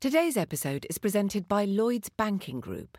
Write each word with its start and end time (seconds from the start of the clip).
Today's 0.00 0.38
episode 0.38 0.86
is 0.88 0.96
presented 0.96 1.46
by 1.46 1.66
Lloyds 1.66 2.08
Banking 2.08 2.58
Group. 2.58 2.96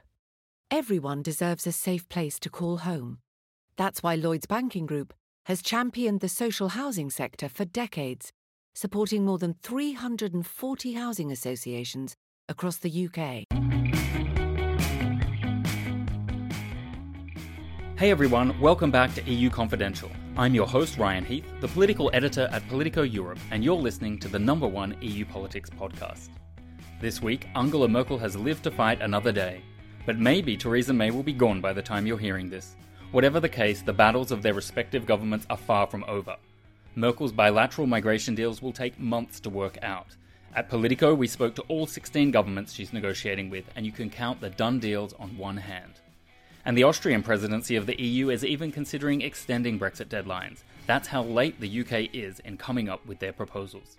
Everyone 0.70 1.24
deserves 1.24 1.66
a 1.66 1.72
safe 1.72 2.08
place 2.10 2.40
to 2.42 2.48
call 2.48 2.78
home. 2.78 3.18
That's 3.76 4.04
why 4.04 4.14
Lloyds 4.14 4.46
Banking 4.46 4.86
Group 4.86 5.12
has 5.46 5.64
championed 5.64 6.20
the 6.20 6.30
social 6.30 6.70
housing 6.70 7.10
sector 7.10 7.50
for 7.50 7.66
decades, 7.66 8.32
supporting 8.76 9.26
more 9.26 9.40
than 9.40 9.56
340 9.64 10.94
housing 10.94 11.32
associations 11.32 12.16
across 12.48 12.78
the 12.78 13.08
UK. 13.08 13.46
Hey 17.98 18.12
everyone, 18.12 18.60
welcome 18.60 18.92
back 18.92 19.16
to 19.16 19.24
EU 19.24 19.50
Confidential. 19.50 20.12
I'm 20.38 20.54
your 20.54 20.68
host 20.68 21.00
Ryan 21.00 21.26
Heath, 21.26 21.46
the 21.62 21.68
political 21.68 22.12
editor 22.14 22.48
at 22.52 22.68
Politico 22.70 23.02
Europe, 23.02 23.40
and 23.50 23.64
you're 23.64 23.74
listening 23.76 24.20
to 24.20 24.28
the 24.28 24.38
number 24.38 24.68
one 24.68 24.96
EU 25.02 25.26
politics 25.26 25.72
podcast. 25.72 26.30
This 27.02 27.20
week, 27.20 27.48
Angela 27.56 27.88
Merkel 27.88 28.20
has 28.20 28.36
lived 28.36 28.64
to 28.66 28.70
fight 28.70 29.02
another 29.02 29.32
day, 29.32 29.64
but 30.06 30.20
maybe 30.20 30.56
Theresa 30.56 30.94
May 30.94 31.10
will 31.10 31.24
be 31.24 31.34
gone 31.34 31.60
by 31.60 31.74
the 31.74 31.82
time 31.82 32.06
you're 32.06 32.20
hearing 32.20 32.48
this. 32.48 32.76
Whatever 33.12 33.40
the 33.40 33.50
case, 33.50 33.82
the 33.82 33.92
battles 33.92 34.32
of 34.32 34.44
their 34.44 34.54
respective 34.54 35.08
governments 35.08 35.48
are 35.50 35.58
far 35.58 35.88
from 35.88 36.06
over. 36.08 36.36
Merkel's 36.94 37.32
bilateral 37.32 37.88
migration 37.88 38.36
deals 38.36 38.62
will 38.62 38.72
take 38.72 39.00
months 39.00 39.40
to 39.40 39.50
work 39.50 39.80
out. 39.82 40.16
At 40.56 40.70
Politico, 40.70 41.16
we 41.16 41.26
spoke 41.26 41.56
to 41.56 41.64
all 41.64 41.88
16 41.88 42.30
governments 42.30 42.72
she's 42.72 42.94
negotiating 42.94 43.50
with, 43.50 43.66
and 43.76 43.84
you 43.84 43.92
can 43.92 44.12
count 44.12 44.40
the 44.40 44.52
done 44.52 44.78
deals 44.78 45.14
on 45.14 45.36
one 45.36 45.58
hand. 45.58 45.94
And 46.66 46.78
the 46.78 46.84
Austrian 46.84 47.24
presidency 47.24 47.78
of 47.78 47.88
the 47.88 48.00
EU 48.00 48.30
is 48.30 48.46
even 48.46 48.72
considering 48.72 49.22
extending 49.22 49.80
Brexit 49.80 50.06
deadlines. 50.06 50.60
That's 50.86 51.08
how 51.08 51.24
late 51.24 51.60
the 51.60 51.82
UK 51.82 52.14
is 52.14 52.42
in 52.42 52.58
coming 52.58 52.90
up 52.90 53.04
with 53.08 53.18
their 53.18 53.34
proposals. 53.34 53.98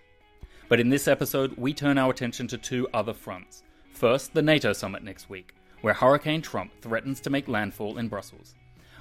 But 0.69 0.79
in 0.79 0.89
this 0.89 1.07
episode, 1.07 1.55
we 1.57 1.73
turn 1.73 1.97
our 1.97 2.11
attention 2.11 2.47
to 2.47 2.57
two 2.57 2.87
other 2.93 3.13
fronts. 3.13 3.63
First, 3.93 4.33
the 4.33 4.41
NATO 4.41 4.73
summit 4.73 5.03
next 5.03 5.29
week, 5.29 5.53
where 5.81 5.93
Hurricane 5.93 6.41
Trump 6.41 6.71
threatens 6.81 7.19
to 7.21 7.29
make 7.29 7.47
landfall 7.47 7.97
in 7.97 8.07
Brussels. 8.07 8.55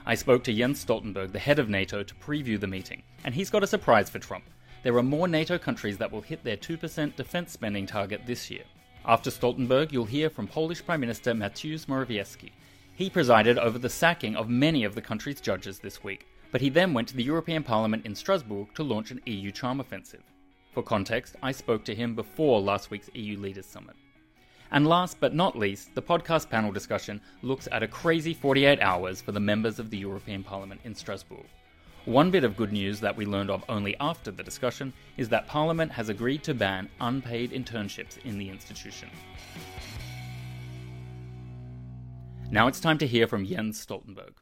I 0.05 0.15
spoke 0.15 0.45
to 0.45 0.53
Jens 0.53 0.85
Stoltenberg, 0.85 1.33
the 1.33 1.39
head 1.39 1.59
of 1.59 1.69
NATO, 1.69 2.03
to 2.03 2.15
preview 2.17 2.59
the 2.59 2.67
meeting, 2.67 3.03
and 3.25 3.35
he's 3.35 3.51
got 3.51 3.63
a 3.63 3.69
surprise 3.69 4.11
for 4.11 4.19
Trump. 4.19 4.45
There 4.83 4.97
are 4.97 5.03
more 5.03 5.29
NATO 5.29 5.59
countries 5.59 5.99
that 5.99 6.11
will 6.11 6.21
hit 6.21 6.43
their 6.43 6.57
2% 6.57 7.17
defense 7.17 7.53
spending 7.53 7.87
target 7.87 8.23
this 8.27 8.51
year. 8.51 8.65
After 9.05 9.31
Stoltenberg, 9.31 9.93
you'll 9.93 10.05
hear 10.05 10.29
from 10.29 10.49
Polish 10.49 10.85
Prime 10.85 11.01
Minister 11.01 11.33
Mateusz 11.35 11.87
Morawiecki, 11.87 12.51
he 12.95 13.09
presided 13.09 13.59
over 13.59 13.79
the 13.79 13.89
sacking 13.89 14.37
of 14.37 14.49
many 14.49 14.85
of 14.85 14.95
the 14.95 15.01
country's 15.01 15.41
judges 15.41 15.79
this 15.79 16.05
week, 16.05 16.27
but 16.51 16.61
he 16.61 16.69
then 16.69 16.93
went 16.93 17.09
to 17.09 17.17
the 17.17 17.23
European 17.23 17.63
Parliament 17.63 18.05
in 18.05 18.15
Strasbourg 18.15 18.69
to 18.75 18.83
launch 18.83 19.11
an 19.11 19.21
EU 19.25 19.51
charm 19.51 19.81
offensive. 19.81 20.23
For 20.73 20.83
context, 20.83 21.37
I 21.43 21.53
spoke 21.53 21.85
to 21.85 21.95
him 21.95 22.15
before 22.15 22.59
last 22.59 22.91
week's 22.91 23.11
EU 23.13 23.39
Leaders 23.39 23.67
Summit. 23.67 23.95
And 24.71 24.87
last 24.87 25.21
but 25.21 25.35
not 25.35 25.59
least, 25.59 25.95
the 25.95 26.01
podcast 26.01 26.49
panel 26.49 26.73
discussion 26.73 27.21
looks 27.43 27.69
at 27.71 27.83
a 27.83 27.89
crazy 27.89 28.33
48 28.33 28.81
hours 28.81 29.21
for 29.21 29.33
the 29.33 29.41
members 29.41 29.79
of 29.79 29.91
the 29.91 29.99
European 29.99 30.43
Parliament 30.43 30.81
in 30.85 30.95
Strasbourg. 30.95 31.45
One 32.07 32.31
bit 32.31 32.43
of 32.43 32.57
good 32.57 32.73
news 32.73 33.01
that 33.01 33.15
we 33.15 33.27
learned 33.27 33.51
of 33.51 33.63
only 33.69 33.97
after 34.01 34.31
the 34.31 34.43
discussion 34.43 34.95
is 35.19 35.29
that 35.29 35.47
Parliament 35.47 35.93
has 35.93 36.09
agreed 36.09 36.43
to 36.45 36.55
ban 36.55 36.89
unpaid 37.03 37.53
internships 37.53 38.17
in 38.25 38.39
the 38.39 38.49
institution. 38.49 39.11
Now 42.51 42.67
it's 42.67 42.81
time 42.81 42.97
to 42.99 43.07
hear 43.07 43.27
from 43.27 43.45
Jens 43.45 43.85
Stoltenberg. 43.85 44.33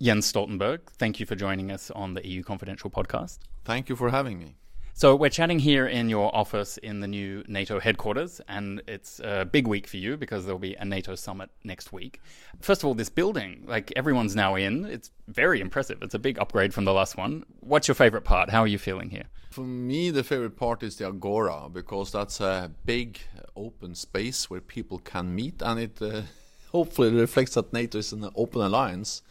Jens 0.00 0.30
Stoltenberg, 0.30 0.80
thank 0.98 1.20
you 1.20 1.24
for 1.24 1.36
joining 1.36 1.70
us 1.70 1.90
on 1.90 2.12
the 2.12 2.26
EU 2.28 2.42
Confidential 2.42 2.90
podcast. 2.90 3.38
Thank 3.64 3.88
you 3.88 3.96
for 3.96 4.10
having 4.10 4.38
me. 4.38 4.56
So, 5.00 5.16
we're 5.16 5.30
chatting 5.30 5.58
here 5.58 5.86
in 5.86 6.10
your 6.10 6.30
office 6.36 6.76
in 6.76 7.00
the 7.00 7.08
new 7.08 7.42
NATO 7.48 7.80
headquarters, 7.80 8.42
and 8.48 8.82
it's 8.86 9.18
a 9.24 9.46
big 9.50 9.66
week 9.66 9.86
for 9.86 9.96
you 9.96 10.18
because 10.18 10.44
there'll 10.44 10.58
be 10.58 10.74
a 10.74 10.84
NATO 10.84 11.14
summit 11.14 11.48
next 11.64 11.90
week. 11.90 12.20
First 12.60 12.82
of 12.82 12.86
all, 12.86 12.92
this 12.92 13.08
building, 13.08 13.64
like 13.66 13.90
everyone's 13.96 14.36
now 14.36 14.56
in, 14.56 14.84
it's 14.84 15.10
very 15.26 15.62
impressive. 15.62 16.02
It's 16.02 16.12
a 16.12 16.18
big 16.18 16.38
upgrade 16.38 16.74
from 16.74 16.84
the 16.84 16.92
last 16.92 17.16
one. 17.16 17.44
What's 17.60 17.88
your 17.88 17.94
favorite 17.94 18.24
part? 18.24 18.50
How 18.50 18.60
are 18.60 18.66
you 18.66 18.76
feeling 18.76 19.08
here? 19.08 19.24
For 19.50 19.62
me, 19.62 20.10
the 20.10 20.22
favorite 20.22 20.56
part 20.58 20.82
is 20.82 20.96
the 20.96 21.06
Agora 21.06 21.70
because 21.72 22.12
that's 22.12 22.38
a 22.42 22.70
big 22.84 23.20
open 23.56 23.94
space 23.94 24.50
where 24.50 24.60
people 24.60 24.98
can 24.98 25.34
meet, 25.34 25.62
and 25.62 25.80
it 25.80 26.02
uh, 26.02 26.20
hopefully 26.72 27.10
reflects 27.10 27.54
that 27.54 27.72
NATO 27.72 27.96
is 27.96 28.12
an 28.12 28.28
open 28.36 28.60
alliance 28.60 29.22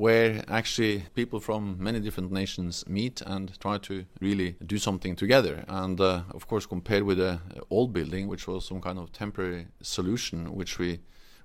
where 0.00 0.42
actually 0.48 1.04
people 1.14 1.38
from 1.38 1.76
many 1.78 2.00
different 2.00 2.32
nations 2.32 2.82
meet 2.88 3.20
and 3.26 3.60
try 3.60 3.76
to 3.76 4.06
really 4.18 4.56
do 4.64 4.78
something 4.78 5.14
together. 5.14 5.62
And 5.68 6.00
uh, 6.00 6.22
of 6.30 6.46
course, 6.46 6.64
compared 6.64 7.02
with 7.02 7.18
the 7.18 7.38
old 7.68 7.92
building, 7.92 8.26
which 8.26 8.48
was 8.48 8.64
some 8.64 8.80
kind 8.80 8.98
of 8.98 9.12
temporary 9.12 9.66
solution, 9.82 10.54
which 10.54 10.78
we 10.78 11.00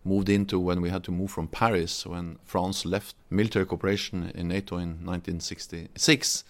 moved 0.05 0.29
into 0.29 0.57
when 0.57 0.79
we 0.79 0.89
had 0.89 1.03
to 1.03 1.11
move 1.11 1.31
from 1.31 1.49
Paris 1.49 2.05
when 2.05 2.37
France 2.45 2.85
left 2.85 3.15
military 3.29 3.65
cooperation 3.65 4.31
in 4.33 4.47
NATO 4.47 4.77
in 4.77 5.03
1966. 5.03 6.45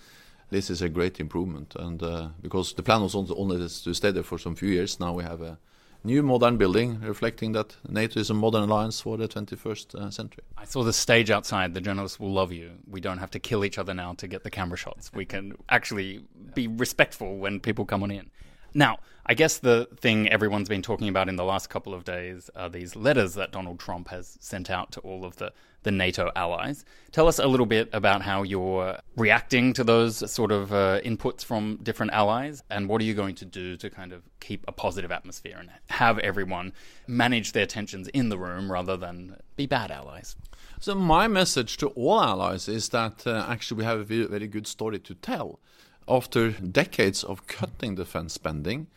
This 0.52 0.70
is 0.70 0.84
a 0.84 0.90
great 0.90 1.20
improvement, 1.20 1.76
and 1.76 2.04
uh, 2.04 2.28
because 2.40 2.74
the 2.74 2.84
plan 2.84 3.02
was 3.02 3.16
only 3.16 3.58
to 3.58 3.94
stay 3.96 4.12
there 4.12 4.22
for 4.22 4.38
some 4.38 4.54
few 4.54 4.70
years, 4.70 5.00
now 5.00 5.14
we 5.14 5.24
have 5.24 5.42
a 5.42 5.58
new 6.06 6.22
modern 6.24 6.58
building 6.58 7.02
reflecting 7.02 7.52
that 7.54 7.76
NATO 7.90 8.20
is 8.20 8.30
a 8.30 8.34
modern 8.34 8.64
alliance 8.64 9.02
for 9.02 9.18
the 9.18 9.28
21st 9.28 9.96
uh, 9.96 10.12
century. 10.12 10.44
I 10.58 10.66
saw 10.66 10.84
the 10.84 10.94
stage 10.94 11.32
outside. 11.32 11.74
The 11.74 11.82
journalists 11.82 12.20
will 12.20 12.32
love 12.32 12.52
you. 12.52 12.72
We 12.88 13.02
don't 13.02 13.18
have 13.18 13.32
to 13.32 13.40
kill 13.40 13.66
each 13.66 13.78
other 13.78 13.94
now 13.94 14.14
to 14.14 14.28
get 14.28 14.44
the 14.44 14.52
camera 14.52 14.78
shots. 14.78 15.12
We 15.14 15.26
can 15.26 15.58
actually 15.70 16.24
be 16.54 16.68
respectful 16.68 17.38
when 17.38 17.60
people 17.60 17.86
come 17.86 18.04
on 18.04 18.12
in. 18.12 18.30
Now, 18.74 19.00
I 19.28 19.34
guess 19.34 19.58
the 19.58 19.88
thing 19.98 20.30
everyone's 20.30 20.70
been 20.70 20.84
talking 20.84 21.10
about 21.10 21.30
in 21.30 21.36
the 21.36 21.44
last 21.44 21.68
couple 21.68 21.96
of 21.96 22.04
days 22.04 22.52
are 22.56 22.70
these 22.70 22.96
letters 22.96 23.34
that 23.34 23.52
Donald 23.52 23.80
Trump 23.80 24.10
has 24.10 24.38
sent 24.40 24.70
out 24.70 24.92
to 24.92 25.00
all 25.00 25.26
of 25.26 25.38
the, 25.38 25.52
the 25.82 25.90
NATO 25.90 26.32
allies. 26.36 26.86
Tell 27.12 27.28
us 27.28 27.40
a 27.40 27.48
little 27.48 27.66
bit 27.66 27.90
about 27.92 28.22
how 28.22 28.44
you're 28.44 29.00
reacting 29.16 29.74
to 29.74 29.84
those 29.84 30.32
sort 30.32 30.52
of 30.52 30.72
uh, 30.72 31.02
inputs 31.04 31.44
from 31.44 31.80
different 31.82 32.12
allies, 32.12 32.62
and 32.70 32.88
what 32.88 33.02
are 33.02 33.04
you 33.04 33.16
going 33.16 33.34
to 33.36 33.46
do 33.46 33.76
to 33.78 33.90
kind 33.90 34.14
of 34.14 34.22
keep 34.40 34.64
a 34.68 34.72
positive 34.72 35.12
atmosphere 35.12 35.58
and 35.60 35.72
have 35.90 36.20
everyone 36.20 36.72
manage 37.08 37.54
their 37.54 37.66
tensions 37.66 38.08
in 38.10 38.30
the 38.30 38.38
room 38.38 38.72
rather 38.72 38.96
than 38.96 39.38
be 39.56 39.66
bad 39.66 39.90
allies? 39.90 40.36
So, 40.80 40.94
my 40.94 41.28
message 41.28 41.78
to 41.78 41.88
all 41.88 42.22
allies 42.22 42.68
is 42.68 42.90
that 42.90 43.26
uh, 43.26 43.44
actually 43.50 43.78
we 43.80 43.86
have 43.86 44.00
a 44.00 44.04
very, 44.04 44.28
very 44.28 44.48
good 44.48 44.68
story 44.68 45.00
to 45.00 45.16
tell 45.16 45.60
after 46.08 46.52
decades 46.52 47.24
of 47.24 47.48
cutting 47.48 47.96
defense 47.96 48.34
spending, 48.34 48.88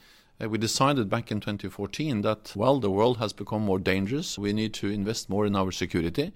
uh, 0.43 0.49
we 0.49 0.59
decided 0.59 1.09
back 1.09 1.31
in 1.31 1.41
2014 1.41 2.23
that, 2.23 2.53
well, 2.55 2.81
the 2.81 2.91
world 2.91 3.19
has 3.19 3.33
become 3.33 3.63
more 3.63 3.79
dangerous. 3.79 4.39
We 4.39 4.53
need 4.53 4.75
to 4.75 4.89
invest 4.89 5.29
more 5.29 5.47
in 5.47 5.57
our 5.57 5.73
security. 5.73 6.33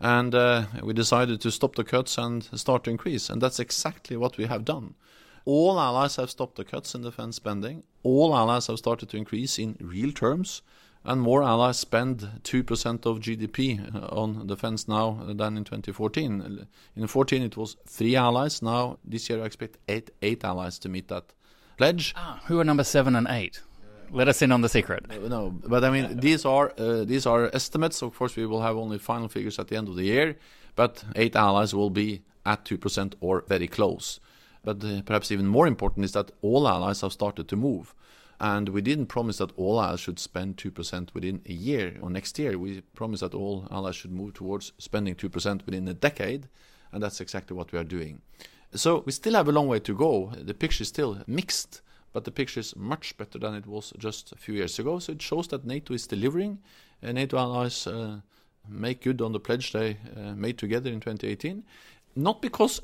And 0.00 0.34
uh, 0.34 0.66
we 0.82 0.92
decided 0.92 1.40
to 1.40 1.50
stop 1.50 1.76
the 1.76 1.84
cuts 1.84 2.18
and 2.18 2.44
start 2.58 2.84
to 2.84 2.90
increase. 2.90 3.30
And 3.30 3.40
that's 3.40 3.60
exactly 3.60 4.16
what 4.16 4.36
we 4.36 4.46
have 4.46 4.64
done. 4.64 4.94
All 5.44 5.78
allies 5.78 6.16
have 6.16 6.30
stopped 6.30 6.56
the 6.56 6.64
cuts 6.64 6.94
in 6.94 7.02
defense 7.02 7.36
spending. 7.36 7.84
All 8.02 8.34
allies 8.34 8.66
have 8.68 8.78
started 8.78 9.08
to 9.10 9.16
increase 9.16 9.58
in 9.58 9.76
real 9.80 10.10
terms 10.10 10.62
and 11.04 11.20
more 11.20 11.42
allies 11.42 11.78
spend 11.78 12.28
2% 12.42 13.06
of 13.06 13.20
GDP 13.20 14.12
on 14.12 14.46
defense 14.46 14.88
now 14.88 15.20
than 15.26 15.58
in 15.58 15.64
2014. 15.64 16.40
In 16.40 16.56
2014 16.96 17.42
it 17.42 17.56
was 17.56 17.76
three 17.86 18.16
allies. 18.16 18.62
Now 18.62 18.98
this 19.04 19.28
year 19.28 19.42
I 19.42 19.46
expect 19.46 19.76
eight, 19.88 20.10
eight 20.22 20.44
allies 20.44 20.78
to 20.80 20.88
meet 20.88 21.08
that 21.08 21.24
pledge. 21.76 22.14
Ah, 22.16 22.40
who 22.46 22.60
are 22.60 22.64
number 22.64 22.84
seven 22.84 23.16
and 23.16 23.26
eight? 23.28 23.60
Let 24.10 24.28
us 24.28 24.42
in 24.42 24.52
on 24.52 24.60
the 24.60 24.68
secret. 24.68 25.06
Uh, 25.10 25.28
no, 25.28 25.50
but 25.66 25.84
I 25.84 25.90
mean 25.90 26.20
these 26.20 26.44
are 26.44 26.72
uh, 26.78 27.04
these 27.04 27.26
are 27.26 27.50
estimates. 27.52 28.02
Of 28.02 28.16
course, 28.16 28.36
we 28.36 28.46
will 28.46 28.62
have 28.62 28.76
only 28.76 28.98
final 28.98 29.28
figures 29.28 29.58
at 29.58 29.68
the 29.68 29.76
end 29.76 29.88
of 29.88 29.96
the 29.96 30.04
year. 30.04 30.36
But 30.76 31.04
eight 31.16 31.36
allies 31.36 31.74
will 31.74 31.90
be 31.90 32.22
at 32.44 32.64
two 32.64 32.78
percent 32.78 33.14
or 33.20 33.44
very 33.48 33.68
close. 33.68 34.20
But 34.64 34.82
uh, 34.82 35.02
perhaps 35.02 35.30
even 35.30 35.46
more 35.46 35.66
important 35.66 36.04
is 36.04 36.12
that 36.12 36.30
all 36.42 36.66
allies 36.66 37.02
have 37.02 37.12
started 37.12 37.48
to 37.48 37.56
move. 37.56 37.94
And 38.40 38.70
we 38.70 38.80
didn't 38.80 39.06
promise 39.06 39.38
that 39.38 39.52
all 39.56 39.80
allies 39.80 40.00
should 40.00 40.18
spend 40.18 40.56
2% 40.56 41.14
within 41.14 41.40
a 41.46 41.52
year 41.52 41.96
or 42.00 42.10
next 42.10 42.38
year. 42.38 42.58
We 42.58 42.80
promised 42.94 43.20
that 43.20 43.34
all 43.34 43.68
allies 43.70 43.96
should 43.96 44.10
move 44.10 44.34
towards 44.34 44.72
spending 44.78 45.14
2% 45.14 45.64
within 45.64 45.86
a 45.86 45.94
decade. 45.94 46.48
And 46.92 47.02
that's 47.02 47.20
exactly 47.20 47.56
what 47.56 47.72
we 47.72 47.78
are 47.78 47.84
doing. 47.84 48.22
So 48.74 49.02
we 49.06 49.12
still 49.12 49.34
have 49.34 49.48
a 49.48 49.52
long 49.52 49.68
way 49.68 49.78
to 49.80 49.94
go. 49.94 50.32
The 50.36 50.54
picture 50.54 50.82
is 50.82 50.88
still 50.88 51.18
mixed. 51.26 51.82
but 52.14 52.24
the 52.24 52.30
picture 52.30 52.60
is 52.60 52.76
much 52.76 53.16
better 53.18 53.38
than 53.40 53.54
it 53.54 53.66
was 53.66 53.92
just 53.98 54.32
a 54.32 54.36
few 54.36 54.54
years 54.54 54.78
ago. 54.78 55.00
So 55.00 55.12
it 55.12 55.20
shows 55.20 55.48
that 55.48 55.66
NATO 55.66 55.92
is 55.92 56.06
delivering. 56.06 56.60
Uh, 57.02 57.12
NATO 57.12 57.36
allies 57.36 57.86
uh, 57.88 58.20
make 58.68 59.02
good 59.02 59.20
on 59.20 59.32
the 59.32 59.40
pledge 59.40 59.72
they 59.72 59.98
uh, 60.16 60.32
made 60.34 60.56
together 60.56 60.90
in 60.90 61.00
2018. 61.00 61.64
Not 62.14 62.40
because 62.40 62.80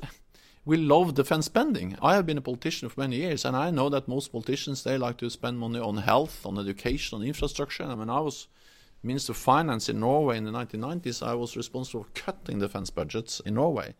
we 0.65 0.75
love 0.75 1.15
defense 1.15 1.45
spending. 1.45 1.97
I 2.01 2.15
have 2.15 2.25
been 2.25 2.37
a 2.37 2.41
politician 2.41 2.89
for 2.89 2.99
many 2.99 3.15
years, 3.15 3.45
and 3.45 3.55
I 3.55 3.71
know 3.71 3.87
that 3.89 4.09
most 4.09 4.33
politicians 4.33 4.83
they 4.83 4.97
like 4.97 5.17
to 5.17 5.29
spend 5.29 5.57
money 5.57 5.79
on 5.79 5.97
health, 5.97 6.45
on 6.45 6.59
education, 6.59 7.17
on 7.17 7.25
infrastructure. 7.25 7.83
And 7.83 7.97
when 7.97 8.09
I 8.09 8.19
was 8.19 8.47
Minister 9.01 9.31
of 9.31 9.37
Finance 9.37 9.87
in 9.87 10.01
Norway 10.01 10.37
in 10.37 10.43
the 10.43 10.51
1990s, 10.51 11.25
I 11.25 11.35
was 11.35 11.55
responsible 11.55 12.03
for 12.03 12.09
cutting 12.13 12.59
defense 12.59 12.89
budgets 12.89 13.39
in 13.39 13.53
Norway. 13.53 13.95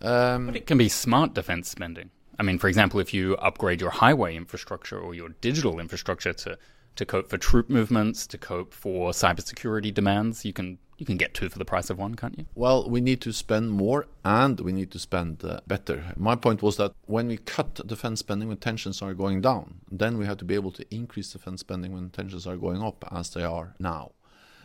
Um, 0.00 0.46
but 0.46 0.56
it 0.56 0.66
can 0.66 0.78
be 0.78 0.88
smart 0.88 1.34
defense 1.34 1.68
spending. 1.68 2.10
I 2.38 2.42
mean, 2.44 2.58
for 2.58 2.68
example, 2.68 3.00
if 3.00 3.12
you 3.12 3.36
upgrade 3.36 3.80
your 3.80 3.90
highway 3.90 4.36
infrastructure 4.36 4.98
or 4.98 5.14
your 5.14 5.30
digital 5.40 5.80
infrastructure 5.80 6.32
to 6.32 6.58
to 6.96 7.06
cope 7.06 7.30
for 7.30 7.38
troop 7.38 7.70
movements, 7.70 8.26
to 8.26 8.36
cope 8.36 8.74
for 8.74 9.12
cybersecurity 9.12 9.94
demands, 9.94 10.44
you 10.44 10.52
can 10.52 10.78
you 10.98 11.06
can 11.06 11.16
get 11.16 11.32
two 11.32 11.48
for 11.48 11.58
the 11.58 11.64
price 11.64 11.90
of 11.90 11.98
one, 11.98 12.16
can't 12.16 12.36
you? 12.36 12.46
Well, 12.56 12.90
we 12.90 13.00
need 13.00 13.20
to 13.20 13.32
spend 13.32 13.70
more 13.70 14.06
and 14.24 14.58
we 14.58 14.72
need 14.72 14.90
to 14.90 14.98
spend 14.98 15.44
uh, 15.44 15.60
better. 15.66 16.12
My 16.16 16.34
point 16.34 16.60
was 16.60 16.76
that 16.76 16.92
when 17.06 17.28
we 17.28 17.36
cut 17.36 17.86
defense 17.86 18.18
spending 18.18 18.48
when 18.48 18.56
tensions 18.56 19.00
are 19.00 19.14
going 19.14 19.40
down, 19.40 19.80
then 19.90 20.18
we 20.18 20.26
have 20.26 20.38
to 20.38 20.44
be 20.44 20.56
able 20.56 20.72
to 20.72 20.84
increase 20.92 21.32
defense 21.32 21.60
spending 21.60 21.92
when 21.92 22.10
tensions 22.10 22.48
are 22.48 22.56
going 22.56 22.82
up, 22.82 23.04
as 23.12 23.30
they 23.30 23.44
are 23.44 23.74
now. 23.78 24.10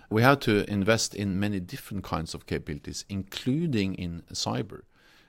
We 0.09 0.23
have 0.23 0.39
to 0.41 0.67
invest 0.69 1.13
in 1.13 1.39
many 1.39 1.59
different 1.59 2.03
kinds 2.03 2.33
of 2.33 2.47
capabilities, 2.47 3.05
including 3.09 3.93
in 3.95 4.23
cyber. 4.33 4.81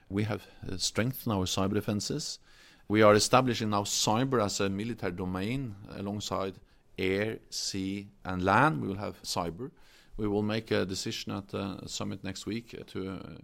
We 0.09 0.23
have 0.23 0.43
uh, 0.69 0.77
strengthened 0.77 1.33
our 1.33 1.45
cyber 1.45 1.73
defenses. 1.73 2.39
We 2.87 3.01
are 3.01 3.15
establishing 3.15 3.71
now 3.71 3.83
cyber 3.83 4.43
as 4.43 4.59
a 4.59 4.69
military 4.69 5.13
domain 5.13 5.75
alongside 5.97 6.55
air, 6.97 7.39
sea, 7.49 8.07
and 8.23 8.43
land. 8.43 8.81
We 8.81 8.87
will 8.87 8.97
have 8.97 9.21
cyber. 9.23 9.71
We 10.17 10.27
will 10.27 10.43
make 10.43 10.71
a 10.71 10.85
decision 10.85 11.31
at 11.33 11.49
the 11.49 11.79
summit 11.87 12.23
next 12.23 12.45
week 12.45 12.75
to 12.87 13.09
uh, 13.09 13.37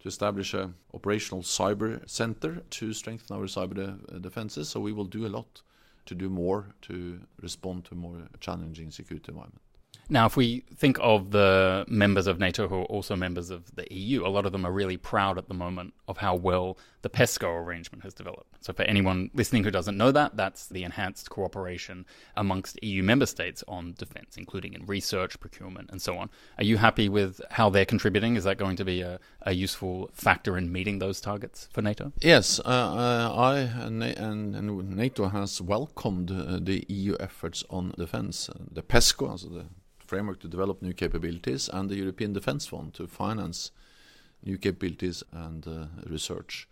to 0.00 0.08
establish 0.08 0.54
a 0.54 0.70
operational 0.94 1.42
cyber 1.42 2.08
center 2.08 2.62
to 2.70 2.92
strengthen 2.92 3.36
our 3.36 3.46
cyber 3.46 3.74
de 3.74 4.20
defenses. 4.20 4.68
So 4.68 4.80
we 4.80 4.92
will 4.92 5.04
do 5.04 5.26
a 5.26 5.28
lot 5.28 5.62
to 6.06 6.14
do 6.14 6.28
more 6.28 6.66
to 6.82 7.20
respond 7.42 7.84
to 7.86 7.94
more 7.94 8.28
challenging 8.40 8.90
security 8.90 9.30
environment. 9.32 9.62
Now, 10.10 10.24
if 10.24 10.36
we 10.38 10.64
think 10.74 10.98
of 11.02 11.32
the 11.32 11.84
members 11.86 12.26
of 12.26 12.38
NATO 12.38 12.66
who 12.66 12.76
are 12.76 12.84
also 12.84 13.14
members 13.14 13.50
of 13.50 13.74
the 13.74 13.86
EU, 13.92 14.26
a 14.26 14.28
lot 14.28 14.46
of 14.46 14.52
them 14.52 14.64
are 14.64 14.72
really 14.72 14.96
proud 14.96 15.36
at 15.36 15.48
the 15.48 15.54
moment 15.54 15.92
of 16.06 16.16
how 16.16 16.34
well 16.34 16.78
the 17.02 17.10
PESCO 17.10 17.46
arrangement 17.46 18.04
has 18.04 18.14
developed. 18.14 18.56
So, 18.64 18.72
for 18.72 18.84
anyone 18.84 19.30
listening 19.34 19.64
who 19.64 19.70
doesn't 19.70 19.98
know 19.98 20.10
that, 20.12 20.34
that's 20.34 20.66
the 20.66 20.82
enhanced 20.84 21.28
cooperation 21.28 22.06
amongst 22.36 22.82
EU 22.82 23.02
member 23.02 23.26
states 23.26 23.62
on 23.68 23.94
defense, 23.98 24.38
including 24.38 24.72
in 24.72 24.86
research, 24.86 25.38
procurement, 25.40 25.90
and 25.90 26.00
so 26.00 26.16
on. 26.16 26.30
Are 26.56 26.64
you 26.64 26.78
happy 26.78 27.10
with 27.10 27.42
how 27.50 27.68
they're 27.68 27.84
contributing? 27.84 28.36
Is 28.36 28.44
that 28.44 28.56
going 28.56 28.76
to 28.76 28.86
be 28.86 29.02
a, 29.02 29.20
a 29.42 29.52
useful 29.52 30.10
factor 30.14 30.56
in 30.56 30.72
meeting 30.72 31.00
those 31.00 31.20
targets 31.20 31.68
for 31.70 31.82
NATO? 31.82 32.12
Yes, 32.20 32.60
uh, 32.60 32.68
uh, 32.68 33.34
I 33.36 33.58
and, 33.58 34.02
and, 34.02 34.96
NATO 34.96 35.28
has 35.28 35.60
welcomed 35.60 36.30
uh, 36.30 36.58
the 36.60 36.84
EU 36.88 37.16
efforts 37.20 37.62
on 37.68 37.92
defense. 37.96 38.48
the 38.72 38.82
PESCO, 38.82 39.28
also 39.30 39.48
the 39.48 39.66
framework 40.08 40.40
to 40.40 40.48
develop 40.48 40.82
new 40.82 40.94
capabilities, 40.94 41.68
and 41.68 41.88
the 41.88 41.96
European 41.96 42.32
Defence 42.32 42.66
Fund 42.66 42.94
to 42.94 43.06
finance 43.06 43.70
new 44.42 44.56
capabilities 44.56 45.22
and 45.32 45.66
uh, 45.68 45.86
research. 46.08 46.66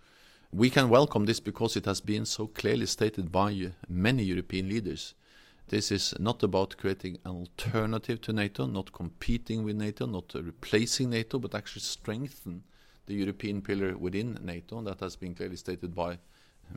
We 0.53 0.71
can 0.71 0.88
welcome 0.88 1.27
this 1.27 1.41
because 1.41 1.77
it 1.77 1.85
has 1.85 2.00
been 2.00 2.25
so 2.25 2.47
clearly 2.47 2.87
stated 2.87 3.31
by 3.31 3.73
many 3.88 4.23
European 4.23 4.69
leaders. 4.69 5.15
This 5.69 5.91
is 5.91 6.15
not 6.19 6.43
about 6.43 6.77
creating 6.79 7.19
an 7.25 7.33
alternative 7.33 8.21
to 8.23 8.33
NATO, 8.33 8.67
not 8.67 8.93
competing 8.93 9.65
with 9.65 9.77
NATO, 9.77 10.06
not 10.06 10.32
replacing 10.35 11.11
NATO, 11.11 11.39
but 11.39 11.55
actually 11.55 11.82
strengthen 11.82 12.62
the 13.06 13.15
European 13.15 13.61
pillar 13.61 13.99
within 13.99 14.39
NATO. 14.43 14.81
That 14.82 15.00
has 15.00 15.17
been 15.17 15.35
clearly 15.35 15.56
stated 15.56 15.94
by 15.94 16.19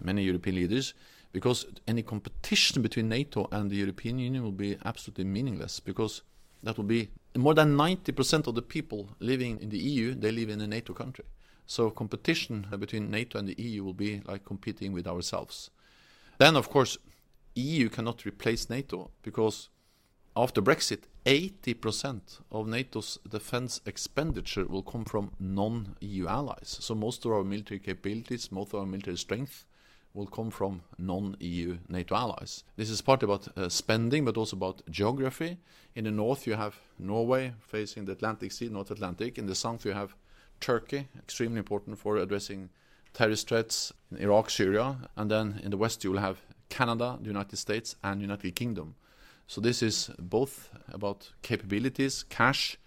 many 0.02 0.24
European 0.24 0.56
leaders, 0.56 0.94
because 1.32 1.68
any 1.88 2.02
competition 2.02 2.82
between 2.82 3.08
NATO 3.10 3.48
and 3.52 3.70
the 3.70 3.78
European 3.78 4.20
Union 4.20 4.44
will 4.44 4.52
be 4.52 4.78
absolutely 4.84 5.26
meaningless, 5.26 5.80
because 5.80 6.24
that 6.64 6.78
will 6.78 6.86
be 6.86 7.10
more 7.36 7.54
than 7.54 7.76
90% 7.76 8.48
of 8.48 8.56
the 8.56 8.62
people 8.62 9.10
living 9.20 9.60
in 9.62 9.70
the 9.70 9.78
EU, 9.78 10.14
they 10.14 10.32
live 10.32 10.50
in 10.50 10.62
a 10.62 10.68
NATO 10.68 10.94
country. 10.94 11.26
So 11.66 11.92
competition 11.92 12.68
between 12.80 13.12
NATO 13.12 13.38
and 13.38 13.48
the 13.48 13.62
EU 13.62 13.84
will 13.84 13.94
be 13.94 14.22
like 14.26 14.44
competing 14.44 14.92
with 14.92 15.08
ourselves. 15.08 15.70
Then, 16.40 16.56
of 16.56 16.70
course, 16.70 16.98
EU 17.56 17.90
cannot 17.90 18.26
replace 18.26 18.70
NATO 18.70 19.12
because 19.22 19.70
after 20.36 20.62
Brexit, 20.62 21.04
80% 21.26 22.40
of 22.52 22.68
NATO's 22.68 23.20
defense 23.30 23.82
expenditure 23.86 24.66
will 24.66 24.84
come 24.84 25.06
from 25.06 25.32
non 25.40 25.96
EU 26.00 26.28
allies. 26.28 26.78
So 26.80 26.96
most 26.96 27.26
of 27.26 27.32
our 27.32 27.44
military 27.44 27.80
capabilities, 27.80 28.52
most 28.52 28.74
of 28.74 28.80
our 28.80 28.86
military 28.86 29.18
strength 29.18 29.66
will 30.14 30.28
come 30.28 30.50
from 30.50 30.82
non-EU 30.98 31.78
NATO 31.88 32.16
allies. 32.16 32.64
This 32.76 32.90
is 32.90 33.02
partly 33.02 33.26
about 33.26 33.48
uh, 33.58 33.70
spending, 33.70 34.26
but 34.26 34.38
also 34.38 34.58
about 34.58 34.82
geography. 34.90 35.58
In 35.96 36.06
the 36.06 36.12
north, 36.12 36.48
you 36.48 36.54
have 36.54 36.76
Norway 36.98 37.54
facing 37.60 38.06
the 38.06 38.14
Atlantic 38.14 38.52
Sea, 38.52 38.70
North 38.70 38.92
Atlantic. 38.92 39.38
In 39.38 39.46
the 39.46 39.56
south, 39.56 39.86
you 39.86 39.92
have 39.92 40.16
Turkey, 40.60 41.08
extremely 41.18 41.60
important 41.60 41.98
for 41.98 42.18
addressing 42.18 42.70
terrorist 43.14 43.48
threats 43.48 43.94
in 44.12 44.18
Iraq, 44.18 44.50
Syria. 44.50 44.98
And 45.16 45.30
then 45.30 45.60
in 45.64 45.72
the 45.72 45.78
west, 45.78 46.04
you 46.04 46.12
will 46.12 46.20
have 46.20 46.40
Canada, 46.70 47.18
the 47.22 47.28
United 47.28 47.58
States, 47.58 47.96
and 48.04 48.22
United 48.22 48.56
Kingdom. 48.56 48.96
So 49.48 49.62
this 49.62 49.82
is 49.82 50.12
both 50.20 50.70
about 50.92 51.32
capabilities, 51.42 52.24
cash, 52.24 52.78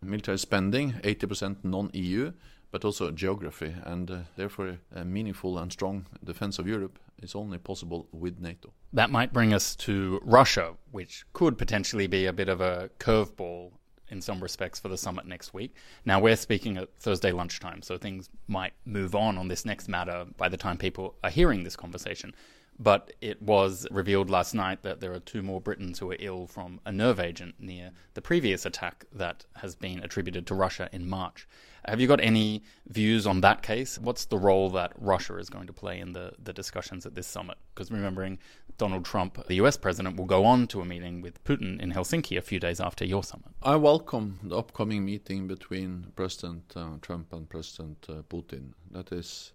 military 0.00 0.38
spending, 0.38 0.92
80% 1.02 1.56
non-EU, 1.64 2.32
but 2.74 2.84
also 2.84 3.12
geography, 3.12 3.72
and 3.84 4.10
uh, 4.10 4.18
therefore 4.34 4.78
a 4.92 5.04
meaningful 5.04 5.56
and 5.58 5.70
strong 5.70 6.06
defense 6.24 6.58
of 6.58 6.66
Europe 6.66 6.98
is 7.22 7.36
only 7.36 7.56
possible 7.56 8.08
with 8.10 8.40
NATO. 8.40 8.72
That 8.92 9.10
might 9.10 9.32
bring 9.32 9.54
us 9.54 9.76
to 9.76 10.20
Russia, 10.24 10.74
which 10.90 11.24
could 11.32 11.56
potentially 11.56 12.08
be 12.08 12.26
a 12.26 12.32
bit 12.32 12.48
of 12.48 12.60
a 12.60 12.90
curveball 12.98 13.70
in 14.08 14.20
some 14.20 14.42
respects 14.42 14.80
for 14.80 14.88
the 14.88 14.98
summit 14.98 15.24
next 15.24 15.54
week. 15.54 15.72
Now, 16.04 16.18
we're 16.18 16.34
speaking 16.34 16.76
at 16.76 16.92
Thursday 16.98 17.30
lunchtime, 17.30 17.80
so 17.80 17.96
things 17.96 18.28
might 18.48 18.72
move 18.84 19.14
on 19.14 19.38
on 19.38 19.46
this 19.46 19.64
next 19.64 19.88
matter 19.88 20.26
by 20.36 20.48
the 20.48 20.56
time 20.56 20.76
people 20.76 21.14
are 21.22 21.30
hearing 21.30 21.62
this 21.62 21.76
conversation. 21.76 22.34
But 22.78 23.12
it 23.20 23.40
was 23.40 23.86
revealed 23.90 24.30
last 24.30 24.52
night 24.52 24.82
that 24.82 25.00
there 25.00 25.12
are 25.12 25.20
two 25.20 25.42
more 25.42 25.60
Britons 25.60 26.00
who 26.00 26.10
are 26.10 26.16
ill 26.18 26.46
from 26.46 26.80
a 26.84 26.90
nerve 26.90 27.20
agent 27.20 27.54
near 27.58 27.92
the 28.14 28.22
previous 28.22 28.66
attack 28.66 29.04
that 29.12 29.44
has 29.56 29.76
been 29.76 30.00
attributed 30.02 30.46
to 30.48 30.54
Russia 30.54 30.88
in 30.92 31.08
March. 31.08 31.46
Have 31.86 32.00
you 32.00 32.08
got 32.08 32.20
any 32.20 32.62
views 32.88 33.26
on 33.26 33.42
that 33.42 33.62
case? 33.62 33.98
What's 33.98 34.24
the 34.24 34.38
role 34.38 34.70
that 34.70 34.92
Russia 34.96 35.36
is 35.36 35.50
going 35.50 35.66
to 35.66 35.72
play 35.72 36.00
in 36.00 36.12
the, 36.12 36.32
the 36.42 36.52
discussions 36.52 37.06
at 37.06 37.14
this 37.14 37.26
summit? 37.26 37.58
Because 37.74 37.90
remembering 37.92 38.38
Donald 38.76 39.04
Trump, 39.04 39.46
the 39.46 39.56
US 39.56 39.76
president, 39.76 40.16
will 40.16 40.24
go 40.24 40.44
on 40.44 40.66
to 40.68 40.80
a 40.80 40.84
meeting 40.84 41.20
with 41.20 41.44
Putin 41.44 41.80
in 41.80 41.92
Helsinki 41.92 42.36
a 42.36 42.42
few 42.42 42.58
days 42.58 42.80
after 42.80 43.04
your 43.04 43.22
summit. 43.22 43.52
I 43.62 43.76
welcome 43.76 44.40
the 44.42 44.56
upcoming 44.56 45.04
meeting 45.04 45.46
between 45.46 46.06
President 46.16 46.72
uh, 46.74 46.96
Trump 47.02 47.32
and 47.32 47.48
President 47.48 48.04
uh, 48.08 48.22
Putin. 48.22 48.72
That 48.90 49.12
is 49.12 49.52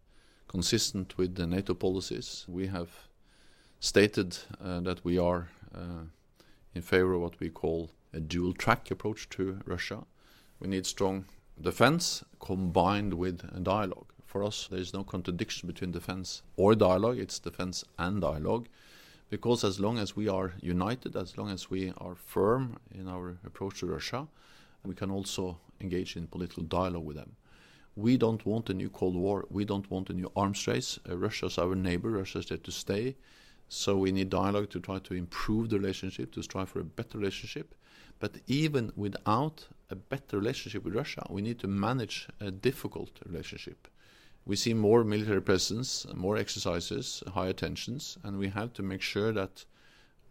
consistent 0.47 1.17
with 1.17 1.35
the 1.35 1.47
NATO 1.47 1.73
policies. 1.73 2.45
We 2.47 2.67
have 2.67 3.08
stated 3.79 4.37
uh, 4.63 4.79
that 4.81 5.03
we 5.05 5.17
are 5.17 5.49
uh, 5.73 6.03
in 6.73 6.81
favor 6.81 7.13
of 7.13 7.21
what 7.21 7.39
we 7.39 7.49
call 7.49 7.89
a 8.13 8.19
dual 8.19 8.53
track 8.53 8.91
approach 8.91 9.29
to 9.29 9.59
Russia. 9.65 10.03
We 10.59 10.67
need 10.67 10.85
strong 10.85 11.25
defense 11.61 12.23
combined 12.39 13.13
with 13.13 13.63
dialogue. 13.63 14.07
For 14.25 14.43
us, 14.43 14.67
there 14.69 14.79
is 14.79 14.93
no 14.93 15.03
contradiction 15.03 15.67
between 15.67 15.91
defense 15.91 16.43
or 16.55 16.75
dialogue, 16.75 17.17
it's 17.17 17.39
defense 17.39 17.83
and 17.97 18.21
dialogue. 18.21 18.67
Because 19.29 19.63
as 19.63 19.79
long 19.79 19.97
as 19.97 20.15
we 20.15 20.27
are 20.27 20.53
united, 20.61 21.15
as 21.15 21.37
long 21.37 21.49
as 21.49 21.69
we 21.69 21.93
are 21.97 22.15
firm 22.15 22.77
in 22.93 23.07
our 23.07 23.37
approach 23.45 23.79
to 23.79 23.85
Russia, 23.85 24.27
we 24.83 24.95
can 24.95 25.11
also 25.11 25.57
engage 25.81 26.15
in 26.15 26.27
political 26.27 26.63
dialogue 26.63 27.05
with 27.05 27.15
them. 27.15 27.35
We 27.95 28.17
don't 28.17 28.45
want 28.45 28.69
a 28.69 28.73
new 28.73 28.89
Cold 28.89 29.15
War. 29.15 29.45
We 29.49 29.65
don't 29.65 29.89
want 29.91 30.09
a 30.09 30.13
new 30.13 30.31
arms 30.35 30.65
race. 30.67 30.99
Uh, 31.07 31.17
Russia 31.17 31.47
is 31.47 31.57
our 31.57 31.75
neighbor. 31.75 32.09
Russia 32.09 32.39
is 32.39 32.45
there 32.47 32.57
to 32.57 32.71
stay. 32.71 33.15
So 33.69 33.97
we 33.97 34.11
need 34.11 34.29
dialogue 34.29 34.71
to 34.71 34.79
try 34.79 34.97
to 34.99 35.13
improve 35.13 35.69
the 35.69 35.79
relationship, 35.79 36.31
to 36.33 36.41
strive 36.41 36.69
for 36.69 36.79
a 36.79 36.83
better 36.83 37.19
relationship. 37.19 37.75
But 38.19 38.37
even 38.47 38.91
without 38.95 39.67
a 39.89 39.95
better 39.95 40.37
relationship 40.37 40.83
with 40.83 40.95
Russia, 40.95 41.25
we 41.29 41.41
need 41.41 41.59
to 41.59 41.67
manage 41.67 42.27
a 42.41 42.51
difficult 42.51 43.11
relationship. 43.25 43.87
We 44.45 44.55
see 44.55 44.73
more 44.73 45.03
military 45.03 45.41
presence, 45.41 46.07
more 46.15 46.35
exercises, 46.35 47.23
higher 47.33 47.53
tensions, 47.53 48.17
and 48.23 48.39
we 48.39 48.47
have 48.49 48.73
to 48.73 48.83
make 48.83 49.01
sure 49.01 49.31
that 49.33 49.65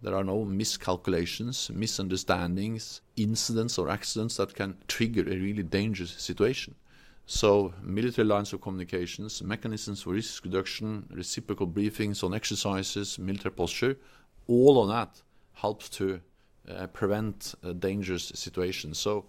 there 0.02 0.14
are 0.14 0.24
no 0.24 0.44
miscalculations, 0.44 1.70
misunderstandings, 1.72 3.00
incidents, 3.16 3.78
or 3.78 3.88
accidents 3.88 4.36
that 4.36 4.54
can 4.54 4.76
trigger 4.88 5.22
a 5.22 5.36
really 5.36 5.62
dangerous 5.62 6.12
situation. 6.12 6.74
So, 7.30 7.74
military 7.82 8.26
lines 8.26 8.54
of 8.54 8.62
communications, 8.62 9.42
mechanisms 9.42 10.02
for 10.02 10.14
risk 10.14 10.44
reduction, 10.44 11.06
reciprocal 11.10 11.66
briefings 11.66 12.24
on 12.24 12.32
exercises, 12.32 13.18
military 13.18 13.52
posture 13.52 13.96
all 14.48 14.82
of 14.82 14.88
that 14.88 15.22
helps 15.52 15.88
to 15.90 16.20
uh, 16.68 16.86
prevent 16.88 17.54
uh, 17.62 17.72
dangerous 17.72 18.32
situations. 18.34 18.98
So 18.98 19.26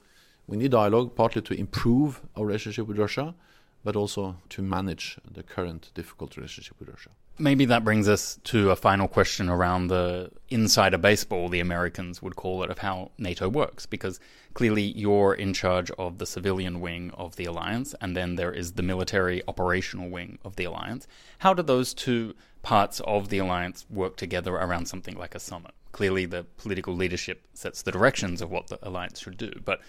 we 0.47 0.57
need 0.57 0.71
dialogue 0.71 1.15
partly 1.15 1.41
to 1.43 1.53
improve 1.53 2.21
our 2.35 2.45
relationship 2.45 2.87
with 2.87 2.97
Russia, 2.97 3.35
but 3.83 3.95
also 3.95 4.37
to 4.49 4.61
manage 4.61 5.17
the 5.29 5.43
current 5.43 5.91
difficult 5.93 6.37
relationship 6.37 6.79
with 6.79 6.89
Russia. 6.89 7.11
Maybe 7.41 7.63
that 7.65 7.85
brings 7.85 8.09
us 8.09 8.37
to 8.45 8.69
a 8.69 8.75
final 8.75 9.07
question 9.07 9.47
around 9.47 9.87
the 9.87 10.29
insider 10.49 10.97
baseball, 10.97 11.47
the 11.47 11.61
Americans 11.61 12.21
would 12.21 12.35
call 12.35 12.63
it, 12.63 12.69
of 12.69 12.79
how 12.79 13.11
NATO 13.17 13.47
works. 13.47 13.85
Because 13.85 14.19
clearly 14.53 14.83
you're 14.83 15.33
in 15.33 15.53
charge 15.53 15.89
of 15.91 16.17
the 16.17 16.25
civilian 16.25 16.81
wing 16.81 17.11
of 17.11 17.37
the 17.37 17.45
alliance, 17.45 17.95
and 18.01 18.15
then 18.15 18.35
there 18.35 18.51
is 18.51 18.73
the 18.73 18.83
military 18.83 19.41
operational 19.47 20.09
wing 20.09 20.37
of 20.43 20.57
the 20.57 20.65
alliance. 20.65 21.07
How 21.39 21.53
do 21.53 21.63
those 21.63 21.93
two 21.93 22.35
parts 22.61 22.99
of 23.05 23.29
the 23.29 23.37
alliance 23.37 23.85
work 23.89 24.17
together 24.17 24.55
around 24.55 24.87
something 24.87 25.15
like 25.15 25.33
a 25.33 25.39
summit? 25.39 25.71
Clearly, 25.93 26.25
the 26.25 26.43
political 26.57 26.93
leadership 26.93 27.47
sets 27.53 27.81
the 27.81 27.91
directions 27.91 28.41
of 28.41 28.51
what 28.51 28.67
the 28.67 28.85
alliance 28.85 29.21
should 29.21 29.37
do, 29.37 29.51
but 29.63 29.79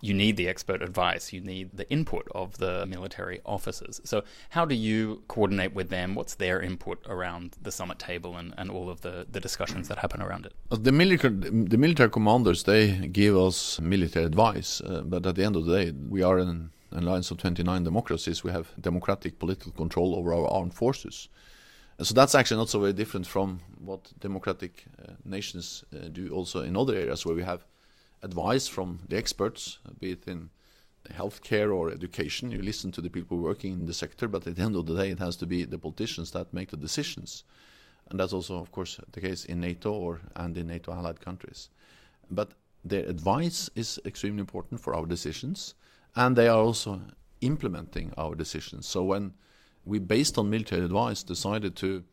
you 0.00 0.14
need 0.14 0.36
the 0.36 0.48
expert 0.48 0.82
advice, 0.82 1.32
you 1.32 1.40
need 1.40 1.70
the 1.74 1.90
input 1.90 2.28
of 2.34 2.58
the 2.58 2.86
military 2.86 3.40
officers. 3.44 4.00
So, 4.04 4.22
how 4.50 4.64
do 4.64 4.74
you 4.74 5.22
coordinate 5.28 5.74
with 5.74 5.90
them? 5.90 6.14
What's 6.14 6.34
their 6.36 6.60
input 6.60 7.04
around 7.06 7.56
the 7.60 7.72
summit 7.72 7.98
table 7.98 8.36
and, 8.36 8.54
and 8.56 8.70
all 8.70 8.88
of 8.90 9.00
the, 9.00 9.26
the 9.30 9.40
discussions 9.40 9.88
that 9.88 9.98
happen 9.98 10.22
around 10.22 10.46
it? 10.46 10.52
The 10.70 10.92
military, 10.92 11.34
the 11.34 11.78
military 11.78 12.10
commanders, 12.10 12.62
they 12.62 13.08
give 13.08 13.36
us 13.36 13.80
military 13.80 14.26
advice, 14.26 14.80
uh, 14.80 15.02
but 15.04 15.26
at 15.26 15.34
the 15.34 15.44
end 15.44 15.56
of 15.56 15.64
the 15.64 15.76
day, 15.76 15.92
we 16.08 16.22
are 16.22 16.38
an 16.38 16.70
alliance 16.92 17.30
of 17.30 17.38
29 17.38 17.82
democracies. 17.82 18.44
We 18.44 18.52
have 18.52 18.68
democratic 18.80 19.38
political 19.38 19.72
control 19.72 20.14
over 20.14 20.32
our 20.32 20.46
armed 20.48 20.74
forces. 20.74 21.28
So 22.00 22.14
that's 22.14 22.36
actually 22.36 22.58
not 22.58 22.68
so 22.68 22.78
very 22.78 22.92
different 22.92 23.26
from 23.26 23.60
what 23.80 24.12
democratic 24.20 24.84
uh, 25.02 25.14
nations 25.24 25.84
uh, 25.92 26.08
do 26.08 26.30
also 26.30 26.62
in 26.62 26.76
other 26.76 26.94
areas 26.94 27.26
where 27.26 27.34
we 27.34 27.42
have 27.42 27.64
advice 28.22 28.68
from 28.68 29.00
the 29.08 29.16
experts, 29.16 29.78
be 30.00 30.12
it 30.12 30.26
in 30.26 30.50
healthcare 31.12 31.74
or 31.74 31.90
education. 31.90 32.50
You 32.50 32.62
listen 32.62 32.92
to 32.92 33.00
the 33.00 33.10
people 33.10 33.38
working 33.38 33.72
in 33.72 33.86
the 33.86 33.94
sector, 33.94 34.28
but 34.28 34.46
at 34.46 34.56
the 34.56 34.62
end 34.62 34.76
of 34.76 34.86
the 34.86 34.96
day, 34.96 35.10
it 35.10 35.18
has 35.18 35.36
to 35.36 35.46
be 35.46 35.64
the 35.64 35.78
politicians 35.78 36.30
that 36.32 36.52
make 36.52 36.70
the 36.70 36.76
decisions. 36.76 37.44
And 38.10 38.20
that's 38.20 38.32
also, 38.32 38.58
of 38.58 38.72
course, 38.72 39.00
the 39.12 39.20
case 39.20 39.44
in 39.44 39.60
NATO 39.60 39.92
or 39.92 40.20
and 40.36 40.56
in 40.56 40.66
NATO 40.66 40.92
allied 40.92 41.20
countries. 41.20 41.70
But 42.30 42.52
their 42.84 43.04
advice 43.04 43.70
is 43.74 44.00
extremely 44.04 44.40
important 44.40 44.80
for 44.80 44.94
our 44.94 45.06
decisions, 45.06 45.74
and 46.14 46.36
they 46.36 46.48
are 46.48 46.58
also 46.58 47.00
implementing 47.40 48.12
our 48.16 48.34
decisions. 48.34 48.86
So 48.86 49.04
when 49.04 49.34
we, 49.84 49.98
based 49.98 50.38
on 50.38 50.50
military 50.50 50.84
advice, 50.84 51.22
decided 51.22 51.76
to 51.76 52.04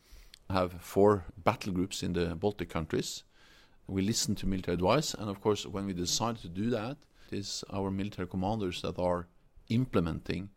have 0.50 0.74
four 0.82 1.26
battle 1.38 1.74
groups 1.74 2.04
in 2.04 2.14
the 2.14 2.36
Baltic 2.36 2.70
countries, 2.70 3.24
we 3.88 4.02
listen 4.02 4.36
to 4.36 4.48
military 4.48 4.76
advice, 4.76 5.14
and 5.14 5.30
of 5.30 5.42
course, 5.42 5.66
when 5.66 5.86
we 5.86 5.94
decide 5.94 6.38
to 6.38 6.50
do 6.50 6.70
that, 6.72 6.98
it 7.32 7.38
is 7.38 7.64
our 7.72 7.92
military 7.92 8.28
commanders 8.28 8.82
that 8.82 8.98
are 9.00 9.28
implementing 9.70 10.50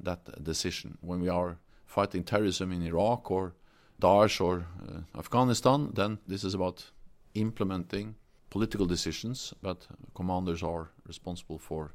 that 0.00 0.42
decision. 0.42 0.98
When 1.00 1.20
we 1.20 1.28
are 1.28 1.58
fighting 1.86 2.24
terrorism 2.24 2.72
in 2.72 2.82
Iraq 2.82 3.30
or 3.30 3.54
Daesh 4.00 4.40
or 4.40 4.66
uh, 4.82 5.18
Afghanistan, 5.18 5.90
then 5.94 6.18
this 6.26 6.44
is 6.44 6.54
about 6.54 6.90
implementing 7.34 8.16
political 8.50 8.86
decisions, 8.86 9.54
but 9.62 9.86
commanders 10.14 10.62
are 10.62 10.90
responsible 11.06 11.58
for 11.58 11.94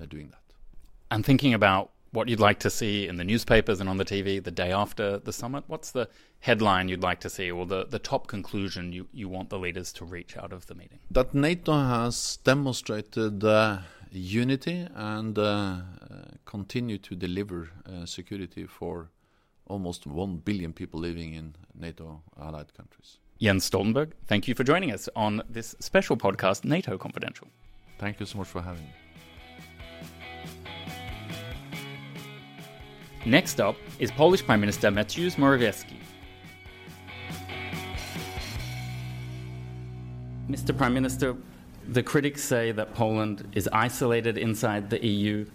uh, 0.00 0.06
doing 0.06 0.28
that. 0.28 0.54
And 1.10 1.24
thinking 1.24 1.54
about 1.54 1.90
what 2.12 2.28
you'd 2.28 2.40
like 2.40 2.60
to 2.60 2.70
see 2.70 3.08
in 3.08 3.16
the 3.16 3.24
newspapers 3.24 3.80
and 3.80 3.88
on 3.88 3.96
the 3.96 4.04
TV 4.04 4.42
the 4.42 4.50
day 4.50 4.70
after 4.70 5.18
the 5.18 5.32
summit? 5.32 5.64
What's 5.66 5.90
the 5.90 6.08
headline 6.40 6.88
you'd 6.88 7.02
like 7.02 7.20
to 7.20 7.30
see, 7.30 7.50
or 7.50 7.66
the, 7.66 7.86
the 7.86 7.98
top 7.98 8.26
conclusion 8.26 8.92
you, 8.92 9.08
you 9.12 9.28
want 9.28 9.50
the 9.50 9.58
leaders 9.58 9.92
to 9.94 10.04
reach 10.04 10.36
out 10.36 10.52
of 10.52 10.66
the 10.66 10.74
meeting? 10.74 10.98
That 11.10 11.34
NATO 11.34 11.72
has 11.72 12.38
demonstrated 12.44 13.42
uh, 13.42 13.78
unity 14.10 14.86
and 14.94 15.38
uh, 15.38 15.42
uh, 15.42 15.80
continue 16.44 16.98
to 16.98 17.16
deliver 17.16 17.70
uh, 17.86 18.04
security 18.04 18.66
for 18.66 19.10
almost 19.66 20.06
1 20.06 20.36
billion 20.38 20.72
people 20.72 21.00
living 21.00 21.34
in 21.34 21.54
NATO 21.74 22.22
allied 22.40 22.74
countries. 22.74 23.18
Jens 23.40 23.68
Stoltenberg, 23.68 24.12
thank 24.26 24.46
you 24.46 24.54
for 24.54 24.64
joining 24.64 24.92
us 24.92 25.08
on 25.16 25.42
this 25.48 25.74
special 25.80 26.16
podcast, 26.16 26.64
NATO 26.64 26.98
Confidential. 26.98 27.48
Thank 27.98 28.20
you 28.20 28.26
so 28.26 28.38
much 28.38 28.48
for 28.48 28.60
having 28.60 28.84
me. 28.84 29.01
Next 33.24 33.60
up 33.60 33.76
is 34.00 34.10
Polish 34.10 34.44
Prime 34.44 34.60
Minister 34.60 34.90
Mateusz 34.90 35.36
Morawiecki. 35.36 35.96
Mr. 40.50 40.76
Prime 40.76 40.92
Minister, 40.92 41.36
the 41.88 42.02
critics 42.02 42.42
say 42.42 42.72
that 42.72 42.94
Poland 42.94 43.46
is 43.54 43.68
isolated 43.72 44.36
inside 44.36 44.90
the 44.90 45.06
EU. 45.06 45.46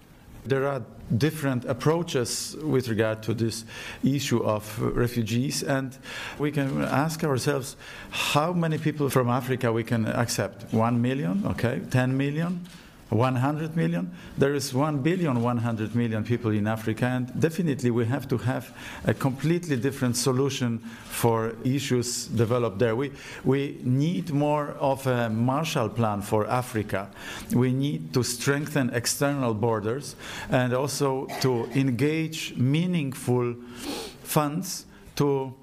There 0.45 0.65
are 0.65 0.81
different 1.17 1.65
approaches 1.65 2.55
with 2.63 2.87
regard 2.87 3.21
to 3.23 3.33
this 3.33 3.65
issue 4.01 4.41
of 4.45 4.79
refugees, 4.79 5.61
and 5.61 5.97
we 6.39 6.51
can 6.53 6.83
ask 6.83 7.25
ourselves 7.25 7.75
how 8.09 8.53
many 8.53 8.77
people 8.77 9.09
from 9.09 9.27
Africa 9.27 9.73
we 9.73 9.83
can 9.83 10.07
accept. 10.07 10.73
One 10.73 11.01
million, 11.01 11.45
okay, 11.45 11.81
10 11.91 12.15
million? 12.15 12.65
100 13.09 13.75
million. 13.75 14.11
There 14.37 14.53
is 14.53 14.73
1 14.73 14.99
billion 15.01 15.41
100 15.41 15.95
million 15.95 16.23
people 16.23 16.51
in 16.51 16.67
Africa, 16.67 17.05
and 17.05 17.39
definitely 17.39 17.91
we 17.91 18.05
have 18.05 18.27
to 18.29 18.37
have 18.37 18.75
a 19.05 19.13
completely 19.13 19.77
different 19.77 20.17
solution 20.17 20.79
for 21.05 21.55
issues 21.63 22.27
developed 22.27 22.79
there. 22.79 22.95
We, 22.95 23.11
we 23.43 23.79
need 23.83 24.31
more 24.31 24.71
of 24.79 25.07
a 25.07 25.29
Marshall 25.29 25.89
Plan 25.89 26.21
for 26.21 26.47
Africa. 26.47 27.09
We 27.53 27.71
need 27.71 28.13
to 28.13 28.23
strengthen 28.23 28.89
external 28.91 29.53
borders 29.53 30.15
and 30.49 30.73
also 30.73 31.27
to 31.41 31.65
engage 31.75 32.55
meaningful 32.57 33.55
funds 34.23 34.85
to 35.15 35.53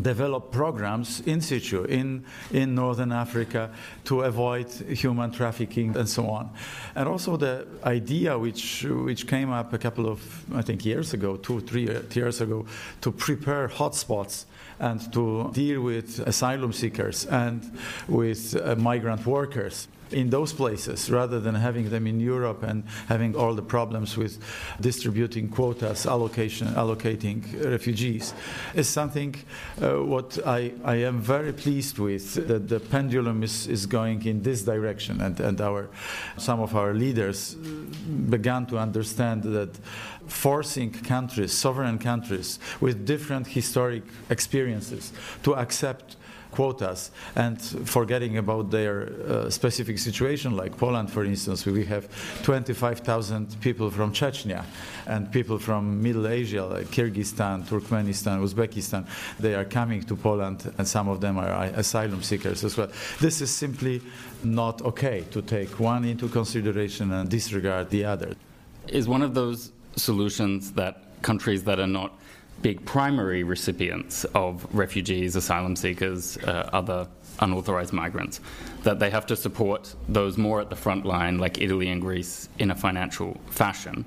develop 0.00 0.50
programs 0.50 1.20
in 1.20 1.40
situ 1.40 1.84
in, 1.84 2.24
in 2.50 2.74
northern 2.74 3.12
Africa 3.12 3.70
to 4.04 4.22
avoid 4.22 4.70
human 4.70 5.30
trafficking 5.30 5.96
and 5.96 6.08
so 6.08 6.28
on. 6.28 6.50
And 6.94 7.08
also 7.08 7.36
the 7.36 7.66
idea 7.84 8.38
which, 8.38 8.84
which 8.84 9.26
came 9.26 9.50
up 9.50 9.72
a 9.72 9.78
couple 9.78 10.08
of, 10.08 10.44
I 10.54 10.62
think, 10.62 10.84
years 10.84 11.14
ago, 11.14 11.36
two, 11.36 11.60
three 11.60 11.88
years 12.14 12.40
ago, 12.40 12.66
to 13.00 13.12
prepare 13.12 13.68
hotspots 13.68 14.44
and 14.78 15.12
to 15.12 15.50
deal 15.52 15.80
with 15.82 16.20
asylum 16.20 16.72
seekers 16.72 17.26
and 17.26 17.78
with 18.08 18.56
uh, 18.56 18.74
migrant 18.76 19.26
workers 19.26 19.88
in 20.10 20.30
those 20.30 20.52
places 20.52 21.10
rather 21.10 21.40
than 21.40 21.54
having 21.54 21.90
them 21.90 22.06
in 22.06 22.20
Europe 22.20 22.62
and 22.62 22.84
having 23.08 23.36
all 23.36 23.54
the 23.54 23.62
problems 23.62 24.16
with 24.16 24.38
distributing 24.80 25.48
quotas, 25.48 26.06
allocation, 26.06 26.68
allocating 26.68 27.42
refugees 27.64 28.34
is 28.74 28.88
something 28.88 29.34
uh, 29.82 30.02
what 30.02 30.38
I, 30.46 30.72
I 30.84 30.96
am 30.96 31.20
very 31.20 31.52
pleased 31.52 31.98
with 31.98 32.34
that 32.48 32.68
the 32.68 32.80
pendulum 32.80 33.42
is, 33.42 33.66
is 33.66 33.86
going 33.86 34.24
in 34.26 34.42
this 34.42 34.62
direction. 34.62 35.20
And, 35.20 35.38
and 35.40 35.60
our 35.60 35.88
some 36.36 36.60
of 36.60 36.74
our 36.76 36.94
leaders 36.94 37.54
began 37.54 38.66
to 38.66 38.78
understand 38.78 39.42
that 39.42 39.78
forcing 40.28 40.92
countries, 40.92 41.52
sovereign 41.52 41.98
countries 41.98 42.58
with 42.80 43.06
different 43.06 43.46
historic 43.46 44.04
experiences 44.30 45.12
to 45.42 45.54
accept 45.56 46.16
quotas 46.50 47.10
and 47.36 47.60
forgetting 47.88 48.38
about 48.38 48.70
their 48.70 49.12
uh, 49.28 49.50
specific 49.50 49.98
situation, 49.98 50.56
like 50.56 50.76
Poland, 50.76 51.10
for 51.10 51.24
instance, 51.24 51.64
we 51.66 51.84
have 51.84 52.08
25,000 52.42 53.60
people 53.60 53.90
from 53.90 54.12
Chechnya 54.12 54.64
and 55.06 55.30
people 55.30 55.58
from 55.58 56.02
Middle 56.02 56.26
Asia, 56.26 56.64
like 56.64 56.86
Kyrgyzstan, 56.86 57.64
Turkmenistan, 57.64 58.40
Uzbekistan. 58.42 59.06
They 59.38 59.54
are 59.54 59.64
coming 59.64 60.02
to 60.04 60.16
Poland, 60.16 60.72
and 60.78 60.86
some 60.86 61.08
of 61.08 61.20
them 61.20 61.38
are 61.38 61.64
asylum 61.74 62.22
seekers 62.22 62.64
as 62.64 62.76
well. 62.76 62.88
This 63.20 63.40
is 63.40 63.50
simply 63.50 64.02
not 64.42 64.82
okay 64.82 65.24
to 65.30 65.42
take 65.42 65.78
one 65.78 66.04
into 66.04 66.28
consideration 66.28 67.12
and 67.12 67.28
disregard 67.28 67.90
the 67.90 68.04
other. 68.04 68.34
Is 68.88 69.06
one 69.06 69.22
of 69.22 69.34
those 69.34 69.72
solutions 69.98 70.72
that 70.72 71.02
countries 71.22 71.64
that 71.64 71.78
are 71.80 71.86
not 71.86 72.12
big 72.62 72.84
primary 72.84 73.42
recipients 73.42 74.24
of 74.34 74.66
refugees, 74.74 75.36
asylum 75.36 75.76
seekers, 75.76 76.36
uh, 76.38 76.68
other 76.72 77.06
unauthorized 77.40 77.92
migrants, 77.92 78.40
that 78.82 78.98
they 78.98 79.10
have 79.10 79.26
to 79.26 79.36
support 79.36 79.94
those 80.08 80.36
more 80.36 80.60
at 80.60 80.70
the 80.70 80.76
front 80.76 81.06
line, 81.06 81.38
like 81.38 81.60
Italy 81.60 81.88
and 81.88 82.00
Greece, 82.00 82.48
in 82.58 82.70
a 82.70 82.74
financial 82.74 83.36
fashion. 83.50 84.04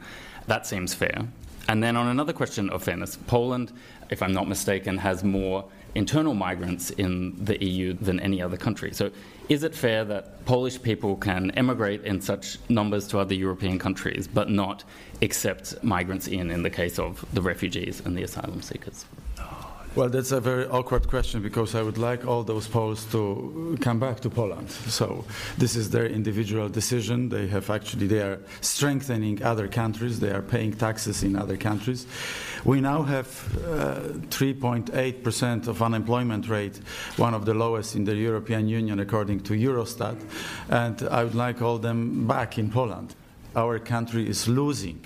That 0.48 0.68
seems 0.68 0.94
fair. 0.94 1.28
And 1.70 1.82
then 1.82 1.96
on 1.96 2.08
another 2.08 2.34
question 2.34 2.70
of 2.70 2.84
fairness, 2.84 3.16
Poland, 3.28 3.72
if 4.10 4.22
I'm 4.22 4.34
not 4.34 4.50
mistaken, 4.50 4.98
has 4.98 5.24
more 5.24 5.66
internal 5.96 6.34
migrants 6.34 6.90
in 6.92 7.34
the 7.44 7.64
EU 7.64 7.94
than 7.94 8.20
any 8.20 8.42
other 8.42 8.58
country. 8.58 8.94
So 8.94 9.12
is 9.50 9.64
it 9.64 9.76
fair 9.76 10.06
that 10.06 10.46
Polish 10.46 10.82
people 10.82 11.16
can 11.18 11.52
emigrate 11.52 12.04
in 12.04 12.22
such 12.22 12.58
numbers 12.70 13.08
to 13.10 13.20
other 13.20 13.34
European 13.34 13.78
countries, 13.78 14.28
but 14.28 14.50
not 14.50 14.84
accept 15.22 15.84
migrants 15.84 16.28
in, 16.28 16.52
in 16.52 16.64
the 16.64 16.70
case 16.70 17.00
of 17.00 17.26
the 17.34 17.42
refugees 17.42 18.02
and 18.06 18.18
the 18.18 18.24
asylum 18.24 18.62
seekers? 18.62 19.06
Well, 19.94 20.08
that's 20.08 20.32
a 20.32 20.40
very 20.40 20.68
awkward 20.68 21.10
question 21.10 21.42
because 21.42 21.76
I 21.76 21.82
would 21.82 21.98
like 21.98 22.26
all 22.26 22.44
those 22.44 22.66
Poles 22.66 23.04
to 23.12 23.78
come 23.82 24.00
back 24.00 24.22
to 24.22 24.30
Poland. 24.30 24.72
So 24.72 25.26
this 25.58 25.76
is 25.76 25.90
their 25.90 26.06
individual 26.06 26.70
decision. 26.70 27.28
They 27.28 27.48
have 27.48 27.70
actually 27.70 28.08
they 28.08 28.22
are 28.22 28.40
strengthening 28.62 29.44
other 29.44 29.68
countries. 29.68 30.22
They 30.22 30.32
are 30.32 30.42
paying 30.42 30.72
taxes 30.72 31.24
in 31.24 31.36
other 31.36 31.58
countries. 31.58 32.08
We 32.64 32.80
now 32.80 33.04
have 33.04 33.28
3.8% 34.30 35.68
uh, 35.68 35.72
of 35.72 35.82
unemployment 35.82 36.48
rate, 36.48 36.80
one 37.18 37.34
of 37.34 37.44
the 37.44 37.54
lowest 37.54 37.94
in 37.94 38.06
the 38.06 38.16
European 38.16 38.70
Union 38.70 38.98
according 39.02 39.42
to 39.42 39.54
Eurostat. 39.56 40.16
And 40.70 41.04
I 41.10 41.26
would 41.26 41.36
like 41.36 41.62
all 41.62 41.80
them 41.80 42.28
back 42.28 42.58
in 42.58 42.72
Poland. 42.72 43.14
Our 43.58 43.78
country 43.78 44.30
is 44.30 44.48
losing 44.48 45.06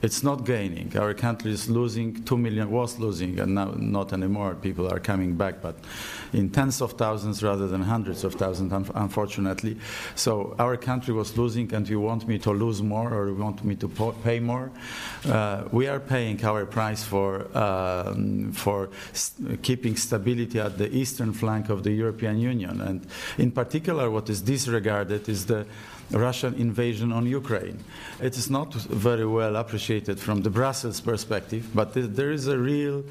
it's 0.00 0.22
not 0.22 0.44
gaining. 0.44 0.96
Our 0.96 1.12
country 1.12 1.50
is 1.50 1.68
losing, 1.68 2.22
2 2.24 2.36
million 2.38 2.70
was 2.70 2.98
losing, 2.98 3.40
and 3.40 3.54
now 3.56 3.74
not 3.76 4.12
anymore. 4.12 4.54
People 4.54 4.92
are 4.92 5.00
coming 5.00 5.34
back, 5.34 5.60
but 5.60 5.76
in 6.32 6.50
tens 6.50 6.80
of 6.80 6.92
thousands 6.92 7.42
rather 7.42 7.66
than 7.66 7.82
hundreds 7.82 8.22
of 8.22 8.34
thousands, 8.34 8.72
unfortunately. 8.94 9.76
So 10.14 10.54
our 10.58 10.76
country 10.76 11.14
was 11.14 11.36
losing, 11.36 11.74
and 11.74 11.88
you 11.88 12.00
want 12.00 12.28
me 12.28 12.38
to 12.38 12.52
lose 12.52 12.80
more 12.80 13.12
or 13.12 13.28
you 13.28 13.34
want 13.34 13.64
me 13.64 13.74
to 13.76 13.88
pay 14.22 14.38
more? 14.38 14.70
Uh, 15.26 15.64
we 15.72 15.88
are 15.88 16.00
paying 16.00 16.44
our 16.44 16.64
price 16.64 17.02
for, 17.02 17.48
uh, 17.54 18.14
for 18.52 18.90
st 19.12 19.62
keeping 19.62 19.96
stability 19.96 20.60
at 20.60 20.78
the 20.78 20.88
eastern 20.94 21.32
flank 21.32 21.70
of 21.70 21.82
the 21.82 21.90
European 21.90 22.38
Union. 22.38 22.80
And 22.80 23.06
in 23.36 23.50
particular, 23.50 24.10
what 24.10 24.30
is 24.30 24.42
disregarded 24.42 25.28
is 25.28 25.46
the 25.46 25.66
Russian 26.10 26.54
invasion 26.54 27.12
on 27.12 27.26
Ukraine. 27.26 27.78
It 28.20 28.36
is 28.36 28.50
not 28.50 28.72
very 28.74 29.26
well 29.26 29.56
appreciated 29.56 30.18
from 30.18 30.42
the 30.42 30.50
Brussels 30.50 31.00
perspective, 31.00 31.70
but 31.74 31.92
there 31.94 32.30
is 32.30 32.48
a 32.48 32.58
real 32.58 33.04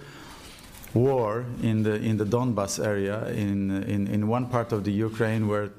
war 0.94 1.46
in 1.62 1.84
the, 1.84 1.96
in 1.96 2.18
the 2.18 2.26
Donbas 2.26 2.84
area, 2.84 3.28
in, 3.28 3.84
in, 3.84 4.08
in 4.08 4.28
one 4.28 4.48
part 4.48 4.72
of 4.72 4.84
the 4.84 4.92
Ukraine 4.92 5.48
where 5.48 5.70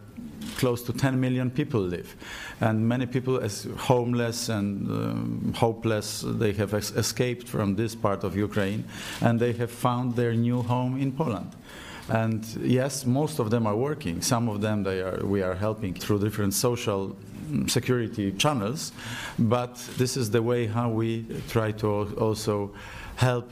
close 0.56 0.82
to 0.82 0.92
10 0.92 1.20
million 1.20 1.50
people 1.50 1.80
live. 1.80 2.16
And 2.60 2.88
many 2.88 3.06
people 3.06 3.38
as 3.38 3.66
homeless 3.76 4.48
and 4.48 4.90
um, 4.90 5.52
hopeless, 5.56 6.24
they 6.26 6.52
have 6.52 6.74
escaped 6.74 7.48
from 7.48 7.76
this 7.76 7.94
part 7.94 8.24
of 8.24 8.36
Ukraine 8.36 8.84
and 9.20 9.38
they 9.38 9.52
have 9.52 9.70
found 9.70 10.16
their 10.16 10.34
new 10.34 10.62
home 10.62 11.00
in 11.00 11.12
Poland. 11.12 11.54
And 12.08 12.44
yes, 12.62 13.04
most 13.04 13.38
of 13.38 13.50
them 13.50 13.66
are 13.66 13.76
working. 13.76 14.22
Some 14.22 14.48
of 14.48 14.60
them 14.60 14.82
they 14.82 15.00
are, 15.00 15.24
we 15.24 15.42
are 15.42 15.54
helping 15.54 15.94
through 15.94 16.20
different 16.20 16.54
social 16.54 17.16
mm, 17.50 17.70
security 17.70 18.32
channels. 18.32 18.92
But 19.38 19.76
this 19.98 20.16
is 20.16 20.30
the 20.30 20.42
way 20.42 20.66
how 20.66 20.88
we 20.88 21.26
try 21.48 21.72
to 21.72 21.88
also 22.18 22.72
help 23.16 23.50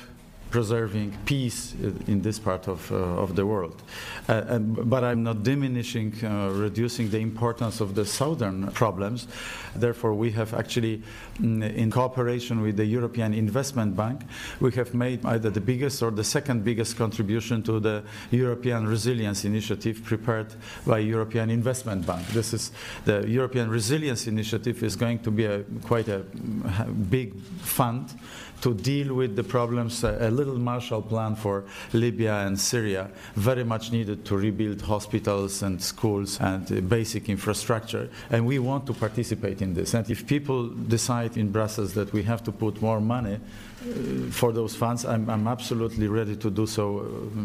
preserving 0.51 1.17
peace 1.25 1.75
in 2.07 2.23
this 2.23 2.39
part 2.39 2.69
of, 2.69 2.91
uh, 2.93 2.95
of 2.95 3.35
the 3.37 3.45
world. 3.45 3.83
Uh, 4.29 4.45
and, 4.49 4.89
but 4.89 5.03
I'm 5.05 5.23
not 5.23 5.43
diminishing, 5.43 6.15
uh, 6.25 6.51
reducing 6.51 7.11
the 7.11 7.19
importance 7.19 7.81
of 7.81 7.95
the 7.95 8.05
southern 8.05 8.69
problems. 8.69 9.27
Therefore, 9.75 10.15
we 10.15 10.31
have 10.33 10.55
actually, 10.55 11.03
mm, 11.41 11.75
in 11.75 11.91
cooperation 11.91 12.63
with 12.63 12.77
the 12.77 12.85
European 12.85 13.35
Investment 13.35 13.97
Bank, 13.97 14.23
we 14.61 14.73
have 14.73 14.95
made 14.95 15.25
either 15.27 15.51
the 15.51 15.61
biggest 15.61 16.03
or 16.03 16.11
the 16.11 16.25
second 16.25 16.65
biggest 16.65 16.97
contribution 16.97 17.63
to 17.65 17.81
the 17.81 18.05
European 18.31 18.87
Resilience 18.87 19.45
Initiative 19.45 20.03
prepared 20.05 20.55
by 20.87 20.99
European 20.99 21.51
Investment 21.51 22.07
Bank. 22.07 22.27
This 22.29 22.55
is 22.55 22.71
the 23.05 23.29
European 23.29 23.69
Resilience 23.69 24.27
Initiative 24.27 24.83
is 24.83 24.97
going 24.97 25.19
to 25.21 25.31
be 25.31 25.45
a, 25.45 25.65
quite 25.85 26.09
a 26.09 26.21
mm, 26.21 27.11
big 27.11 27.35
fund 27.61 28.15
to 28.61 28.75
deal 28.75 29.15
with 29.15 29.37
the 29.37 29.45
problems. 29.45 30.05
A 30.05 30.31
little 30.31 30.59
Marshall 30.59 31.03
Plan 31.03 31.37
for 31.37 31.65
Libya 31.93 32.47
and 32.47 32.59
Syria, 32.59 33.11
very 33.35 33.65
much 33.65 33.93
needed 33.93 34.25
to 34.27 34.37
rebuild 34.37 34.83
hospitals 34.83 35.63
and 35.63 35.83
schools 35.83 36.41
and 36.41 36.89
basic 36.89 37.29
infrastructure. 37.29 38.09
And 38.31 38.47
we 38.47 38.59
want 38.59 38.87
to 38.87 38.93
participate 38.93 39.63
in 39.63 39.75
this. 39.75 39.95
And 39.95 40.09
if 40.11 40.27
people 40.27 40.69
decide 40.69 41.37
in 41.37 41.51
Brussels 41.51 41.95
that 41.95 42.13
we 42.13 42.23
have 42.25 42.43
to 42.45 42.53
put 42.53 42.81
more 42.83 43.01
money 43.01 43.35
uh, 43.37 44.31
for 44.31 44.53
those 44.53 44.75
funds, 44.75 45.05
I'm, 45.05 45.29
I'm, 45.31 45.47
absolutely 45.47 46.09
ready 46.09 46.37
to 46.37 46.51
do 46.51 46.67
so 46.67 46.99
uh, 46.99 47.39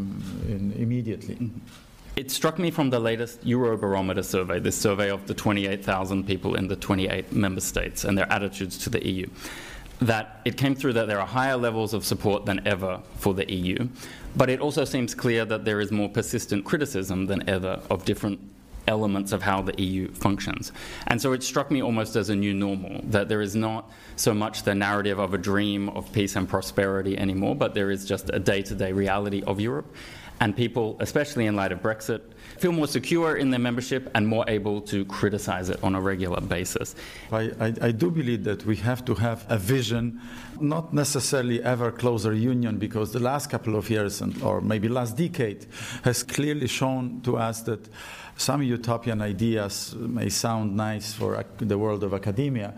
in, 0.52 0.74
immediately. 0.78 1.52
It 2.16 2.30
struck 2.30 2.60
me 2.60 2.72
from 2.72 2.90
the 2.90 3.00
latest 3.00 3.46
Eurobarometer 3.46 4.24
survey, 4.24 4.60
this 4.60 4.78
survey 4.78 5.10
of 5.10 5.28
the 5.28 5.34
28,000 5.34 6.28
people 6.28 6.56
in 6.56 6.68
the 6.68 6.76
28 6.76 7.32
member 7.32 7.62
states 7.62 8.04
and 8.04 8.18
their 8.18 8.32
attitudes 8.32 8.78
to 8.80 8.90
the 8.90 9.08
EU, 9.08 9.28
that 10.02 10.42
it 10.46 10.58
came 10.58 10.76
through 10.76 10.94
that 10.94 11.08
there 11.08 11.20
are 11.20 11.28
higher 11.28 11.56
levels 11.56 11.94
of 11.94 12.04
support 12.04 12.46
than 12.46 12.66
ever 12.68 13.00
for 13.18 13.34
the 13.34 13.52
EU, 13.54 13.88
but 14.36 14.50
it 14.50 14.60
also 14.60 14.84
seems 14.84 15.14
clear 15.14 15.46
that 15.46 15.64
there 15.64 15.80
is 15.80 15.92
more 15.92 16.10
persistent 16.10 16.66
criticism 16.66 17.28
than 17.28 17.48
ever 17.48 17.80
of 17.90 18.04
different 18.04 18.40
elements 18.88 19.32
of 19.32 19.44
how 19.44 19.62
the 19.62 19.80
EU 19.82 20.08
functions. 20.12 20.72
And 21.08 21.22
so 21.22 21.34
it 21.34 21.44
struck 21.44 21.70
me 21.70 21.84
almost 21.84 22.16
as 22.16 22.30
a 22.30 22.36
new 22.36 22.54
normal 22.54 23.02
that 23.06 23.30
there 23.30 23.42
is 23.42 23.56
not 23.56 23.92
so 24.16 24.34
much 24.34 24.64
the 24.64 24.74
narrative 24.74 25.20
of 25.20 25.34
a 25.36 25.38
dream 25.38 25.90
of 25.90 26.12
peace 26.12 26.36
and 26.36 26.50
prosperity 26.50 27.18
anymore, 27.18 27.56
but 27.56 27.74
there 27.76 27.92
is 27.92 28.06
just 28.06 28.32
a 28.34 28.40
day 28.40 28.64
to 28.64 28.76
day 28.76 28.92
reality 28.92 29.44
of 29.44 29.60
Europe. 29.60 29.94
And 30.42 30.58
people, 30.58 30.98
especially 31.00 31.46
in 31.46 31.56
light 31.56 31.72
of 31.72 31.84
Brexit, 31.84 32.22
feel 32.58 32.72
more 32.72 32.88
secure 32.88 33.38
in 33.38 33.52
their 33.52 33.60
membership 33.60 34.10
and 34.16 34.28
more 34.28 34.44
able 34.48 34.82
to 34.82 35.06
criticize 35.06 35.70
it 35.70 35.82
on 35.84 35.94
a 35.94 36.02
regular 36.02 36.42
basis. 36.42 36.96
I, 37.32 37.52
I, 37.60 37.74
I 37.80 37.92
do 37.92 38.10
believe 38.10 38.44
that 38.46 38.66
we 38.66 38.76
have 38.78 39.06
to 39.06 39.14
have 39.14 39.46
a 39.50 39.58
vision, 39.60 40.20
not 40.60 40.96
necessarily 40.96 41.62
ever 41.62 41.92
closer 41.92 42.34
union, 42.34 42.80
because 42.80 43.14
the 43.14 43.20
last 43.20 43.52
couple 43.52 43.76
of 43.76 43.88
years, 43.92 44.20
and, 44.20 44.42
or 44.42 44.62
maybe 44.62 44.90
last 44.90 45.16
decade, 45.16 45.68
has 46.04 46.24
clearly 46.24 46.66
shown 46.68 47.22
to 47.22 47.38
us 47.38 47.62
that 47.62 47.88
some 48.36 48.64
utopian 48.64 49.22
ideas 49.22 49.94
may 49.96 50.30
sound 50.30 50.76
nice 50.76 51.14
for 51.14 51.46
the 51.60 51.78
world 51.78 52.04
of 52.04 52.16
academia 52.16 52.74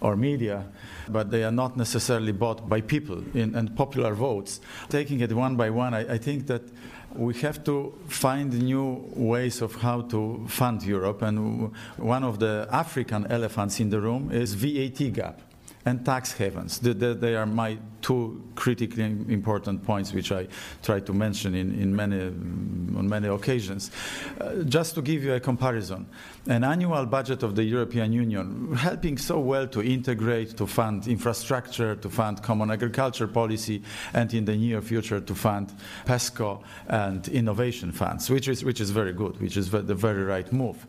or 0.00 0.16
media, 0.16 0.64
but 1.08 1.30
they 1.30 1.44
are 1.44 1.50
not 1.50 1.76
necessarily 1.76 2.32
bought 2.32 2.68
by 2.68 2.80
people 2.80 3.22
in, 3.34 3.54
and 3.54 3.74
popular 3.76 4.14
votes. 4.14 4.60
Taking 4.88 5.20
it 5.20 5.32
one 5.32 5.56
by 5.56 5.70
one, 5.70 5.94
I, 5.94 6.14
I 6.14 6.18
think 6.18 6.46
that 6.46 6.62
we 7.14 7.34
have 7.34 7.64
to 7.64 7.98
find 8.06 8.52
new 8.52 9.10
ways 9.14 9.62
of 9.62 9.74
how 9.76 10.02
to 10.02 10.44
fund 10.48 10.82
Europe. 10.82 11.22
And 11.22 11.72
one 11.96 12.22
of 12.22 12.38
the 12.38 12.68
African 12.70 13.26
elephants 13.26 13.80
in 13.80 13.90
the 13.90 14.00
room 14.00 14.30
is 14.30 14.54
VAT 14.54 15.12
gap 15.12 15.40
and 15.84 16.04
tax 16.04 16.32
havens. 16.32 16.78
They 16.78 17.34
are 17.34 17.46
my 17.46 17.78
two 18.00 18.42
critically 18.54 19.04
important 19.04 19.84
points, 19.84 20.12
which 20.12 20.30
I 20.32 20.46
try 20.82 21.00
to 21.00 21.12
mention 21.12 21.54
in, 21.54 21.74
in 21.80 21.94
many, 21.94 22.20
on 22.20 23.08
many 23.08 23.28
occasions. 23.28 23.90
Uh, 24.40 24.62
just 24.64 24.94
to 24.94 25.02
give 25.02 25.24
you 25.24 25.34
a 25.34 25.40
comparison, 25.40 26.06
an 26.46 26.64
annual 26.64 27.06
budget 27.06 27.42
of 27.42 27.54
the 27.54 27.64
European 27.64 28.12
Union, 28.12 28.74
helping 28.74 29.18
so 29.18 29.38
well 29.40 29.66
to 29.68 29.82
integrate, 29.82 30.56
to 30.56 30.66
fund 30.66 31.08
infrastructure, 31.08 31.96
to 31.96 32.08
fund 32.08 32.42
common 32.42 32.70
agriculture 32.70 33.26
policy, 33.26 33.82
and 34.14 34.32
in 34.34 34.44
the 34.44 34.56
near 34.56 34.80
future 34.80 35.20
to 35.20 35.34
fund 35.34 35.72
PESCO 36.06 36.62
and 36.88 37.28
innovation 37.28 37.92
funds, 37.92 38.30
which 38.30 38.48
is, 38.48 38.64
which 38.64 38.80
is 38.80 38.90
very 38.90 39.12
good, 39.12 39.40
which 39.40 39.56
is 39.56 39.70
the 39.70 39.94
very 39.94 40.22
right 40.22 40.52
move. 40.52 40.86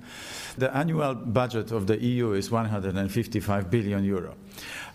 The 0.58 0.76
annual 0.76 1.16
budget 1.16 1.72
of 1.72 1.88
the 1.88 2.02
EU 2.02 2.34
is 2.34 2.52
155 2.52 3.70
billion 3.70 4.04
euro. 4.04 4.36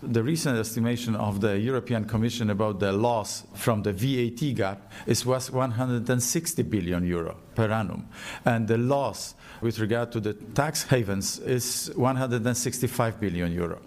The 0.03 0.21
recent 0.21 0.57
estimation 0.57 1.15
of 1.15 1.41
the 1.41 1.57
European 1.57 2.05
Commission 2.05 2.49
about 2.49 2.79
the 2.79 2.91
loss 2.91 3.43
from 3.55 3.83
the 3.83 3.93
VAT 3.93 4.55
gap 4.55 4.91
is 5.07 5.25
was 5.25 5.51
160 5.51 6.63
billion 6.63 7.05
euro 7.05 7.37
per 7.55 7.71
annum, 7.71 8.07
and 8.43 8.67
the 8.67 8.77
loss 8.77 9.35
with 9.61 9.79
regard 9.79 10.11
to 10.11 10.19
the 10.19 10.33
tax 10.33 10.83
havens 10.83 11.39
is 11.39 11.91
165 11.95 13.19
billion 13.19 13.51
euro. 13.51 13.81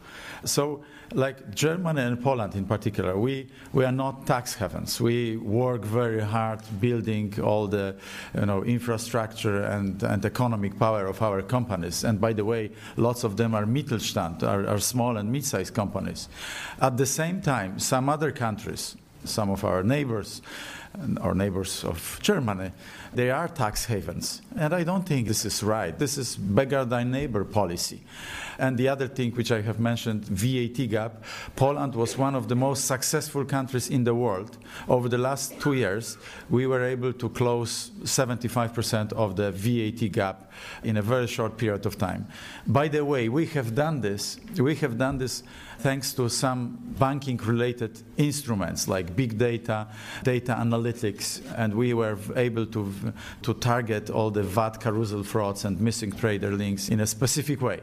So 0.45 0.85
like 1.15 1.55
Germany 1.55 2.03
and 2.03 2.23
Poland 2.23 2.55
in 2.55 2.65
particular, 2.65 3.17
we, 3.17 3.49
we 3.73 3.85
are 3.85 3.93
not 3.93 4.27
tax 4.27 4.55
havens. 4.55 5.01
We 5.01 5.37
work 5.37 5.85
very 5.85 6.21
hard 6.21 6.61
building 6.81 7.41
all 7.41 7.67
the 7.67 7.97
you 8.35 8.47
know, 8.47 8.63
infrastructure 8.63 9.63
and, 9.63 10.03
and 10.03 10.25
economic 10.25 10.79
power 10.79 11.07
of 11.07 11.23
our 11.23 11.43
companies. 11.43 12.05
And 12.05 12.21
by 12.21 12.33
the 12.33 12.45
way, 12.45 12.71
lots 12.97 13.25
of 13.25 13.37
them 13.37 13.55
are 13.55 13.65
Mittelstand, 13.65 14.43
are, 14.43 14.67
are 14.67 14.81
small 14.81 15.17
and 15.17 15.33
mid-sized 15.33 15.75
companies. 15.75 16.29
At 16.81 16.97
the 16.97 17.07
same 17.07 17.41
time, 17.41 17.79
some 17.79 18.09
other 18.09 18.31
countries, 18.31 18.97
some 19.25 19.51
of 19.51 19.65
our 19.65 19.83
neighbors, 19.83 20.43
our 21.21 21.35
neighbors 21.35 21.85
of 21.85 22.19
Germany, 22.23 22.73
they 23.15 23.31
are 23.31 23.49
tax 23.49 23.85
havens. 23.85 24.43
And 24.57 24.75
I 24.75 24.85
don't 24.85 25.07
think 25.07 25.29
this 25.29 25.45
is 25.45 25.63
right. 25.63 25.97
This 25.99 26.19
is 26.19 26.37
beggar 26.37 26.85
thy 26.85 27.05
neighbor 27.05 27.45
policy. 27.45 28.03
And 28.59 28.77
the 28.77 28.89
other 28.89 29.07
thing 29.07 29.33
which 29.33 29.53
I 29.53 29.61
have 29.61 29.79
mentioned, 29.79 30.25
VAT 30.25 30.89
gap, 30.89 31.23
Poland 31.55 31.95
was 31.95 32.19
one 32.19 32.35
of 32.35 32.49
the 32.49 32.57
most 32.57 32.87
successful 32.87 33.45
countries 33.45 33.89
in 33.89 34.05
the 34.05 34.15
world. 34.15 34.59
Over 34.89 35.09
the 35.09 35.19
last 35.19 35.61
two 35.61 35.75
years, 35.75 36.19
we 36.51 36.67
were 36.67 36.83
able 36.83 37.13
to 37.13 37.29
close 37.29 37.91
75% 38.03 39.13
of 39.13 39.37
the 39.37 39.53
VAT 39.53 40.11
gap 40.11 40.51
in 40.83 40.97
a 40.97 41.03
very 41.03 41.29
short 41.29 41.57
period 41.57 41.87
of 41.87 41.99
time. 41.99 42.27
By 42.67 42.89
the 42.89 43.05
way, 43.05 43.29
we 43.29 43.47
have 43.47 43.75
done 43.75 44.01
this. 44.01 44.39
We 44.59 44.75
have 44.77 44.99
done 44.99 45.19
this 45.19 45.45
thanks 45.79 46.13
to 46.15 46.29
some 46.29 46.79
banking 46.99 47.37
related 47.39 48.03
instruments 48.17 48.89
like 48.89 49.15
big 49.15 49.39
data, 49.39 49.87
data 50.25 50.57
analytics 50.59 51.41
and 51.57 51.75
we 51.75 51.95
were 51.95 52.19
able 52.37 52.67
to, 52.67 52.93
to 53.43 53.55
target 53.55 54.11
all 54.11 54.31
the 54.31 54.43
VAT 54.43 54.81
carousel 54.81 55.23
frauds 55.23 55.65
and 55.65 55.81
missing 55.81 56.11
trader 56.13 56.51
links 56.51 56.89
in 56.89 57.01
a 57.01 57.07
specific 57.07 57.61
way. 57.63 57.81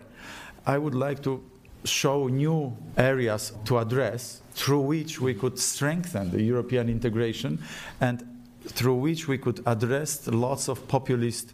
I 0.66 0.78
would 0.78 0.96
like 0.96 1.24
to 1.24 1.44
show 1.86 2.28
new 2.28 2.76
areas 2.98 3.54
to 3.66 3.78
address 3.78 4.42
through 4.52 4.82
which 4.82 5.22
we 5.22 5.34
could 5.34 5.60
strengthen 5.60 6.32
the 6.32 6.42
European 6.42 6.90
integration 6.90 7.62
and 8.02 8.28
through 8.68 8.96
which 8.96 9.28
we 9.28 9.38
could 9.38 9.62
address 9.66 10.28
lots 10.28 10.68
of 10.68 10.88
populist 10.88 11.54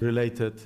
related 0.00 0.60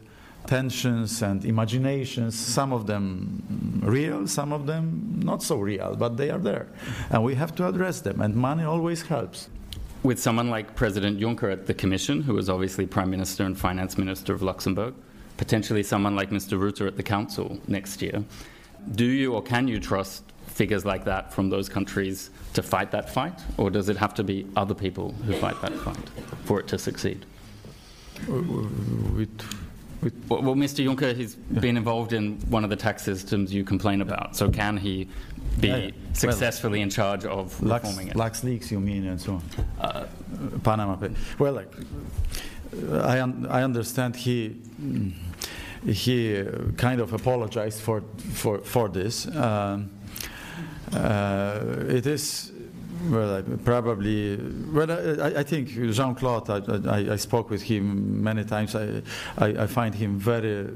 tensions 0.47 1.23
and 1.23 1.45
imaginations, 1.45 2.39
some 2.39 2.73
of 2.73 2.87
them 2.87 3.81
real, 3.83 4.27
some 4.27 4.53
of 4.53 4.67
them 4.67 5.21
not 5.23 5.43
so 5.43 5.59
real, 5.59 5.97
but 5.97 6.17
they 6.17 6.31
are 6.31 6.39
there. 6.39 6.69
And 7.11 7.25
we 7.25 7.35
have 7.35 7.55
to 7.57 7.69
address 7.69 8.01
them, 8.01 8.21
and 8.21 8.35
money 8.35 8.65
always 8.65 9.03
helps. 9.03 9.49
With 10.03 10.21
someone 10.21 10.51
like 10.51 10.77
President 10.77 11.19
Juncker 11.19 11.53
at 11.53 11.67
the 11.67 11.75
Commission, 11.75 12.23
who 12.23 12.39
is 12.39 12.49
obviously 12.49 12.87
Prime 12.87 13.11
Minister 13.11 13.45
and 13.45 13.59
Finance 13.59 13.99
Minister 13.99 14.35
of 14.35 14.43
Luxembourg, 14.43 14.95
potentially 15.37 15.83
someone 15.83 16.15
like 16.15 16.31
Mr. 16.31 16.59
Rutte 16.59 16.87
at 16.87 16.97
the 16.97 17.03
Council 17.03 17.59
next 17.67 18.01
year, 18.03 18.25
do 18.95 19.05
you 19.05 19.35
or 19.35 19.43
can 19.43 19.67
you 19.67 19.81
trust 19.81 20.23
figures 20.47 20.85
like 20.85 21.05
that 21.05 21.33
from 21.33 21.51
those 21.51 21.69
countries 21.69 22.31
to 22.55 22.63
fight 22.63 22.91
that 22.93 23.11
fight? 23.11 23.41
Or 23.57 23.69
does 23.71 23.89
it 23.89 23.97
have 23.97 24.15
to 24.15 24.25
be 24.25 24.47
other 24.57 24.75
people 24.75 25.13
who 25.27 25.35
fight 25.35 25.61
that 25.61 25.73
fight 25.73 26.09
for 26.45 26.61
it 26.61 26.69
to 26.69 26.79
succeed? 26.79 27.27
Uh, 28.29 28.33
uh, 28.33 28.43
with, 28.43 29.13
with 29.17 29.66
well, 30.29 30.43
well, 30.43 30.55
Mr. 30.55 30.85
Juncker, 30.85 31.15
he's 31.15 31.37
yeah. 31.51 31.61
been 31.61 31.77
involved 31.77 32.13
in 32.13 32.39
one 32.51 32.65
of 32.65 32.71
the 32.71 32.77
tax 32.77 33.03
systems 33.03 33.53
you 33.53 33.65
complain 33.65 34.01
about. 34.01 34.37
So 34.37 34.51
can 34.51 34.77
he 34.77 35.09
be 35.61 35.69
yeah, 35.69 35.77
yeah. 35.77 35.91
successfully 36.13 36.79
well, 36.79 36.85
in 36.85 36.91
charge 36.91 37.25
of 37.25 37.63
Lux, 37.63 37.85
reforming 37.85 38.09
it? 38.09 38.17
Lux 38.17 38.45
leaks, 38.45 38.71
you 38.71 38.81
mean, 38.81 39.07
and 39.07 39.21
so 39.21 39.35
on. 39.35 39.43
Uh, 39.81 40.07
Panama. 40.63 40.97
Well, 41.39 41.53
like, 41.53 41.73
I, 42.93 43.21
un- 43.21 43.47
I 43.49 43.63
understand 43.63 44.17
he 44.17 44.57
he 45.87 46.45
kind 46.77 47.01
of 47.01 47.13
apologized 47.13 47.81
for 47.81 48.03
for 48.33 48.59
for 48.59 48.89
this. 48.89 49.27
Um, 49.35 49.91
uh, 50.93 51.61
it 51.89 52.07
is 52.07 52.53
well, 53.11 53.43
probably. 53.65 54.37
Well, 54.73 54.91
I, 54.91 55.41
I 55.41 55.43
think 55.43 55.69
Jean 55.69 56.15
Claude. 56.15 56.49
I, 56.51 56.91
I, 56.91 57.13
I, 57.13 57.17
spoke 57.17 57.51
with 57.51 57.63
him 57.63 58.23
many 58.23 58.45
times. 58.45 58.75
I, 58.75 59.03
I, 59.37 59.67
find 59.67 59.95
him 59.95 60.19
very 60.19 60.69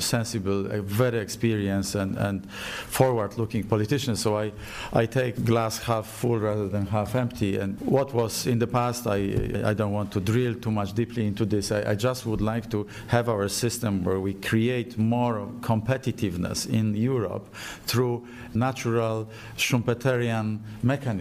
sensible, 0.00 0.64
very 0.82 1.18
experienced, 1.18 1.94
and, 1.94 2.16
and 2.16 2.50
forward-looking 2.50 3.64
politician. 3.64 4.16
So 4.16 4.38
I, 4.38 4.52
I 4.92 5.06
take 5.06 5.44
glass 5.44 5.78
half 5.78 6.06
full 6.06 6.38
rather 6.38 6.68
than 6.68 6.86
half 6.86 7.14
empty. 7.14 7.56
And 7.56 7.80
what 7.80 8.14
was 8.14 8.46
in 8.46 8.58
the 8.58 8.66
past, 8.66 9.06
I, 9.06 9.62
I 9.64 9.74
don't 9.74 9.92
want 9.92 10.12
to 10.12 10.20
drill 10.20 10.54
too 10.54 10.70
much 10.70 10.92
deeply 10.94 11.26
into 11.26 11.44
this. 11.44 11.72
I, 11.72 11.90
I 11.90 11.94
just 11.94 12.26
would 12.26 12.40
like 12.40 12.70
to 12.70 12.86
have 13.08 13.28
our 13.28 13.48
system 13.48 14.04
where 14.04 14.20
we 14.20 14.34
create 14.34 14.96
more 14.96 15.48
competitiveness 15.60 16.68
in 16.68 16.94
Europe 16.94 17.52
through 17.86 18.26
natural 18.54 19.28
Schumpeterian 19.56 20.60
mechanisms 20.82 21.15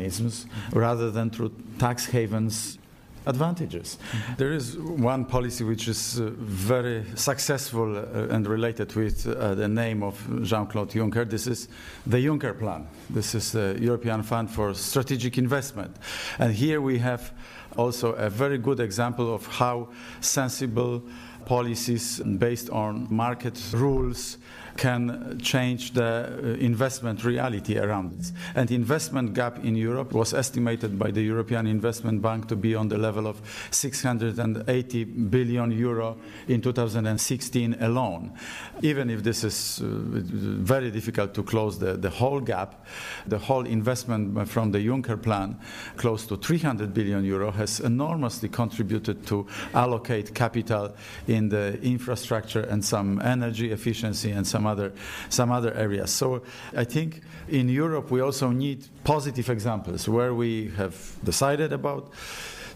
rather 0.74 1.12
than 1.12 1.30
through 1.30 1.52
tax 1.80 2.06
havens 2.06 2.78
advantages. 3.26 3.98
There 4.38 4.52
is 4.52 4.78
one 4.78 5.26
policy 5.26 5.64
which 5.64 5.88
is 5.88 6.20
uh, 6.20 6.32
very 6.38 7.06
successful 7.16 7.98
uh, 7.98 8.34
and 8.34 8.46
related 8.48 8.94
with 8.96 9.28
uh, 9.28 9.56
the 9.56 9.68
name 9.68 10.04
of 10.04 10.16
Jean 10.44 10.68
Claude 10.68 10.92
Juncker. 10.92 11.30
This 11.30 11.48
is 11.48 11.68
the 12.06 12.18
Juncker 12.18 12.58
Plan. 12.58 12.88
This 13.10 13.36
is 13.36 13.52
the 13.52 13.78
European 13.80 14.24
Fund 14.24 14.50
for 14.50 14.74
Strategic 14.74 15.38
Investment. 15.38 15.96
And 16.40 16.54
here 16.54 16.82
we 16.82 17.00
have 17.00 17.34
also 17.78 18.14
a 18.14 18.30
very 18.30 18.58
good 18.58 18.80
example 18.80 19.34
of 19.34 19.46
how 19.48 19.90
sensible 20.22 21.04
policies 21.46 22.20
based 22.20 22.70
on 22.70 23.08
market 23.10 23.60
rules 23.74 24.38
can 24.78 25.40
change 25.40 25.94
the 25.94 26.04
uh, 26.04 26.48
investment 26.60 27.24
reality 27.24 27.78
around 27.78 28.20
it. 28.20 28.32
And 28.56 28.68
the 28.68 28.76
investment 28.76 29.34
gap 29.34 29.64
in 29.64 29.76
Europe 29.76 30.14
was 30.14 30.34
estimated 30.34 31.00
by 31.00 31.12
the 31.12 31.22
European 31.22 31.66
Investment 31.68 32.22
Bank 32.22 32.48
to 32.50 32.56
be 32.56 32.76
on 32.76 32.90
the 32.90 32.98
level 32.98 33.28
of 33.28 33.42
680 33.72 35.04
billion 35.04 35.72
euro 35.72 36.18
in 36.48 36.62
2016 36.62 37.78
alone. 37.80 38.34
Even 38.82 39.10
if 39.10 39.24
this 39.24 39.44
is 39.44 39.82
uh, 39.82 39.86
very 39.88 40.92
difficult 40.92 41.34
to 41.34 41.44
close 41.44 41.80
the, 41.80 41.94
the 41.94 42.10
whole 42.10 42.42
gap, 42.42 42.86
the 43.28 43.38
whole 43.38 43.66
investment 43.66 44.48
from 44.50 44.72
the 44.72 44.80
Juncker 44.80 45.22
plan, 45.22 45.58
close 45.96 46.26
to 46.28 46.36
300 46.36 46.94
billion 46.94 47.24
euro, 47.24 47.52
has 47.52 47.80
enormously 47.80 48.50
contributed 48.50 49.26
to 49.28 49.48
allocate 49.74 50.34
capital 50.34 50.94
in 51.28 51.50
the 51.50 51.80
infrastructure 51.82 52.62
and 52.62 52.84
some 52.84 53.22
energy 53.22 53.72
efficiency 53.72 54.32
and 54.32 54.46
some 54.46 54.65
other 54.68 54.92
some 55.30 55.52
other 55.52 55.74
areas. 55.74 56.12
So 56.12 56.42
I 56.76 56.84
think 56.84 57.22
in 57.48 57.70
Europe 57.70 58.12
we 58.12 58.22
also 58.22 58.50
need 58.50 58.88
positive 59.04 59.50
examples 59.50 60.08
where 60.08 60.34
we 60.34 60.72
have 60.78 60.96
decided 61.24 61.74
about 61.74 62.12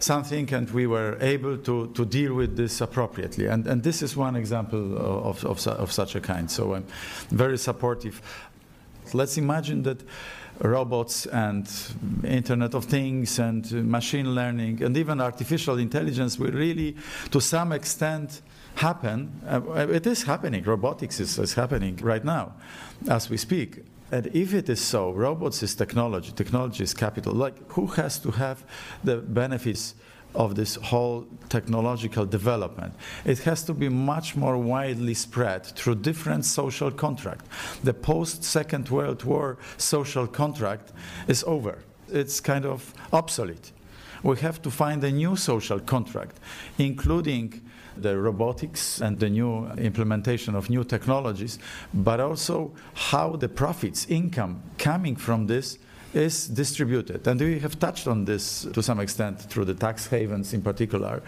something 0.02 0.52
and 0.52 0.70
we 0.70 0.86
were 0.86 1.16
able 1.20 1.58
to, 1.58 1.88
to 1.88 2.04
deal 2.04 2.34
with 2.34 2.56
this 2.56 2.80
appropriately. 2.80 3.46
And, 3.46 3.66
and 3.66 3.82
this 3.82 4.02
is 4.02 4.16
one 4.16 4.36
example 4.36 4.96
of, 4.96 5.44
of, 5.44 5.66
of 5.66 5.92
such 5.92 6.14
a 6.14 6.20
kind. 6.20 6.50
So 6.50 6.74
I'm 6.74 6.86
very 7.30 7.58
supportive. 7.58 8.20
Let's 9.12 9.36
imagine 9.36 9.82
that 9.82 10.02
robots 10.60 11.26
and 11.26 11.68
Internet 12.24 12.74
of 12.74 12.84
Things 12.84 13.38
and 13.38 13.90
machine 13.90 14.34
learning 14.34 14.82
and 14.82 14.96
even 14.96 15.20
artificial 15.20 15.78
intelligence 15.78 16.38
will 16.38 16.52
really, 16.52 16.96
to 17.30 17.40
some 17.40 17.72
extent, 17.72 18.42
happen. 18.76 19.40
Uh, 19.48 19.88
it 19.88 20.06
is 20.06 20.22
happening. 20.24 20.64
Robotics 20.64 21.20
is, 21.20 21.38
is 21.38 21.54
happening 21.54 21.96
right 21.96 22.24
now 22.24 22.52
as 23.08 23.30
we 23.30 23.36
speak. 23.36 23.84
And 24.12 24.26
if 24.34 24.54
it 24.54 24.68
is 24.68 24.80
so, 24.80 25.12
robots 25.12 25.62
is 25.62 25.74
technology, 25.74 26.32
technology 26.32 26.82
is 26.82 26.94
capital. 26.94 27.32
Like, 27.32 27.54
who 27.72 27.86
has 27.86 28.18
to 28.20 28.32
have 28.32 28.64
the 29.04 29.18
benefits 29.18 29.94
of 30.34 30.54
this 30.56 30.76
whole 30.76 31.26
technological 31.48 32.26
development? 32.26 32.94
It 33.24 33.38
has 33.40 33.62
to 33.64 33.74
be 33.74 33.88
much 33.88 34.34
more 34.34 34.58
widely 34.58 35.14
spread 35.14 35.64
through 35.64 35.96
different 35.96 36.44
social 36.44 36.90
contract. 36.90 37.46
The 37.84 37.94
post 37.94 38.42
Second 38.42 38.88
World 38.88 39.22
War 39.22 39.58
social 39.76 40.26
contract 40.26 40.92
is 41.28 41.44
over. 41.44 41.78
It's 42.08 42.40
kind 42.40 42.66
of 42.66 42.92
obsolete. 43.12 43.70
We 44.24 44.38
have 44.38 44.60
to 44.62 44.70
find 44.70 45.02
a 45.04 45.10
new 45.10 45.36
social 45.36 45.78
contract, 45.78 46.40
including 46.78 47.62
the 47.96 48.18
robotics 48.18 49.00
and 49.00 49.18
the 49.18 49.28
new 49.28 49.66
implementation 49.78 50.54
of 50.54 50.70
new 50.70 50.84
technologies, 50.84 51.58
but 51.92 52.20
also 52.20 52.72
how 52.94 53.36
the 53.36 53.48
profits, 53.48 54.06
income 54.08 54.62
coming 54.78 55.16
from 55.16 55.46
this 55.46 55.78
is 56.12 56.48
distributed. 56.48 57.26
And 57.26 57.40
we 57.40 57.58
have 57.60 57.78
touched 57.78 58.08
on 58.08 58.24
this 58.24 58.66
to 58.72 58.82
some 58.82 59.00
extent 59.00 59.40
through 59.40 59.66
the 59.66 59.74
tax 59.74 60.06
havens 60.06 60.52
in 60.52 60.62
particular. 60.62 61.22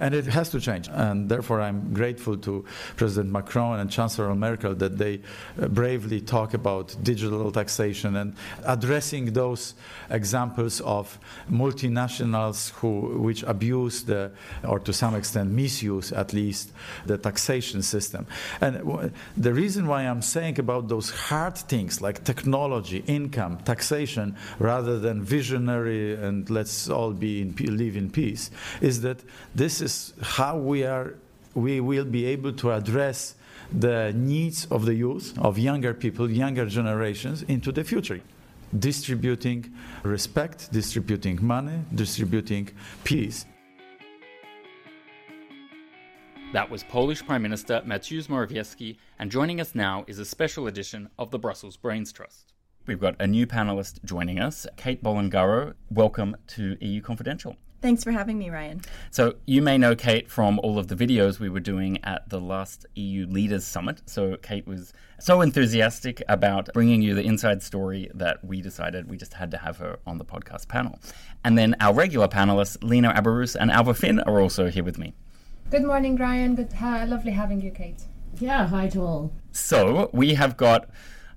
And 0.00 0.14
it 0.14 0.26
has 0.26 0.50
to 0.50 0.60
change. 0.60 0.88
And 0.92 1.28
therefore, 1.28 1.60
I'm 1.60 1.94
grateful 1.94 2.36
to 2.38 2.64
President 2.96 3.32
Macron 3.32 3.80
and 3.80 3.90
Chancellor 3.90 4.34
Merkel 4.34 4.74
that 4.74 4.98
they 4.98 5.20
uh, 5.60 5.68
bravely 5.68 6.20
talk 6.20 6.54
about 6.54 6.94
digital 7.02 7.50
taxation 7.50 8.16
and 8.16 8.34
addressing 8.64 9.32
those 9.32 9.74
examples 10.10 10.80
of 10.82 11.18
multinationals 11.50 12.70
who, 12.72 13.18
which 13.18 13.42
abuse 13.44 14.02
the, 14.04 14.30
or 14.64 14.78
to 14.80 14.92
some 14.92 15.14
extent 15.14 15.50
misuse 15.50 16.12
at 16.12 16.32
least, 16.32 16.72
the 17.06 17.18
taxation 17.18 17.82
system. 17.82 18.26
And 18.60 19.12
the 19.36 19.52
reason 19.52 19.86
why 19.86 20.02
I'm 20.02 20.22
saying 20.22 20.58
about 20.58 20.88
those 20.88 21.10
hard 21.10 21.56
things 21.56 22.00
like 22.00 22.24
technology, 22.24 23.02
income, 23.06 23.58
taxation, 23.58 24.36
rather 24.58 24.98
than 24.98 25.22
visionary 25.22 26.14
and 26.14 26.48
let's 26.50 26.88
all 26.88 27.12
be 27.12 27.40
in, 27.42 27.54
live 27.76 27.96
in 27.96 28.10
peace, 28.10 28.50
is 28.80 29.00
that 29.02 29.20
this 29.54 29.80
is 29.86 30.14
how 30.36 30.54
we 30.70 30.78
are 30.84 31.14
we 31.54 31.74
will 31.80 32.08
be 32.18 32.22
able 32.34 32.52
to 32.62 32.66
address 32.78 33.18
the 33.86 34.12
needs 34.32 34.66
of 34.76 34.80
the 34.88 34.94
youth, 35.04 35.26
of 35.38 35.52
younger 35.58 35.94
people, 35.94 36.26
younger 36.30 36.66
generations 36.78 37.38
into 37.54 37.70
the 37.72 37.84
future. 37.92 38.20
Distributing 38.88 39.60
respect, 40.02 40.58
distributing 40.80 41.38
money, 41.40 41.78
distributing 42.02 42.64
peace. 43.04 43.46
That 46.52 46.68
was 46.72 46.82
Polish 46.84 47.24
Prime 47.28 47.42
Minister 47.42 47.76
Mateusz 47.86 48.26
Morawiecki, 48.32 48.98
and 49.18 49.30
joining 49.30 49.60
us 49.64 49.74
now 49.74 50.04
is 50.06 50.18
a 50.18 50.24
special 50.24 50.66
edition 50.66 51.08
of 51.18 51.30
the 51.30 51.38
Brussels 51.38 51.76
Brains 51.76 52.12
Trust. 52.12 52.52
We've 52.86 53.00
got 53.06 53.16
a 53.18 53.26
new 53.26 53.46
panelist 53.46 54.04
joining 54.04 54.38
us, 54.38 54.66
Kate 54.76 55.02
Bolongaro. 55.02 55.74
Welcome 55.90 56.36
to 56.54 56.76
EU 56.80 57.00
Confidential. 57.00 57.56
Thanks 57.86 58.02
for 58.02 58.10
having 58.10 58.36
me, 58.36 58.50
Ryan. 58.50 58.80
So, 59.12 59.36
you 59.46 59.62
may 59.62 59.78
know 59.78 59.94
Kate 59.94 60.28
from 60.28 60.58
all 60.58 60.76
of 60.76 60.88
the 60.88 60.96
videos 60.96 61.38
we 61.38 61.48
were 61.48 61.60
doing 61.60 62.02
at 62.02 62.28
the 62.28 62.40
last 62.40 62.84
EU 62.96 63.28
Leaders 63.28 63.64
Summit. 63.64 64.02
So, 64.06 64.36
Kate 64.38 64.66
was 64.66 64.92
so 65.20 65.40
enthusiastic 65.40 66.20
about 66.28 66.68
bringing 66.74 67.00
you 67.00 67.14
the 67.14 67.22
inside 67.22 67.62
story 67.62 68.10
that 68.12 68.44
we 68.44 68.60
decided 68.60 69.08
we 69.08 69.16
just 69.16 69.34
had 69.34 69.52
to 69.52 69.58
have 69.58 69.76
her 69.76 70.00
on 70.04 70.18
the 70.18 70.24
podcast 70.24 70.66
panel. 70.66 70.98
And 71.44 71.56
then 71.56 71.76
our 71.78 71.94
regular 71.94 72.26
panelists, 72.26 72.76
Lena 72.82 73.14
Abarus 73.14 73.54
and 73.54 73.70
Alva 73.70 73.94
Finn, 73.94 74.18
are 74.18 74.40
also 74.40 74.68
here 74.68 74.82
with 74.82 74.98
me. 74.98 75.14
Good 75.70 75.84
morning, 75.84 76.16
Ryan. 76.16 76.56
Good, 76.56 76.72
ha- 76.72 77.04
lovely 77.06 77.30
having 77.30 77.60
you, 77.60 77.70
Kate. 77.70 78.02
Yeah, 78.40 78.66
hi 78.66 78.88
to 78.88 79.00
all. 79.00 79.32
So, 79.52 80.10
we 80.12 80.34
have 80.34 80.56
got 80.56 80.88
I 80.88 80.92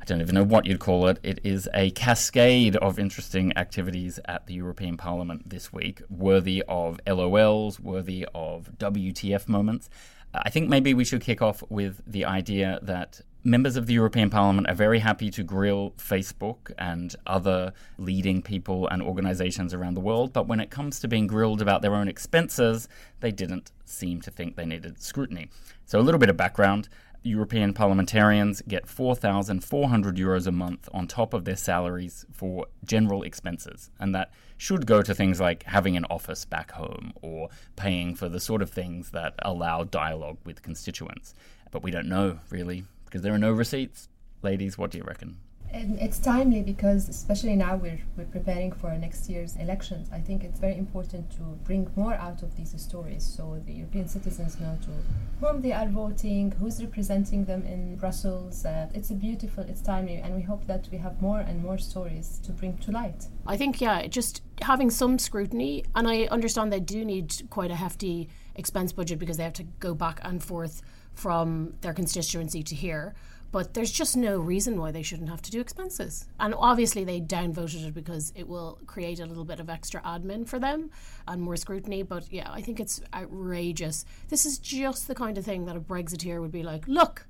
don't 0.10 0.22
even 0.22 0.36
know 0.36 0.44
what 0.44 0.66
you'd 0.66 0.80
call 0.80 1.08
it. 1.08 1.20
It 1.22 1.40
is 1.44 1.70
a 1.74 1.92
cascade 1.92 2.76
of 2.78 2.98
interesting 2.98 3.56
activities 3.56 4.20
at 4.26 4.48
the 4.48 4.56
European 4.56 4.98
Parliament 4.98 5.48
this 5.48 5.72
week, 5.72 6.02
worthy 6.10 6.64
of 6.68 7.00
LOLs, 7.06 7.80
worthy 7.80 8.26
of 8.34 8.72
WTF 8.80 9.48
moments. 9.48 9.88
Uh, 10.34 10.42
I 10.44 10.50
think 10.50 10.68
maybe 10.68 10.96
we 10.96 11.06
should 11.06 11.22
kick 11.22 11.44
off 11.44 11.64
with 11.70 12.02
the 12.08 12.26
idea 12.26 12.80
that 12.82 13.22
members 13.44 13.76
of 13.76 13.86
the 13.86 13.94
European 13.94 14.32
Parliament 14.32 14.68
are 14.68 14.74
very 14.74 15.00
happy 15.00 15.30
to 15.30 15.44
grill 15.44 15.94
Facebook 15.98 16.72
and 16.80 17.16
other 17.28 17.72
leading 18.00 18.42
people 18.42 18.88
and 18.88 19.02
organizations 19.02 19.76
around 19.76 19.94
the 19.94 20.02
world, 20.02 20.34
but 20.34 20.48
when 20.48 20.60
it 20.60 20.72
comes 20.72 21.00
to 21.00 21.08
being 21.08 21.28
grilled 21.28 21.62
about 21.62 21.84
their 21.84 21.94
own 21.94 22.08
expenses, 22.08 22.88
they 23.20 23.32
didn't 23.32 23.72
seem 23.86 24.22
to 24.22 24.32
think 24.32 24.56
they 24.56 24.66
needed 24.66 25.02
scrutiny. 25.02 25.50
So, 25.86 26.00
a 26.00 26.02
little 26.02 26.20
bit 26.20 26.30
of 26.30 26.38
background. 26.38 26.90
European 27.24 27.74
parliamentarians 27.74 28.62
get 28.68 28.88
4,400 28.88 30.16
euros 30.16 30.48
a 30.48 30.52
month 30.52 30.88
on 30.94 31.08
top 31.08 31.34
of 31.34 31.46
their 31.46 31.56
salaries 31.56 32.26
for 32.32 32.68
general 32.86 33.24
expenses. 33.24 33.92
And 34.00 34.16
that 34.16 34.32
should 34.58 34.86
go 34.86 35.02
to 35.02 35.14
things 35.14 35.40
like 35.40 35.64
having 35.64 35.98
an 35.98 36.06
office 36.10 36.46
back 36.46 36.72
home 36.72 37.14
or 37.22 37.50
paying 37.76 38.16
for 38.16 38.30
the 38.30 38.40
sort 38.40 38.62
of 38.62 38.70
things 38.70 39.12
that 39.12 39.34
allow 39.40 39.84
dialogue 39.84 40.38
with 40.46 40.62
constituents. 40.62 41.34
But 41.72 41.84
we 41.84 41.92
don't 41.92 42.08
know, 42.08 42.40
really, 42.50 42.86
because 43.06 43.22
there 43.22 43.34
are 43.34 43.40
no 43.40 43.52
receipts. 43.52 44.08
Ladies, 44.42 44.78
what 44.78 44.92
do 44.92 44.98
you 44.98 45.04
reckon? 45.04 45.38
And 45.72 46.00
it's 46.00 46.18
timely 46.18 46.64
because, 46.64 47.08
especially 47.10 47.56
now, 47.56 47.76
we're, 47.76 48.00
we're 48.18 48.26
preparing 48.26 48.72
for 48.72 48.98
next 48.98 49.30
year's 49.30 49.56
elections. 49.58 50.10
I 50.12 50.20
think 50.20 50.44
it's 50.44 50.60
very 50.60 50.76
important 50.78 51.30
to 51.32 51.44
bring 51.64 51.92
more 51.96 52.16
out 52.16 52.42
of 52.42 52.56
these 52.56 52.74
stories 52.82 53.24
so 53.24 53.62
the 53.68 53.74
European 53.74 54.08
citizens 54.08 54.60
know 54.60 54.78
to 54.82 55.46
whom 55.46 55.62
they 55.62 55.72
are 55.72 55.88
voting, 55.88 56.52
who's 56.60 56.82
representing 56.82 57.46
them 57.46 57.66
in 57.68 57.98
Brussels. 57.98 58.66
Uh, 58.66 58.88
it's 58.96 59.12
a 59.12 59.14
beautiful, 59.14 59.64
it's 59.64 59.82
timely, 59.82 60.16
and 60.16 60.36
we 60.36 60.42
hope 60.42 60.66
that 60.66 60.88
we 60.92 60.98
have 60.98 61.22
more 61.22 61.40
and 61.40 61.64
more 61.64 61.78
stories 61.78 62.40
to 62.46 62.52
bring 62.52 62.76
to 62.80 62.92
light. 62.92 63.28
I 63.46 63.56
think, 63.56 63.80
yeah, 63.80 64.08
just 64.08 64.42
having 64.64 64.90
some 64.90 65.20
scrutiny, 65.20 65.86
and 65.96 66.08
I 66.08 66.24
understand 66.32 66.74
they 66.74 66.80
do 66.80 67.06
need 67.06 67.44
quite 67.52 67.70
a 67.70 67.76
hefty 67.76 68.30
expense 68.56 68.92
budget 68.92 69.20
because 69.20 69.38
they 69.38 69.44
have 69.44 69.54
to 69.54 69.64
go 69.80 69.94
back 69.94 70.20
and 70.24 70.44
forth 70.44 70.82
from 71.14 71.74
their 71.82 71.94
constituency 71.94 72.64
to 72.64 72.76
here 72.76 73.14
but 73.52 73.74
there's 73.74 73.92
just 73.92 74.16
no 74.16 74.40
reason 74.40 74.80
why 74.80 74.92
they 74.92 75.02
shouldn't 75.02 75.30
have 75.30 75.42
to 75.42 75.52
do 75.52 75.60
expenses. 75.60 76.28
And 76.40 76.54
obviously, 76.58 77.04
they 77.04 77.20
downvoted 77.20 77.88
it 77.88 77.94
because 77.94 78.32
it 78.36 78.48
will 78.48 78.80
create 78.86 79.20
a 79.20 79.26
little 79.26 79.46
bit 79.46 79.60
of 79.60 79.70
extra 79.70 80.02
admin 80.02 80.48
for 80.48 80.60
them 80.60 80.92
and 81.28 81.42
more 81.42 81.56
scrutiny. 81.56 82.04
But 82.04 82.32
yeah, 82.32 82.52
I 82.52 82.62
think 82.62 82.80
it's 82.80 83.02
outrageous. 83.14 84.06
This 84.28 84.46
is 84.46 84.60
just 84.60 85.08
the 85.08 85.16
kind 85.16 85.38
of 85.38 85.46
thing 85.46 85.66
that 85.66 85.76
a 85.76 85.82
Brexiteer 85.82 86.40
would 86.42 86.52
be 86.52 86.64
like, 86.64 86.88
look, 86.88 87.28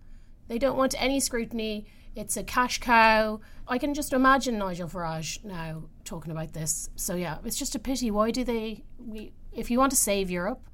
they 0.48 0.58
don't 0.58 0.78
want 0.78 0.96
any 1.02 1.20
scrutiny. 1.20 1.86
It's 2.16 2.36
a 2.36 2.44
cash 2.44 2.80
cow. 2.80 3.40
I 3.68 3.78
can 3.78 3.94
just 3.94 4.12
imagine 4.12 4.58
Nigel 4.58 4.90
Farage 4.90 5.44
now 5.46 5.84
talking 6.04 6.32
about 6.32 6.54
this. 6.54 6.90
So 6.96 7.16
yeah, 7.16 7.38
it's 7.46 7.58
just 7.58 7.76
a 7.76 7.80
pity. 7.80 8.12
Why 8.12 8.32
do 8.32 8.44
they? 8.44 8.84
We, 8.98 9.32
if 9.54 9.72
you 9.72 9.80
want 9.80 9.92
to 9.92 9.96
save 9.96 10.30
Europe, 10.30 10.68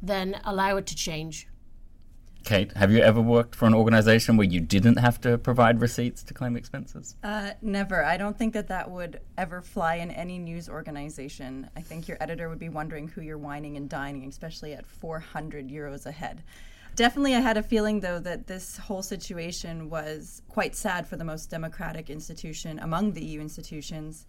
then 0.00 0.40
allow 0.44 0.76
it 0.76 0.86
to 0.86 0.96
change 0.96 1.48
Kate, 2.46 2.72
have 2.74 2.92
you 2.92 3.00
ever 3.00 3.20
worked 3.20 3.56
for 3.56 3.66
an 3.66 3.74
organization 3.74 4.36
where 4.36 4.46
you 4.46 4.60
didn't 4.60 4.98
have 4.98 5.20
to 5.20 5.36
provide 5.36 5.80
receipts 5.80 6.22
to 6.22 6.32
claim 6.32 6.56
expenses? 6.56 7.16
Uh, 7.24 7.50
never. 7.60 8.04
I 8.04 8.16
don't 8.16 8.38
think 8.38 8.54
that 8.54 8.68
that 8.68 8.88
would 8.88 9.20
ever 9.36 9.60
fly 9.60 9.96
in 9.96 10.12
any 10.12 10.38
news 10.38 10.68
organization. 10.68 11.68
I 11.76 11.80
think 11.80 12.06
your 12.06 12.16
editor 12.20 12.48
would 12.48 12.60
be 12.60 12.68
wondering 12.68 13.08
who 13.08 13.20
you're 13.20 13.36
wining 13.36 13.76
and 13.76 13.88
dining, 13.88 14.28
especially 14.28 14.74
at 14.74 14.86
400 14.86 15.68
euros 15.68 16.06
a 16.06 16.12
head. 16.12 16.44
Definitely, 16.94 17.34
I 17.34 17.40
had 17.40 17.56
a 17.56 17.64
feeling, 17.64 17.98
though, 17.98 18.20
that 18.20 18.46
this 18.46 18.76
whole 18.76 19.02
situation 19.02 19.90
was 19.90 20.40
quite 20.48 20.76
sad 20.76 21.04
for 21.04 21.16
the 21.16 21.24
most 21.24 21.50
democratic 21.50 22.10
institution 22.10 22.78
among 22.78 23.14
the 23.14 23.24
EU 23.24 23.40
institutions. 23.40 24.24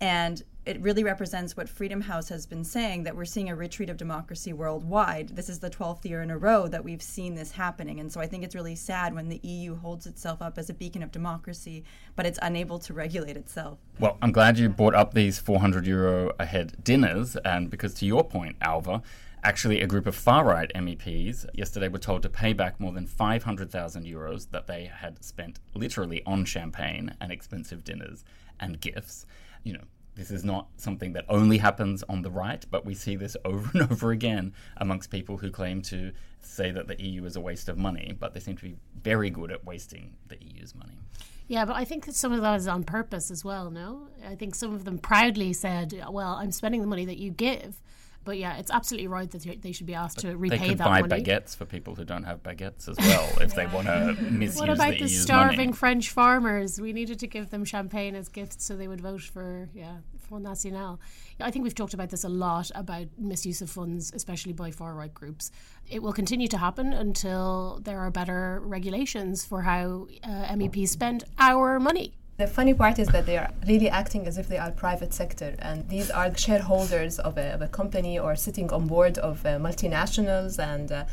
And 0.00 0.44
it 0.68 0.78
really 0.82 1.02
represents 1.02 1.56
what 1.56 1.66
Freedom 1.66 2.02
House 2.02 2.28
has 2.28 2.44
been 2.44 2.62
saying 2.62 3.04
that 3.04 3.16
we're 3.16 3.24
seeing 3.24 3.48
a 3.48 3.56
retreat 3.56 3.88
of 3.88 3.96
democracy 3.96 4.52
worldwide. 4.52 5.30
This 5.30 5.48
is 5.48 5.60
the 5.60 5.70
12th 5.70 6.04
year 6.04 6.20
in 6.20 6.30
a 6.30 6.36
row 6.36 6.68
that 6.68 6.84
we've 6.84 7.00
seen 7.00 7.34
this 7.34 7.52
happening. 7.52 8.00
And 8.00 8.12
so 8.12 8.20
I 8.20 8.26
think 8.26 8.44
it's 8.44 8.54
really 8.54 8.74
sad 8.74 9.14
when 9.14 9.30
the 9.30 9.40
EU 9.42 9.76
holds 9.76 10.06
itself 10.06 10.42
up 10.42 10.58
as 10.58 10.68
a 10.68 10.74
beacon 10.74 11.02
of 11.02 11.10
democracy, 11.10 11.84
but 12.16 12.26
it's 12.26 12.38
unable 12.42 12.78
to 12.80 12.92
regulate 12.92 13.34
itself. 13.38 13.78
Well, 13.98 14.18
I'm 14.20 14.30
glad 14.30 14.58
you 14.58 14.68
brought 14.68 14.94
up 14.94 15.14
these 15.14 15.38
400 15.38 15.86
euro 15.86 16.32
a 16.38 16.44
head 16.44 16.84
dinners. 16.84 17.34
And 17.46 17.70
because 17.70 17.94
to 17.94 18.04
your 18.04 18.22
point, 18.22 18.56
Alva, 18.60 19.00
actually 19.42 19.80
a 19.80 19.86
group 19.86 20.06
of 20.06 20.14
far 20.14 20.44
right 20.44 20.70
MEPs 20.74 21.46
yesterday 21.54 21.88
were 21.88 21.98
told 21.98 22.20
to 22.24 22.28
pay 22.28 22.52
back 22.52 22.78
more 22.78 22.92
than 22.92 23.06
500,000 23.06 24.04
euros 24.04 24.50
that 24.50 24.66
they 24.66 24.84
had 24.84 25.24
spent 25.24 25.60
literally 25.72 26.22
on 26.26 26.44
champagne 26.44 27.14
and 27.22 27.32
expensive 27.32 27.84
dinners 27.84 28.22
and 28.60 28.82
gifts 28.82 29.24
you 29.68 29.72
know, 29.74 29.84
this 30.18 30.30
is 30.32 30.44
not 30.44 30.66
something 30.76 31.12
that 31.12 31.24
only 31.28 31.58
happens 31.58 32.02
on 32.08 32.22
the 32.22 32.30
right, 32.30 32.66
but 32.70 32.84
we 32.84 32.92
see 32.92 33.14
this 33.14 33.36
over 33.44 33.70
and 33.72 33.90
over 33.90 34.10
again 34.10 34.52
amongst 34.76 35.10
people 35.10 35.38
who 35.38 35.50
claim 35.50 35.80
to 35.82 36.12
say 36.40 36.70
that 36.72 36.88
the 36.88 37.00
EU 37.02 37.24
is 37.24 37.36
a 37.36 37.40
waste 37.40 37.68
of 37.68 37.78
money, 37.78 38.14
but 38.18 38.34
they 38.34 38.40
seem 38.40 38.56
to 38.56 38.64
be 38.64 38.76
very 39.00 39.30
good 39.30 39.50
at 39.52 39.64
wasting 39.64 40.14
the 40.26 40.36
EU's 40.40 40.74
money. 40.74 40.98
Yeah, 41.46 41.64
but 41.64 41.76
I 41.76 41.84
think 41.84 42.04
that 42.06 42.14
some 42.14 42.32
of 42.32 42.42
that 42.42 42.56
is 42.56 42.66
on 42.66 42.84
purpose 42.84 43.30
as 43.30 43.44
well, 43.44 43.70
no? 43.70 44.08
I 44.26 44.34
think 44.34 44.54
some 44.54 44.74
of 44.74 44.84
them 44.84 44.98
proudly 44.98 45.52
said, 45.52 46.04
well, 46.10 46.32
I'm 46.34 46.52
spending 46.52 46.82
the 46.82 46.86
money 46.86 47.06
that 47.06 47.16
you 47.16 47.30
give 47.30 47.80
but 48.28 48.36
yeah, 48.36 48.58
it's 48.58 48.70
absolutely 48.70 49.08
right 49.08 49.30
that 49.30 49.62
they 49.62 49.72
should 49.72 49.86
be 49.86 49.94
asked 49.94 50.18
to 50.18 50.36
repay 50.36 50.58
they 50.58 50.68
could 50.68 50.78
that 50.78 50.84
buy 50.84 51.00
money. 51.00 51.22
baguettes 51.22 51.56
for 51.56 51.64
people 51.64 51.94
who 51.94 52.04
don't 52.04 52.24
have 52.24 52.42
baguettes 52.42 52.86
as 52.86 52.98
well 52.98 53.26
if 53.40 53.54
they 53.54 53.64
want 53.68 53.86
to 53.86 54.18
misuse 54.30 54.60
What 54.60 54.68
about 54.68 54.90
the, 54.90 55.04
the 55.04 55.08
starving 55.08 55.56
money? 55.56 55.72
French 55.72 56.10
farmers? 56.10 56.78
We 56.78 56.92
needed 56.92 57.18
to 57.20 57.26
give 57.26 57.48
them 57.48 57.64
champagne 57.64 58.14
as 58.14 58.28
gifts 58.28 58.66
so 58.66 58.76
they 58.76 58.86
would 58.86 59.00
vote 59.00 59.22
for 59.22 59.70
yeah 59.72 59.96
Front 60.28 60.44
National. 60.44 61.00
I 61.40 61.50
think 61.50 61.62
we've 61.62 61.74
talked 61.74 61.94
about 61.94 62.10
this 62.10 62.22
a 62.22 62.28
lot 62.28 62.70
about 62.74 63.06
misuse 63.16 63.62
of 63.62 63.70
funds, 63.70 64.12
especially 64.14 64.52
by 64.52 64.72
far 64.72 64.92
right 64.92 65.14
groups. 65.14 65.50
It 65.88 66.02
will 66.02 66.12
continue 66.12 66.48
to 66.48 66.58
happen 66.58 66.92
until 66.92 67.80
there 67.82 67.98
are 67.98 68.10
better 68.10 68.60
regulations 68.62 69.46
for 69.46 69.62
how 69.62 70.08
uh, 70.22 70.52
MEPs 70.52 70.88
spend 70.88 71.24
our 71.38 71.80
money. 71.80 72.17
The 72.38 72.46
funny 72.46 72.72
part 72.72 73.00
is 73.00 73.08
that 73.08 73.26
they 73.26 73.36
are 73.36 73.50
really 73.66 73.88
acting 73.88 74.28
as 74.28 74.38
if 74.38 74.46
they 74.46 74.58
are 74.58 74.70
private 74.70 75.12
sector, 75.12 75.56
and 75.58 75.88
these 75.88 76.08
are 76.08 76.32
shareholders 76.36 77.18
of 77.18 77.36
a, 77.36 77.52
of 77.52 77.62
a 77.62 77.66
company 77.66 78.16
or 78.16 78.36
sitting 78.36 78.70
on 78.70 78.86
board 78.86 79.18
of 79.18 79.44
uh, 79.44 79.58
multinationals, 79.58 80.56
and 80.56 80.92
uh, 80.92 81.04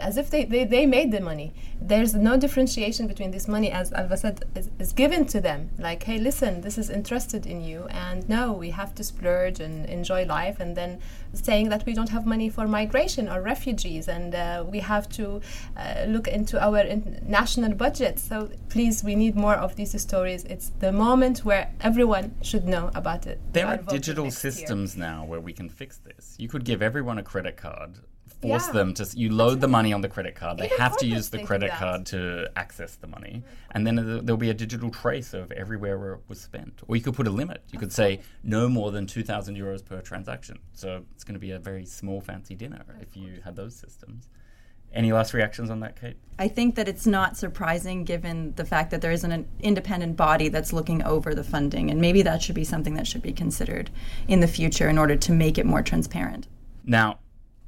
as 0.00 0.16
if 0.16 0.30
they, 0.30 0.44
they, 0.44 0.64
they 0.64 0.86
made 0.86 1.12
the 1.12 1.20
money. 1.20 1.52
There's 1.80 2.14
no 2.14 2.36
differentiation 2.36 3.06
between 3.06 3.30
this 3.30 3.48
money, 3.48 3.70
as 3.70 3.92
Alva 3.92 4.16
said, 4.16 4.44
is, 4.54 4.70
is, 4.78 4.92
given 4.92 5.24
to 5.26 5.40
them. 5.40 5.70
Like, 5.78 6.02
hey, 6.02 6.18
listen, 6.18 6.60
this 6.60 6.76
is 6.76 6.90
entrusted 6.90 7.46
in 7.46 7.62
you, 7.62 7.86
and 7.90 8.28
no, 8.28 8.52
we 8.52 8.70
have 8.70 8.94
to 8.96 9.04
splurge 9.04 9.60
and 9.60 9.86
enjoy 9.86 10.24
life, 10.26 10.60
and 10.60 10.76
then 10.76 11.00
saying 11.32 11.68
that 11.70 11.86
we 11.86 11.94
don't 11.94 12.10
have 12.10 12.26
money 12.26 12.50
for 12.50 12.68
migration 12.68 13.28
or 13.28 13.40
refugees, 13.40 14.08
and 14.08 14.34
uh, 14.34 14.64
we 14.66 14.80
have 14.80 15.08
to 15.10 15.40
uh, 15.76 16.04
look 16.06 16.28
into 16.28 16.62
our 16.62 16.80
in 16.80 17.22
national 17.26 17.74
budget. 17.74 18.18
So 18.18 18.50
please, 18.68 19.02
we 19.02 19.14
need 19.14 19.36
more 19.36 19.54
of 19.54 19.76
these 19.76 20.00
stories. 20.00 20.44
It's 20.44 20.70
the 20.80 20.92
moment 20.92 21.44
where 21.44 21.72
everyone 21.80 22.34
should 22.42 22.66
know 22.66 22.90
about 22.94 23.26
it. 23.26 23.40
There 23.52 23.66
are 23.66 23.78
digital 23.78 24.30
systems 24.30 24.96
year. 24.96 25.06
now 25.06 25.24
where 25.24 25.40
we 25.40 25.52
can 25.52 25.68
fix 25.68 25.98
this. 25.98 26.36
You 26.38 26.48
could 26.48 26.64
give 26.64 26.82
everyone 26.82 27.18
a 27.18 27.22
credit 27.22 27.56
card 27.56 28.00
force 28.40 28.66
yeah. 28.68 28.72
them 28.72 28.94
to 28.94 29.06
you 29.14 29.30
load 29.30 29.60
the 29.60 29.68
money 29.68 29.92
on 29.92 30.00
the 30.00 30.08
credit 30.08 30.34
card. 30.34 30.58
They 30.58 30.68
have 30.78 30.96
to 30.98 31.06
use 31.06 31.30
the 31.30 31.42
credit 31.42 31.70
card 31.72 32.06
to 32.06 32.50
access 32.56 32.96
the 32.96 33.06
money. 33.06 33.42
And 33.72 33.86
then 33.86 33.96
there'll 33.96 34.36
be 34.36 34.50
a 34.50 34.54
digital 34.54 34.90
trace 34.90 35.34
of 35.34 35.52
everywhere 35.52 35.98
where 35.98 36.14
it 36.14 36.20
was 36.28 36.40
spent. 36.40 36.80
Or 36.88 36.96
you 36.96 37.02
could 37.02 37.14
put 37.14 37.26
a 37.26 37.30
limit. 37.30 37.62
You 37.70 37.78
could 37.78 37.92
say 37.92 38.20
no 38.42 38.68
more 38.68 38.90
than 38.90 39.06
2000 39.06 39.56
euros 39.56 39.84
per 39.84 40.00
transaction. 40.00 40.58
So 40.72 41.04
it's 41.14 41.24
going 41.24 41.34
to 41.34 41.40
be 41.40 41.52
a 41.52 41.58
very 41.58 41.84
small 41.84 42.20
fancy 42.20 42.54
dinner 42.54 42.84
if 43.00 43.16
you 43.16 43.40
had 43.44 43.56
those 43.56 43.76
systems. 43.76 44.28
Any 44.92 45.12
last 45.12 45.34
reactions 45.34 45.70
on 45.70 45.80
that, 45.80 46.00
Kate? 46.00 46.16
I 46.38 46.48
think 46.48 46.74
that 46.74 46.88
it's 46.88 47.06
not 47.06 47.36
surprising 47.36 48.02
given 48.02 48.54
the 48.56 48.64
fact 48.64 48.90
that 48.90 49.00
there 49.00 49.12
isn't 49.12 49.30
an 49.30 49.46
independent 49.60 50.16
body 50.16 50.48
that's 50.48 50.72
looking 50.72 51.00
over 51.04 51.32
the 51.32 51.44
funding, 51.44 51.92
and 51.92 52.00
maybe 52.00 52.22
that 52.22 52.42
should 52.42 52.56
be 52.56 52.64
something 52.64 52.94
that 52.94 53.06
should 53.06 53.22
be 53.22 53.32
considered 53.32 53.88
in 54.26 54.40
the 54.40 54.48
future 54.48 54.88
in 54.88 54.98
order 54.98 55.14
to 55.14 55.32
make 55.32 55.58
it 55.58 55.66
more 55.66 55.82
transparent. 55.82 56.48
Now, 56.84 57.20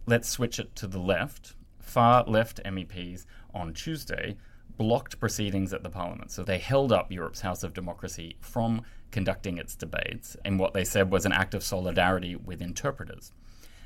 let's 0.07 0.29
switch 0.29 0.59
it 0.59 0.75
to 0.77 0.87
the 0.87 0.99
left. 0.99 1.55
Far 1.81 2.25
left 2.25 2.63
MEPs 2.65 3.27
on 3.55 3.75
Tuesday 3.75 4.37
blocked 4.77 5.21
proceedings 5.21 5.73
at 5.73 5.83
the 5.83 5.91
parliament. 5.91 6.31
So 6.31 6.43
they 6.43 6.59
held 6.59 6.93
up 6.93 7.13
Europe's 7.13 7.43
House 7.43 7.63
of 7.63 7.75
Democracy 7.75 8.37
from 8.41 8.83
conducting 9.11 9.59
its 9.59 9.75
debates 9.75 10.37
in 10.45 10.59
what 10.59 10.75
they 10.75 10.85
said 10.85 11.11
was 11.11 11.27
an 11.27 11.33
act 11.33 11.55
of 11.55 11.63
solidarity 11.63 12.35
with 12.35 12.63
interpreters. 12.63 13.33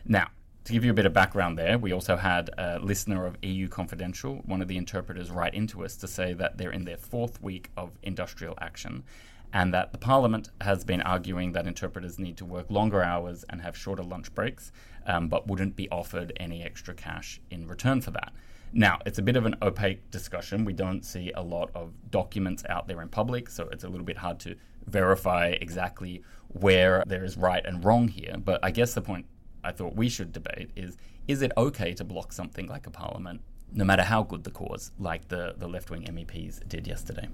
Now, 0.05 0.29
to 0.65 0.73
give 0.73 0.85
you 0.85 0.91
a 0.91 0.95
bit 0.95 1.07
of 1.07 1.13
background 1.13 1.59
there, 1.59 1.79
we 1.79 1.93
also 1.93 2.17
had 2.17 2.51
a 2.59 2.79
listener 2.81 3.27
of 3.27 3.37
EU 3.43 3.69
Confidential, 3.69 4.43
one 4.47 4.63
of 4.63 4.69
the 4.69 4.77
interpreters, 4.77 5.31
write 5.31 5.55
into 5.55 5.85
us 5.85 5.97
to 5.97 6.09
say 6.09 6.33
that 6.33 6.59
they're 6.59 6.73
in 6.73 6.85
their 6.85 6.97
fourth 6.97 7.41
week 7.43 7.71
of 7.77 7.91
industrial 8.03 8.55
action 8.61 9.05
and 9.53 9.73
that 9.73 9.93
the 9.93 9.99
Parliament 9.99 10.51
has 10.61 10.85
been 10.85 11.01
arguing 11.03 11.53
that 11.53 11.67
interpreters 11.67 12.19
need 12.19 12.37
to 12.37 12.45
work 12.45 12.71
longer 12.71 13.03
hours 13.03 13.45
and 13.49 13.63
have 13.63 13.77
shorter 13.77 14.03
lunch 14.03 14.35
breaks, 14.35 14.73
um, 15.07 15.29
but 15.29 15.47
wouldn't 15.47 15.77
be 15.77 15.89
offered 15.91 16.33
any 16.37 16.63
extra 16.63 16.95
cash 16.95 17.41
in 17.51 17.67
return 17.67 18.01
for 18.01 18.11
that. 18.11 18.33
Now, 18.73 18.99
it's 19.07 19.19
a 19.19 19.23
bit 19.23 19.37
of 19.37 19.47
an 19.47 19.57
opaque 19.63 20.11
discussion. 20.11 20.65
We 20.65 20.73
don't 20.73 21.05
see 21.05 21.33
a 21.35 21.43
lot 21.43 21.71
of 21.75 21.93
documents 22.11 22.65
out 22.69 22.89
there 22.89 23.01
in 23.01 23.09
public, 23.09 23.49
so 23.49 23.69
it's 23.71 23.85
a 23.85 23.89
little 23.89 24.05
bit 24.05 24.19
hard 24.19 24.39
to 24.41 24.57
verify 24.87 25.49
exactly 25.49 26.23
where 26.49 27.03
there 27.07 27.25
is 27.25 27.37
right 27.37 27.65
and 27.65 27.85
wrong 27.85 28.09
here. 28.09 28.37
But 28.39 28.61
I 28.63 28.71
guess 28.71 28.95
the 28.95 29.03
point 29.03 29.27
I 29.65 29.73
thought 29.73 29.97
we 29.97 30.09
should 30.09 30.33
debate 30.33 30.71
is 30.77 30.97
is 31.27 31.43
it 31.43 31.53
okay 31.57 31.93
to 31.95 32.05
block 32.05 32.33
something 32.33 32.69
like 32.69 32.87
a 32.87 32.91
parliament, 32.91 33.41
no 33.73 33.85
matter 33.85 34.03
how 34.03 34.23
good 34.23 34.45
the 34.45 34.51
cause, 34.51 34.93
like 34.99 35.27
the, 35.27 35.55
the 35.59 35.67
left 35.67 35.91
wing 35.91 36.05
MEPs 36.05 36.67
did 36.69 36.87
yesterday? 36.87 37.29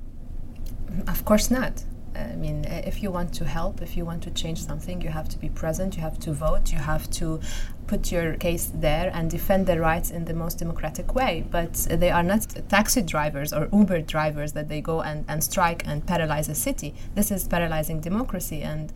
Of 1.06 1.24
course 1.26 1.50
not. 1.50 1.84
I 2.14 2.36
mean, 2.36 2.64
if 2.64 3.02
you 3.02 3.10
want 3.10 3.32
to 3.34 3.44
help, 3.44 3.80
if 3.80 3.96
you 3.96 4.04
want 4.04 4.22
to 4.24 4.30
change 4.30 4.64
something, 4.64 5.00
you 5.00 5.08
have 5.08 5.28
to 5.30 5.38
be 5.38 5.48
present, 5.48 5.96
you 5.96 6.02
have 6.02 6.18
to 6.20 6.32
vote, 6.32 6.72
you 6.72 6.78
have 6.78 7.10
to 7.12 7.40
put 7.86 8.12
your 8.12 8.34
case 8.34 8.70
there 8.74 9.10
and 9.14 9.30
defend 9.30 9.66
their 9.66 9.80
rights 9.80 10.10
in 10.10 10.24
the 10.24 10.34
most 10.34 10.58
democratic 10.58 11.14
way. 11.14 11.44
But 11.50 11.74
they 11.90 12.10
are 12.10 12.22
not 12.22 12.46
taxi 12.68 13.02
drivers 13.02 13.52
or 13.52 13.68
Uber 13.72 14.02
drivers 14.02 14.52
that 14.52 14.68
they 14.68 14.80
go 14.80 15.02
and, 15.02 15.24
and 15.28 15.42
strike 15.42 15.86
and 15.86 16.06
paralyze 16.06 16.48
a 16.48 16.54
city. 16.54 16.94
This 17.14 17.30
is 17.30 17.48
paralyzing 17.48 18.00
democracy 18.00 18.62
and 18.62 18.92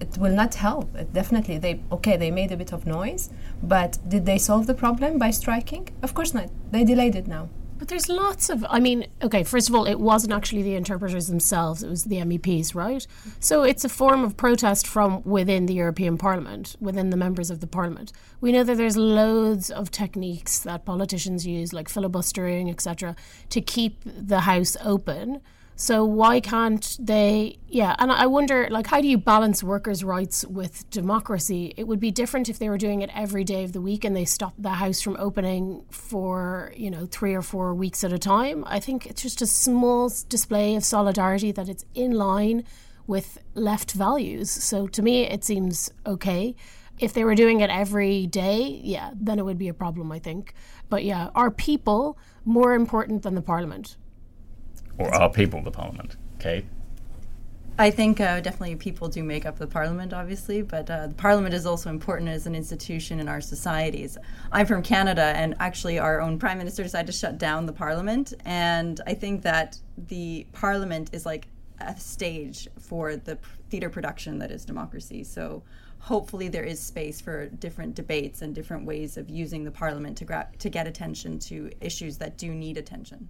it 0.00 0.16
will 0.18 0.32
not 0.32 0.54
help. 0.54 0.94
It 0.94 1.12
definitely, 1.12 1.58
they 1.58 1.80
okay, 1.92 2.16
they 2.16 2.30
made 2.30 2.52
a 2.52 2.56
bit 2.56 2.72
of 2.72 2.86
noise, 2.86 3.30
but 3.62 3.98
did 4.08 4.26
they 4.26 4.38
solve 4.38 4.66
the 4.66 4.74
problem 4.74 5.18
by 5.18 5.30
striking? 5.30 5.88
Of 6.02 6.14
course 6.14 6.34
not. 6.34 6.50
They 6.70 6.84
delayed 6.84 7.16
it 7.16 7.26
now. 7.26 7.48
But 7.76 7.88
there's 7.88 8.08
lots 8.08 8.50
of. 8.50 8.64
I 8.70 8.78
mean, 8.78 9.06
okay, 9.22 9.42
first 9.42 9.68
of 9.68 9.74
all, 9.74 9.84
it 9.84 9.98
wasn't 9.98 10.32
actually 10.32 10.62
the 10.62 10.74
interpreters 10.74 11.26
themselves, 11.26 11.82
it 11.82 11.88
was 11.88 12.04
the 12.04 12.16
MEPs, 12.16 12.74
right? 12.74 13.06
So 13.40 13.62
it's 13.62 13.84
a 13.84 13.88
form 13.88 14.24
of 14.24 14.36
protest 14.36 14.86
from 14.86 15.22
within 15.24 15.66
the 15.66 15.74
European 15.74 16.16
Parliament, 16.16 16.76
within 16.80 17.10
the 17.10 17.16
members 17.16 17.50
of 17.50 17.60
the 17.60 17.66
Parliament. 17.66 18.12
We 18.40 18.52
know 18.52 18.62
that 18.62 18.76
there's 18.76 18.96
loads 18.96 19.70
of 19.70 19.90
techniques 19.90 20.60
that 20.60 20.84
politicians 20.84 21.46
use, 21.46 21.72
like 21.72 21.88
filibustering, 21.88 22.70
etc., 22.70 23.16
to 23.50 23.60
keep 23.60 24.00
the 24.04 24.40
House 24.40 24.76
open. 24.82 25.40
So 25.76 26.04
why 26.04 26.38
can't 26.38 26.96
they? 27.00 27.58
Yeah, 27.66 27.96
and 27.98 28.12
I 28.12 28.26
wonder, 28.26 28.68
like, 28.70 28.86
how 28.86 29.00
do 29.00 29.08
you 29.08 29.18
balance 29.18 29.62
workers' 29.62 30.04
rights 30.04 30.44
with 30.44 30.88
democracy? 30.90 31.74
It 31.76 31.88
would 31.88 31.98
be 31.98 32.12
different 32.12 32.48
if 32.48 32.60
they 32.60 32.68
were 32.68 32.78
doing 32.78 33.02
it 33.02 33.10
every 33.12 33.42
day 33.42 33.64
of 33.64 33.72
the 33.72 33.80
week 33.80 34.04
and 34.04 34.14
they 34.14 34.24
stopped 34.24 34.62
the 34.62 34.70
house 34.70 35.00
from 35.00 35.16
opening 35.18 35.84
for 35.90 36.72
you 36.76 36.90
know 36.90 37.06
three 37.06 37.34
or 37.34 37.42
four 37.42 37.74
weeks 37.74 38.04
at 38.04 38.12
a 38.12 38.18
time. 38.18 38.64
I 38.68 38.78
think 38.78 39.06
it's 39.06 39.22
just 39.22 39.42
a 39.42 39.46
small 39.46 40.12
display 40.28 40.76
of 40.76 40.84
solidarity 40.84 41.50
that 41.52 41.68
it's 41.68 41.84
in 41.94 42.12
line 42.12 42.64
with 43.08 43.38
left 43.54 43.92
values. 43.92 44.50
So 44.50 44.86
to 44.86 45.02
me, 45.02 45.24
it 45.24 45.44
seems 45.44 45.90
okay. 46.06 46.54
If 47.00 47.12
they 47.12 47.24
were 47.24 47.34
doing 47.34 47.60
it 47.60 47.70
every 47.70 48.28
day, 48.28 48.80
yeah, 48.84 49.10
then 49.14 49.40
it 49.40 49.44
would 49.44 49.58
be 49.58 49.68
a 49.68 49.74
problem, 49.74 50.12
I 50.12 50.20
think. 50.20 50.54
But 50.88 51.02
yeah, 51.02 51.30
are 51.34 51.50
people 51.50 52.16
more 52.44 52.74
important 52.74 53.24
than 53.24 53.34
the 53.34 53.42
parliament? 53.42 53.96
Or 54.98 55.14
are 55.14 55.30
people 55.30 55.62
the 55.62 55.70
parliament? 55.70 56.16
Okay. 56.36 56.64
I 57.76 57.90
think 57.90 58.20
uh, 58.20 58.40
definitely 58.40 58.76
people 58.76 59.08
do 59.08 59.24
make 59.24 59.44
up 59.44 59.58
the 59.58 59.66
parliament, 59.66 60.12
obviously, 60.12 60.62
but 60.62 60.88
uh, 60.88 61.08
the 61.08 61.14
parliament 61.14 61.54
is 61.54 61.66
also 61.66 61.90
important 61.90 62.30
as 62.30 62.46
an 62.46 62.54
institution 62.54 63.18
in 63.18 63.26
our 63.26 63.40
societies. 63.40 64.16
I'm 64.52 64.64
from 64.64 64.80
Canada, 64.80 65.32
and 65.34 65.56
actually, 65.58 65.98
our 65.98 66.20
own 66.20 66.38
prime 66.38 66.58
minister 66.58 66.84
decided 66.84 67.06
to 67.06 67.12
shut 67.12 67.36
down 67.36 67.66
the 67.66 67.72
parliament. 67.72 68.32
And 68.44 69.00
I 69.08 69.14
think 69.14 69.42
that 69.42 69.76
the 69.98 70.46
parliament 70.52 71.10
is 71.12 71.26
like 71.26 71.48
a 71.80 71.98
stage 71.98 72.68
for 72.78 73.16
the 73.16 73.38
theater 73.70 73.90
production 73.90 74.38
that 74.38 74.52
is 74.52 74.64
democracy. 74.64 75.24
So 75.24 75.64
hopefully, 75.98 76.46
there 76.46 76.62
is 76.62 76.78
space 76.78 77.20
for 77.20 77.48
different 77.48 77.96
debates 77.96 78.42
and 78.42 78.54
different 78.54 78.86
ways 78.86 79.16
of 79.16 79.28
using 79.28 79.64
the 79.64 79.72
parliament 79.72 80.16
to, 80.18 80.24
gra- 80.24 80.48
to 80.60 80.68
get 80.68 80.86
attention 80.86 81.40
to 81.40 81.72
issues 81.80 82.18
that 82.18 82.38
do 82.38 82.54
need 82.54 82.76
attention. 82.76 83.28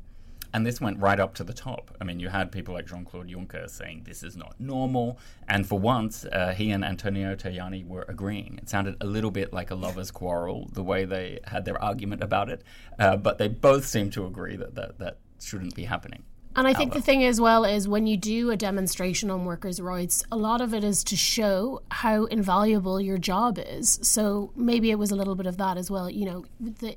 And 0.55 0.65
this 0.65 0.81
went 0.81 1.01
right 1.01 1.19
up 1.19 1.35
to 1.35 1.45
the 1.45 1.53
top. 1.53 1.95
I 2.01 2.05
mean, 2.05 2.21
you 2.21 2.29
had 2.29 2.53
people 2.53 2.75
like 2.75 2.87
Jean 2.87 3.05
Claude 3.05 3.29
Juncker 3.29 3.69
saying 3.69 4.05
this 4.05 4.23
is 4.23 4.37
not 4.37 4.55
normal. 4.61 5.19
And 5.49 5.67
for 5.67 5.81
once, 5.81 6.25
uh, 6.25 6.55
he 6.57 6.71
and 6.71 6.85
Antonio 6.85 7.35
Tajani 7.35 7.85
were 7.85 8.05
agreeing. 8.09 8.61
It 8.63 8.69
sounded 8.69 8.97
a 9.01 9.05
little 9.05 9.33
bit 9.33 9.53
like 9.53 9.73
a 9.73 9.75
lover's 9.75 10.13
quarrel, 10.13 10.71
the 10.73 10.85
way 10.85 11.05
they 11.05 11.41
had 11.45 11.65
their 11.65 11.83
argument 11.83 12.23
about 12.23 12.49
it. 12.49 12.63
Uh, 13.01 13.17
but 13.17 13.39
they 13.39 13.49
both 13.49 13.85
seemed 13.85 14.13
to 14.13 14.27
agree 14.27 14.55
that 14.55 14.77
that, 14.77 14.99
that 15.01 15.19
shouldn't 15.41 15.75
be 15.75 15.85
happening. 15.85 16.23
And 16.57 16.69
I 16.69 16.73
think 16.73 16.93
the 16.93 17.01
thing 17.01 17.25
as 17.25 17.41
well 17.41 17.65
is 17.65 17.89
when 17.89 18.07
you 18.07 18.17
do 18.17 18.53
a 18.53 18.57
demonstration 18.57 19.29
on 19.33 19.45
workers' 19.45 19.81
rights, 19.81 20.23
a 20.31 20.37
lot 20.37 20.61
of 20.61 20.73
it 20.73 20.85
is 20.85 21.03
to 21.05 21.17
show 21.17 21.83
how 21.91 22.27
invaluable 22.27 23.01
your 23.01 23.19
job 23.19 23.59
is. 23.59 23.99
So 24.03 24.53
maybe 24.55 24.93
it 24.93 24.99
was 25.01 25.11
a 25.11 25.17
little 25.17 25.35
bit 25.35 25.47
of 25.47 25.57
that 25.57 25.77
as 25.77 25.91
well. 25.91 26.09
You 26.09 26.27
know, 26.27 26.45
the 26.61 26.97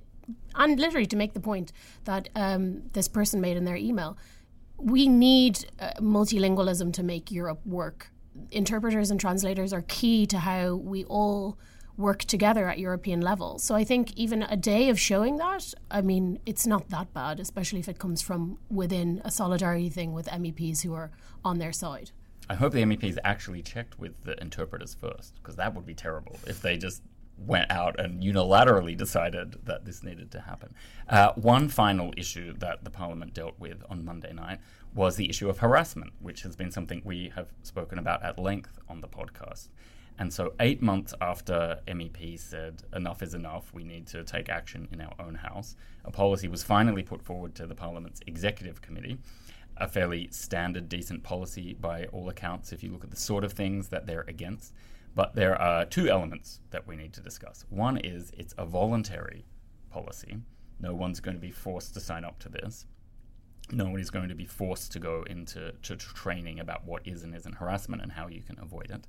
and 0.56 0.80
literally 0.80 1.06
to 1.08 1.16
make 1.16 1.34
the 1.34 1.40
point 1.40 1.72
that 2.06 2.30
um, 2.36 2.84
this 2.94 3.08
person 3.08 3.42
made 3.42 3.58
in 3.58 3.66
their 3.66 3.76
email, 3.76 4.18
we 4.78 5.08
need 5.08 5.66
uh, 5.80 5.92
multilingualism 6.00 6.94
to 6.94 7.04
make 7.04 7.32
Europe 7.32 7.66
work. 7.66 8.10
Interpreters 8.52 9.10
and 9.10 9.20
translators 9.20 9.74
are 9.74 9.84
key 9.88 10.26
to 10.28 10.40
how 10.40 10.76
we 10.76 11.04
all 11.06 11.58
work 11.98 12.24
together 12.24 12.70
at 12.70 12.78
European 12.78 13.20
level. 13.22 13.58
So 13.58 13.74
I 13.74 13.84
think 13.84 14.13
even 14.16 14.44
a 14.44 14.56
day 14.56 14.90
of 14.90 15.00
showing 15.00 15.38
that, 15.38 15.74
I 15.90 16.02
mean, 16.02 16.40
it's 16.46 16.68
not 16.68 16.90
that 16.90 17.12
bad, 17.12 17.40
especially 17.40 17.80
if 17.80 17.90
it 17.90 17.98
comes 17.98 18.22
from 18.22 18.60
within 18.70 19.20
a 19.26 19.32
solidarity 19.32 19.90
thing 19.90 20.13
with 20.13 20.28
MEPs 20.28 20.84
who 20.84 20.94
are 20.94 21.10
on 21.44 21.58
their 21.58 21.74
side. 21.74 22.12
I 22.50 22.54
hope 22.54 22.72
the 22.74 22.84
MEPs 22.84 23.18
actually 23.24 23.63
checked 23.63 24.00
with 24.00 24.13
the 24.24 24.40
interpreters 24.40 24.94
first, 24.94 25.36
because 25.36 25.56
that 25.56 25.74
would 25.74 25.86
be 25.86 25.96
terrible 25.96 26.38
if 26.46 26.62
they 26.62 26.78
just 26.78 27.02
went 27.38 27.69
out 27.71 28.00
and 28.00 28.21
unilaterally 28.21 28.97
decided 28.97 29.58
that 29.65 29.86
this 29.86 30.04
needed 30.04 30.32
to 30.32 30.41
happen. 30.41 30.73
Uh, 31.08 31.32
one 31.34 31.69
final 31.69 32.13
issue 32.17 32.54
that 32.58 32.84
the 32.84 32.89
Parliament 32.89 33.34
dealt 33.34 33.60
with 33.60 33.84
on 33.89 34.04
Monday 34.04 34.34
night 34.34 34.60
was 34.93 35.15
the 35.15 35.30
issue 35.30 35.50
of 35.50 35.60
harassment, 35.60 36.13
which 36.19 36.41
has 36.41 36.56
been 36.56 36.71
something 36.71 37.02
we 37.06 37.32
have 37.36 37.47
spoken 37.62 38.00
about 38.00 38.23
at 38.23 38.39
length 38.39 38.80
on 38.89 39.02
the 39.02 39.08
podcast. 39.08 39.67
And 40.19 40.34
so, 40.34 40.54
eight 40.60 40.82
months 40.82 41.13
after 41.21 41.80
MEP 41.88 42.39
said 42.39 42.82
enough 42.95 43.21
is 43.21 43.36
enough, 43.36 43.71
we 43.71 43.84
need 43.84 44.08
to 44.08 44.23
take 44.23 44.50
action 44.50 44.88
in 44.91 45.00
our 45.00 45.13
own 45.19 45.36
house, 45.36 45.76
a 46.04 46.12
policy 46.12 46.47
was 46.47 46.63
finally 46.63 47.04
put 47.04 47.21
forward 47.21 47.54
to 47.56 47.67
the 47.67 47.76
Parliament's 47.76 48.21
Executive 48.26 48.82
Committee. 48.82 49.19
A 49.80 49.88
fairly 49.88 50.28
standard, 50.32 50.89
decent 50.89 51.21
policy 51.21 51.76
by 51.80 52.06
all 52.06 52.30
accounts, 52.30 52.71
if 52.71 52.82
you 52.82 52.91
look 52.91 53.04
at 53.04 53.12
the 53.12 53.17
sort 53.17 53.43
of 53.43 53.54
things 53.54 53.89
that 53.89 54.08
they're 54.08 54.26
against. 54.28 54.73
But 55.17 55.34
there 55.34 55.60
are 55.60 55.84
two 55.84 56.10
elements 56.10 56.60
that 56.69 56.88
we 56.88 56.95
need 56.95 57.12
to 57.13 57.21
discuss. 57.21 57.65
One 57.71 57.97
is 57.97 58.32
it's 58.38 58.53
a 58.56 58.67
voluntary 58.67 59.47
policy. 59.89 60.38
No 60.80 60.93
one's 60.93 61.21
going 61.21 61.36
to 61.36 61.41
be 61.41 61.49
forced 61.49 61.95
to 61.95 61.99
sign 61.99 62.23
up 62.23 62.38
to 62.38 62.49
this. 62.49 62.86
No 63.71 63.86
one 63.86 63.99
is 63.99 64.12
going 64.12 64.30
to 64.30 64.36
be 64.36 64.45
forced 64.45 64.91
to 64.91 64.99
go 64.99 65.23
into 65.27 65.71
to 65.82 65.95
training 65.95 66.60
about 66.60 66.86
what 66.86 67.01
is 67.08 67.23
and 67.23 67.34
isn't 67.36 67.56
harassment 67.56 68.03
and 68.03 68.12
how 68.12 68.27
you 68.27 68.43
can 68.43 68.60
avoid 68.60 68.91
it. 68.91 69.08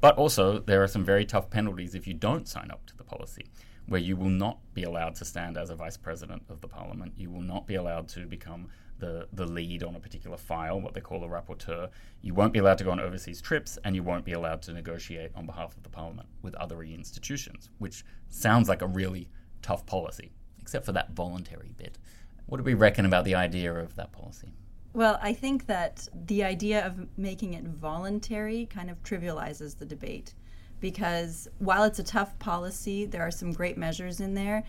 But 0.00 0.16
also, 0.16 0.60
there 0.60 0.82
are 0.82 0.88
some 0.88 1.04
very 1.04 1.26
tough 1.26 1.50
penalties 1.50 1.94
if 1.94 2.06
you 2.06 2.14
don't 2.14 2.48
sign 2.48 2.70
up 2.70 2.86
to 2.86 2.96
the 2.96 3.04
policy, 3.04 3.44
where 3.84 4.00
you 4.00 4.16
will 4.16 4.30
not 4.30 4.60
be 4.72 4.84
allowed 4.84 5.16
to 5.16 5.26
stand 5.26 5.58
as 5.58 5.68
a 5.68 5.74
vice 5.74 5.98
president 5.98 6.42
of 6.48 6.62
the 6.62 6.68
parliament. 6.68 7.12
You 7.18 7.28
will 7.28 7.42
not 7.42 7.66
be 7.66 7.74
allowed 7.74 8.08
to 8.08 8.24
become 8.24 8.70
the, 9.00 9.26
the 9.32 9.46
lead 9.46 9.82
on 9.82 9.96
a 9.96 10.00
particular 10.00 10.36
file, 10.36 10.80
what 10.80 10.94
they 10.94 11.00
call 11.00 11.24
a 11.24 11.28
rapporteur. 11.28 11.88
You 12.22 12.34
won't 12.34 12.52
be 12.52 12.58
allowed 12.58 12.78
to 12.78 12.84
go 12.84 12.90
on 12.90 13.00
overseas 13.00 13.40
trips, 13.40 13.78
and 13.84 13.96
you 13.96 14.02
won't 14.02 14.24
be 14.24 14.32
allowed 14.32 14.62
to 14.62 14.72
negotiate 14.72 15.32
on 15.34 15.46
behalf 15.46 15.76
of 15.76 15.82
the 15.82 15.88
parliament 15.88 16.28
with 16.42 16.54
other 16.54 16.82
EU 16.82 16.94
institutions, 16.94 17.70
which 17.78 18.04
sounds 18.28 18.68
like 18.68 18.82
a 18.82 18.86
really 18.86 19.28
tough 19.62 19.84
policy, 19.86 20.30
except 20.60 20.86
for 20.86 20.92
that 20.92 21.12
voluntary 21.12 21.72
bit. 21.76 21.98
What 22.46 22.58
do 22.58 22.62
we 22.62 22.74
reckon 22.74 23.06
about 23.06 23.24
the 23.24 23.34
idea 23.34 23.74
of 23.74 23.96
that 23.96 24.12
policy? 24.12 24.52
Well, 24.92 25.18
I 25.22 25.32
think 25.32 25.66
that 25.66 26.08
the 26.26 26.42
idea 26.42 26.84
of 26.84 27.06
making 27.16 27.54
it 27.54 27.64
voluntary 27.64 28.66
kind 28.66 28.90
of 28.90 29.02
trivializes 29.02 29.78
the 29.78 29.86
debate 29.86 30.34
because 30.80 31.46
while 31.58 31.84
it's 31.84 31.98
a 31.98 32.02
tough 32.02 32.38
policy, 32.38 33.04
there 33.04 33.22
are 33.22 33.30
some 33.30 33.52
great 33.52 33.76
measures 33.76 34.20
in 34.20 34.34
there. 34.34 34.64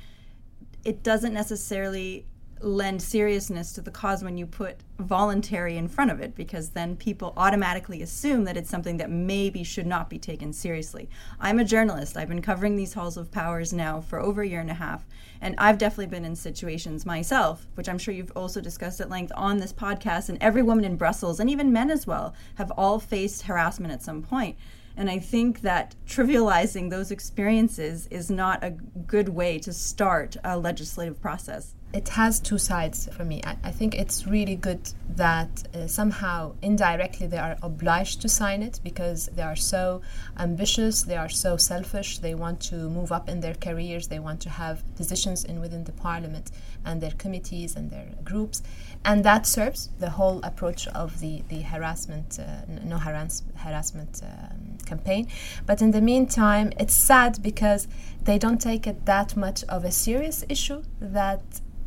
It 0.84 1.04
doesn't 1.04 1.34
necessarily 1.34 2.26
lend 2.64 3.02
seriousness 3.02 3.74
to 3.74 3.82
the 3.82 3.92
cause 3.92 4.24
when 4.24 4.38
you 4.38 4.46
put 4.46 4.78
voluntary 5.00 5.78
in 5.78 5.88
front 5.88 6.12
of 6.12 6.20
it 6.20 6.36
because 6.36 6.70
then 6.70 6.96
people 6.96 7.34
automatically 7.38 8.02
assume 8.02 8.44
that 8.44 8.58
it's 8.58 8.70
something 8.70 8.98
that 8.98 9.10
maybe 9.10 9.64
should 9.64 9.88
not 9.88 10.10
be 10.10 10.20
taken 10.20 10.54
seriously. 10.54 11.10
I'm 11.40 11.60
a 11.60 11.66
journalist. 11.66 12.18
I've 12.18 12.30
been 12.30 12.42
covering 12.42 12.76
these 12.76 12.94
halls 12.94 13.18
of 13.18 13.32
powers 13.32 13.74
now 13.74 14.02
for 14.02 14.20
over 14.20 14.42
a 14.42 14.48
year 14.48 14.60
and 14.60 14.70
a 14.70 14.76
half 14.76 15.06
and 15.42 15.56
I've 15.58 15.80
definitely 15.80 16.08
been 16.08 16.26
in 16.26 16.36
situations 16.36 17.06
myself, 17.06 17.68
which 17.74 17.90
I'm 17.90 17.98
sure 17.98 18.14
you've 18.14 18.32
also 18.36 18.62
discussed 18.62 19.02
at 19.02 19.10
length 19.10 19.32
on 19.36 19.58
this 19.58 19.74
podcast 19.74 20.30
and 20.30 20.38
every 20.40 20.62
woman 20.62 20.86
in 20.86 20.98
Brussels 20.98 21.40
and 21.40 21.50
even 21.50 21.74
men 21.74 21.90
as 21.90 22.06
well 22.06 22.36
have 22.56 22.72
all 22.78 23.00
faced 23.00 23.44
harassment 23.44 23.92
at 23.92 24.04
some 24.04 24.22
point. 24.22 24.56
And 24.96 25.10
I 25.10 25.20
think 25.20 25.62
that 25.62 25.96
trivializing 26.06 26.90
those 26.90 27.12
experiences 27.12 28.08
is 28.12 28.30
not 28.30 28.64
a 28.64 28.72
good 28.72 29.30
way 29.30 29.58
to 29.60 29.74
start 29.74 30.36
a 30.44 30.58
legislative 30.58 31.20
process 31.20 31.74
it 31.94 32.10
has 32.10 32.40
two 32.40 32.58
sides 32.58 33.10
for 33.12 33.26
me. 33.26 33.42
I, 33.44 33.58
I 33.66 33.72
think 33.72 33.96
it's 33.96 34.26
really 34.26 34.56
good 34.56 34.94
that 35.10 35.64
uh, 35.74 35.88
somehow 35.88 36.54
indirectly 36.62 37.28
they 37.28 37.38
are 37.38 37.58
obliged 37.62 38.22
to 38.22 38.30
sign 38.30 38.64
it 38.64 38.80
because 38.84 39.28
they 39.28 39.42
are 39.42 39.56
so 39.56 40.02
ambitious, 40.38 41.04
they 41.04 41.18
are 41.18 41.30
so 41.30 41.58
selfish, 41.58 42.20
they 42.20 42.34
want 42.34 42.62
to 42.62 42.90
move 42.90 43.12
up 43.12 43.28
in 43.28 43.42
their 43.42 43.56
careers, 43.56 44.08
they 44.08 44.20
want 44.20 44.40
to 44.42 44.50
have 44.50 44.84
positions 44.96 45.44
in 45.44 45.60
within 45.60 45.84
the 45.84 45.92
parliament 45.92 46.52
and 46.86 47.02
their 47.02 47.12
committees 47.12 47.76
and 47.76 47.90
their 47.90 48.08
groups. 48.24 48.64
And 49.04 49.24
that 49.26 49.46
serves 49.46 49.90
the 50.00 50.12
whole 50.12 50.40
approach 50.44 50.88
of 50.88 51.20
the, 51.20 51.44
the 51.50 51.62
harassment, 51.62 52.40
uh, 52.40 52.62
no 52.84 52.98
harass, 52.98 53.44
harassment 53.56 54.22
um, 54.24 54.78
campaign. 54.86 55.28
But 55.66 55.82
in 55.82 55.92
the 55.92 56.02
meantime, 56.02 56.72
it's 56.80 56.94
sad 56.94 57.42
because 57.42 57.88
they 58.24 58.38
don't 58.38 58.62
take 58.62 58.88
it 58.88 59.06
that 59.06 59.36
much 59.36 59.64
of 59.66 59.84
a 59.84 59.92
serious 59.92 60.46
issue 60.48 60.84
that 61.00 61.42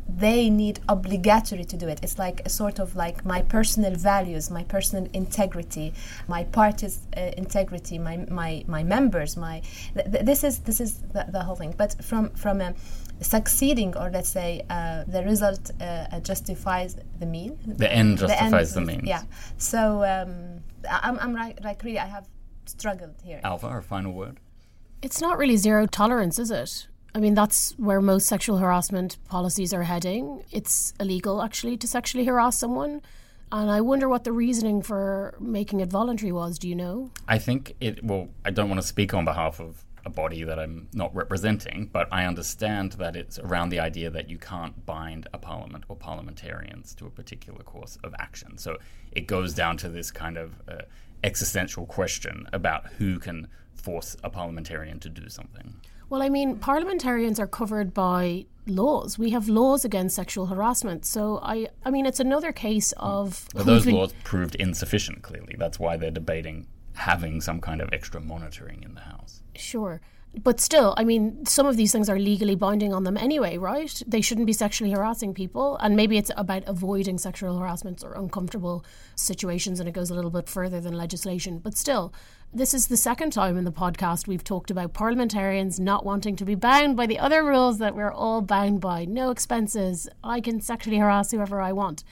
they 0.07 0.49
need 0.49 0.79
obligatory 0.87 1.65
to 1.65 1.77
do 1.77 1.87
it. 1.87 1.99
It's 2.03 2.19
like 2.19 2.41
a 2.45 2.49
sort 2.49 2.79
of 2.79 2.95
like 2.95 3.25
my 3.25 3.41
personal 3.41 3.95
values, 3.95 4.51
my 4.51 4.63
personal 4.63 5.09
integrity, 5.13 5.93
my 6.27 6.43
party's 6.43 6.99
uh, 7.17 7.31
integrity, 7.37 7.97
my, 7.97 8.25
my 8.29 8.63
my 8.67 8.83
members, 8.83 9.35
my 9.35 9.61
th- 9.95 10.11
th- 10.11 10.25
this 10.25 10.43
is 10.43 10.59
this 10.59 10.79
is 10.79 10.99
the, 11.13 11.25
the, 11.29 11.41
whole 11.43 11.55
thing. 11.55 11.73
But 11.75 12.03
from 12.03 12.29
from 12.31 12.61
a 12.61 12.75
succeeding 13.21 13.97
or 13.97 14.09
let's 14.11 14.29
say 14.29 14.61
uh, 14.69 15.05
the 15.07 15.23
result 15.23 15.71
uh, 15.81 16.19
justifies 16.19 16.97
the 17.19 17.25
mean. 17.25 17.57
The 17.65 17.91
end 17.91 18.19
justifies 18.19 18.73
the, 18.73 18.79
end, 18.81 18.89
the 18.89 18.93
means. 18.93 19.07
Yeah. 19.07 19.23
So 19.57 20.03
um, 20.03 20.61
I'm 20.89 21.17
I'm 21.19 21.35
right, 21.35 21.61
like 21.63 21.83
really 21.83 21.99
I 21.99 22.07
have 22.07 22.27
struggled 22.65 23.15
here. 23.23 23.41
Alva, 23.43 23.67
our 23.67 23.81
final 23.81 24.13
word. 24.13 24.39
It's 25.01 25.19
not 25.19 25.37
really 25.37 25.57
zero 25.57 25.87
tolerance, 25.87 26.39
is 26.39 26.51
it? 26.51 26.87
I 27.15 27.19
mean, 27.19 27.33
that's 27.33 27.71
where 27.77 28.01
most 28.01 28.27
sexual 28.27 28.57
harassment 28.57 29.17
policies 29.29 29.73
are 29.73 29.83
heading. 29.83 30.43
It's 30.51 30.93
illegal, 30.99 31.41
actually, 31.41 31.77
to 31.77 31.87
sexually 31.87 32.25
harass 32.25 32.57
someone. 32.57 33.01
And 33.53 33.71
I 33.71 33.79
wonder 33.79 34.09
what 34.09 34.25
the 34.25 34.33
reasoning 34.33 34.81
for 34.81 35.33
making 35.39 35.79
it 35.79 35.89
voluntary 35.89 36.33
was. 36.33 36.59
Do 36.59 36.67
you 36.67 36.75
know? 36.75 37.11
I 37.25 37.37
think 37.37 37.73
it, 37.79 38.03
well, 38.03 38.27
I 38.43 38.51
don't 38.51 38.67
want 38.67 38.81
to 38.81 38.87
speak 38.87 39.13
on 39.13 39.23
behalf 39.23 39.61
of 39.61 39.85
a 40.05 40.09
body 40.09 40.43
that 40.43 40.59
I'm 40.59 40.89
not 40.93 41.15
representing, 41.15 41.89
but 41.91 42.09
I 42.11 42.25
understand 42.25 42.93
that 42.93 43.15
it's 43.15 43.39
around 43.39 43.69
the 43.69 43.79
idea 43.79 44.09
that 44.09 44.29
you 44.29 44.37
can't 44.37 44.85
bind 44.85 45.29
a 45.33 45.37
parliament 45.37 45.85
or 45.87 45.95
parliamentarians 45.95 46.93
to 46.95 47.05
a 47.05 47.09
particular 47.09 47.63
course 47.63 47.97
of 48.03 48.13
action. 48.19 48.57
So 48.57 48.77
it 49.13 49.25
goes 49.25 49.53
down 49.53 49.77
to 49.77 49.87
this 49.87 50.11
kind 50.11 50.37
of 50.37 50.61
uh, 50.67 50.81
existential 51.23 51.85
question 51.85 52.49
about 52.51 52.87
who 52.97 53.19
can 53.19 53.47
force 53.73 54.17
a 54.21 54.29
parliamentarian 54.29 54.99
to 54.99 55.09
do 55.09 55.29
something. 55.29 55.75
Well, 56.09 56.21
I 56.21 56.29
mean, 56.29 56.57
parliamentarians 56.57 57.39
are 57.39 57.47
covered 57.47 57.93
by 57.93 58.45
laws. 58.67 59.17
We 59.17 59.31
have 59.31 59.47
laws 59.49 59.85
against 59.85 60.15
sexual 60.15 60.47
harassment. 60.47 61.05
So 61.05 61.39
I, 61.41 61.67
I 61.83 61.91
mean, 61.91 62.05
it's 62.05 62.19
another 62.19 62.51
case 62.51 62.93
hmm. 62.97 63.05
of. 63.05 63.47
Well, 63.53 63.65
those 63.65 63.85
laws 63.85 64.13
proved 64.23 64.55
insufficient. 64.55 65.21
Clearly, 65.23 65.55
that's 65.57 65.79
why 65.79 65.97
they're 65.97 66.11
debating 66.11 66.67
having 66.93 67.41
some 67.41 67.59
kind 67.59 67.81
of 67.81 67.89
extra 67.91 68.21
monitoring 68.21 68.83
in 68.83 68.93
the 68.93 69.01
House. 69.01 69.41
Sure. 69.55 70.01
But 70.43 70.59
still, 70.59 70.93
I 70.97 71.03
mean, 71.03 71.45
some 71.45 71.65
of 71.65 71.77
these 71.77 71.91
things 71.91 72.09
are 72.09 72.19
legally 72.19 72.55
binding 72.55 72.93
on 72.93 73.03
them 73.03 73.17
anyway, 73.17 73.57
right? 73.57 74.01
They 74.05 74.21
shouldn't 74.21 74.47
be 74.47 74.53
sexually 74.53 74.91
harassing 74.91 75.33
people. 75.33 75.77
And 75.77 75.95
maybe 75.95 76.17
it's 76.17 76.31
about 76.35 76.63
avoiding 76.67 77.17
sexual 77.17 77.57
harassments 77.57 78.03
or 78.03 78.13
uncomfortable 78.13 78.85
situations, 79.15 79.79
and 79.79 79.87
it 79.87 79.93
goes 79.93 80.09
a 80.09 80.13
little 80.13 80.31
bit 80.31 80.49
further 80.49 80.81
than 80.81 80.93
legislation. 80.93 81.59
But 81.59 81.77
still, 81.77 82.13
this 82.53 82.73
is 82.73 82.87
the 82.87 82.97
second 82.97 83.31
time 83.31 83.57
in 83.57 83.65
the 83.65 83.71
podcast 83.71 84.27
we've 84.27 84.43
talked 84.43 84.71
about 84.71 84.93
parliamentarians 84.93 85.79
not 85.79 86.05
wanting 86.05 86.35
to 86.37 86.45
be 86.45 86.55
bound 86.55 86.95
by 86.95 87.05
the 87.05 87.19
other 87.19 87.43
rules 87.43 87.79
that 87.79 87.95
we're 87.95 88.13
all 88.13 88.41
bound 88.41 88.81
by. 88.81 89.05
No 89.05 89.29
expenses. 89.29 90.07
I 90.23 90.41
can 90.41 90.61
sexually 90.61 90.97
harass 90.97 91.31
whoever 91.31 91.61
I 91.61 91.71
want. 91.71 92.03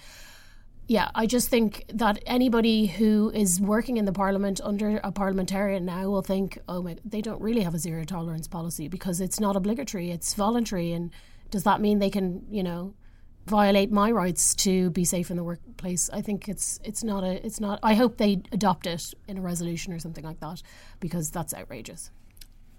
Yeah, 0.88 1.09
I 1.15 1.27
just 1.27 1.47
think 1.47 1.86
that 1.93 2.21
anybody 2.25 2.88
who 2.88 3.31
is 3.34 3.61
working 3.61 3.97
in 3.97 4.05
the 4.05 4.11
parliament 4.11 4.59
under 4.63 4.99
a 5.03 5.11
parliamentarian 5.11 5.86
now 5.86 6.09
will 6.09 6.21
think, 6.21 6.59
oh 6.67 6.81
my, 6.81 6.97
they 7.05 7.21
don't 7.21 7.41
really 7.41 7.61
have 7.61 7.73
a 7.73 7.79
zero 7.79 8.03
tolerance 8.03 8.47
policy 8.47 8.89
because 8.89 9.21
it's 9.21 9.39
not 9.39 9.55
obligatory, 9.55 10.11
it's 10.11 10.34
voluntary. 10.34 10.91
And 10.91 11.11
does 11.51 11.63
that 11.63 11.79
mean 11.79 11.99
they 11.99 12.09
can, 12.09 12.45
you 12.49 12.63
know, 12.63 12.93
violate 13.45 13.91
my 13.91 14.11
rights 14.11 14.55
to 14.55 14.89
be 14.91 15.05
safe 15.05 15.29
in 15.29 15.38
the 15.38 15.43
workplace. 15.43 16.09
I 16.11 16.21
think 16.21 16.47
it's 16.47 16.79
it's 16.84 17.03
not 17.03 17.23
a 17.23 17.45
it's 17.45 17.59
not. 17.59 17.79
I 17.84 17.93
hope 17.93 18.17
they 18.17 18.41
adopt 18.51 18.88
it 18.88 19.13
in 19.27 19.38
a 19.38 19.41
resolution 19.41 19.93
or 19.93 19.99
something 19.99 20.23
like 20.23 20.39
that 20.39 20.61
because 20.99 21.29
that's 21.29 21.53
outrageous. 21.53 22.11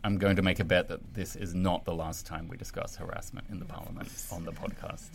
I'm 0.03 0.19
going 0.19 0.37
to 0.37 0.43
make 0.43 0.61
a 0.61 0.65
bet 0.65 0.89
that 0.89 1.15
this 1.15 1.35
is 1.35 1.55
not 1.55 1.87
the 1.87 1.95
last 1.95 2.27
time 2.27 2.49
we 2.49 2.59
discuss 2.59 2.95
harassment 2.95 3.47
in 3.51 3.59
the 3.59 3.65
Parliament 3.65 4.11
on 4.31 4.45
the 4.45 4.53
podcast. 4.53 5.13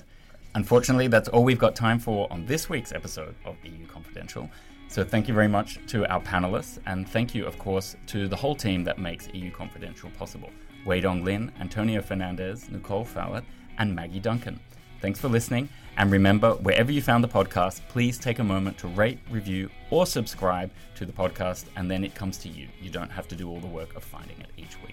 Unfortunately, 0.55 1.07
that's 1.07 1.29
all 1.29 1.43
we've 1.43 1.59
got 1.59 1.75
time 1.75 1.99
for 1.99 2.27
on 2.31 2.45
this 2.45 2.69
week's 2.69 2.91
episode 2.91 3.35
of 3.45 3.55
EU 3.63 3.85
Confidential. 3.85 4.49
So 4.87 5.03
thank 5.03 5.27
you 5.27 5.33
very 5.35 5.47
much 5.47 5.79
to 5.87 6.07
our 6.11 6.19
panelists, 6.21 6.79
and 6.87 7.07
thank 7.07 7.35
you, 7.35 7.45
of 7.45 7.59
course, 7.59 7.95
to 8.07 8.27
the 8.27 8.35
whole 8.35 8.55
team 8.55 8.83
that 8.85 8.97
makes 8.97 9.27
EU 9.33 9.51
Confidential 9.51 10.09
possible. 10.17 10.49
Wei 10.85 11.01
Dong 11.01 11.23
Lin, 11.23 11.51
Antonio 11.59 12.01
Fernandez, 12.01 12.69
Nicole 12.71 13.05
Fowlett, 13.05 13.43
and 13.77 13.95
Maggie 13.95 14.19
Duncan. 14.19 14.59
Thanks 15.01 15.19
for 15.19 15.29
listening. 15.29 15.69
And 15.97 16.11
remember, 16.11 16.53
wherever 16.55 16.91
you 16.91 17.01
found 17.01 17.23
the 17.23 17.27
podcast, 17.27 17.81
please 17.87 18.17
take 18.17 18.39
a 18.39 18.43
moment 18.43 18.77
to 18.79 18.87
rate, 18.87 19.19
review, 19.29 19.69
or 19.91 20.07
subscribe 20.07 20.71
to 20.95 21.05
the 21.05 21.13
podcast, 21.13 21.65
and 21.75 21.91
then 21.91 22.03
it 22.03 22.15
comes 22.15 22.37
to 22.39 22.49
you. 22.49 22.67
You 22.81 22.89
don't 22.89 23.11
have 23.11 23.27
to 23.27 23.35
do 23.35 23.49
all 23.49 23.59
the 23.59 23.67
work 23.67 23.95
of 23.95 24.03
finding 24.03 24.39
it 24.39 24.49
each 24.57 24.81
week. 24.81 24.88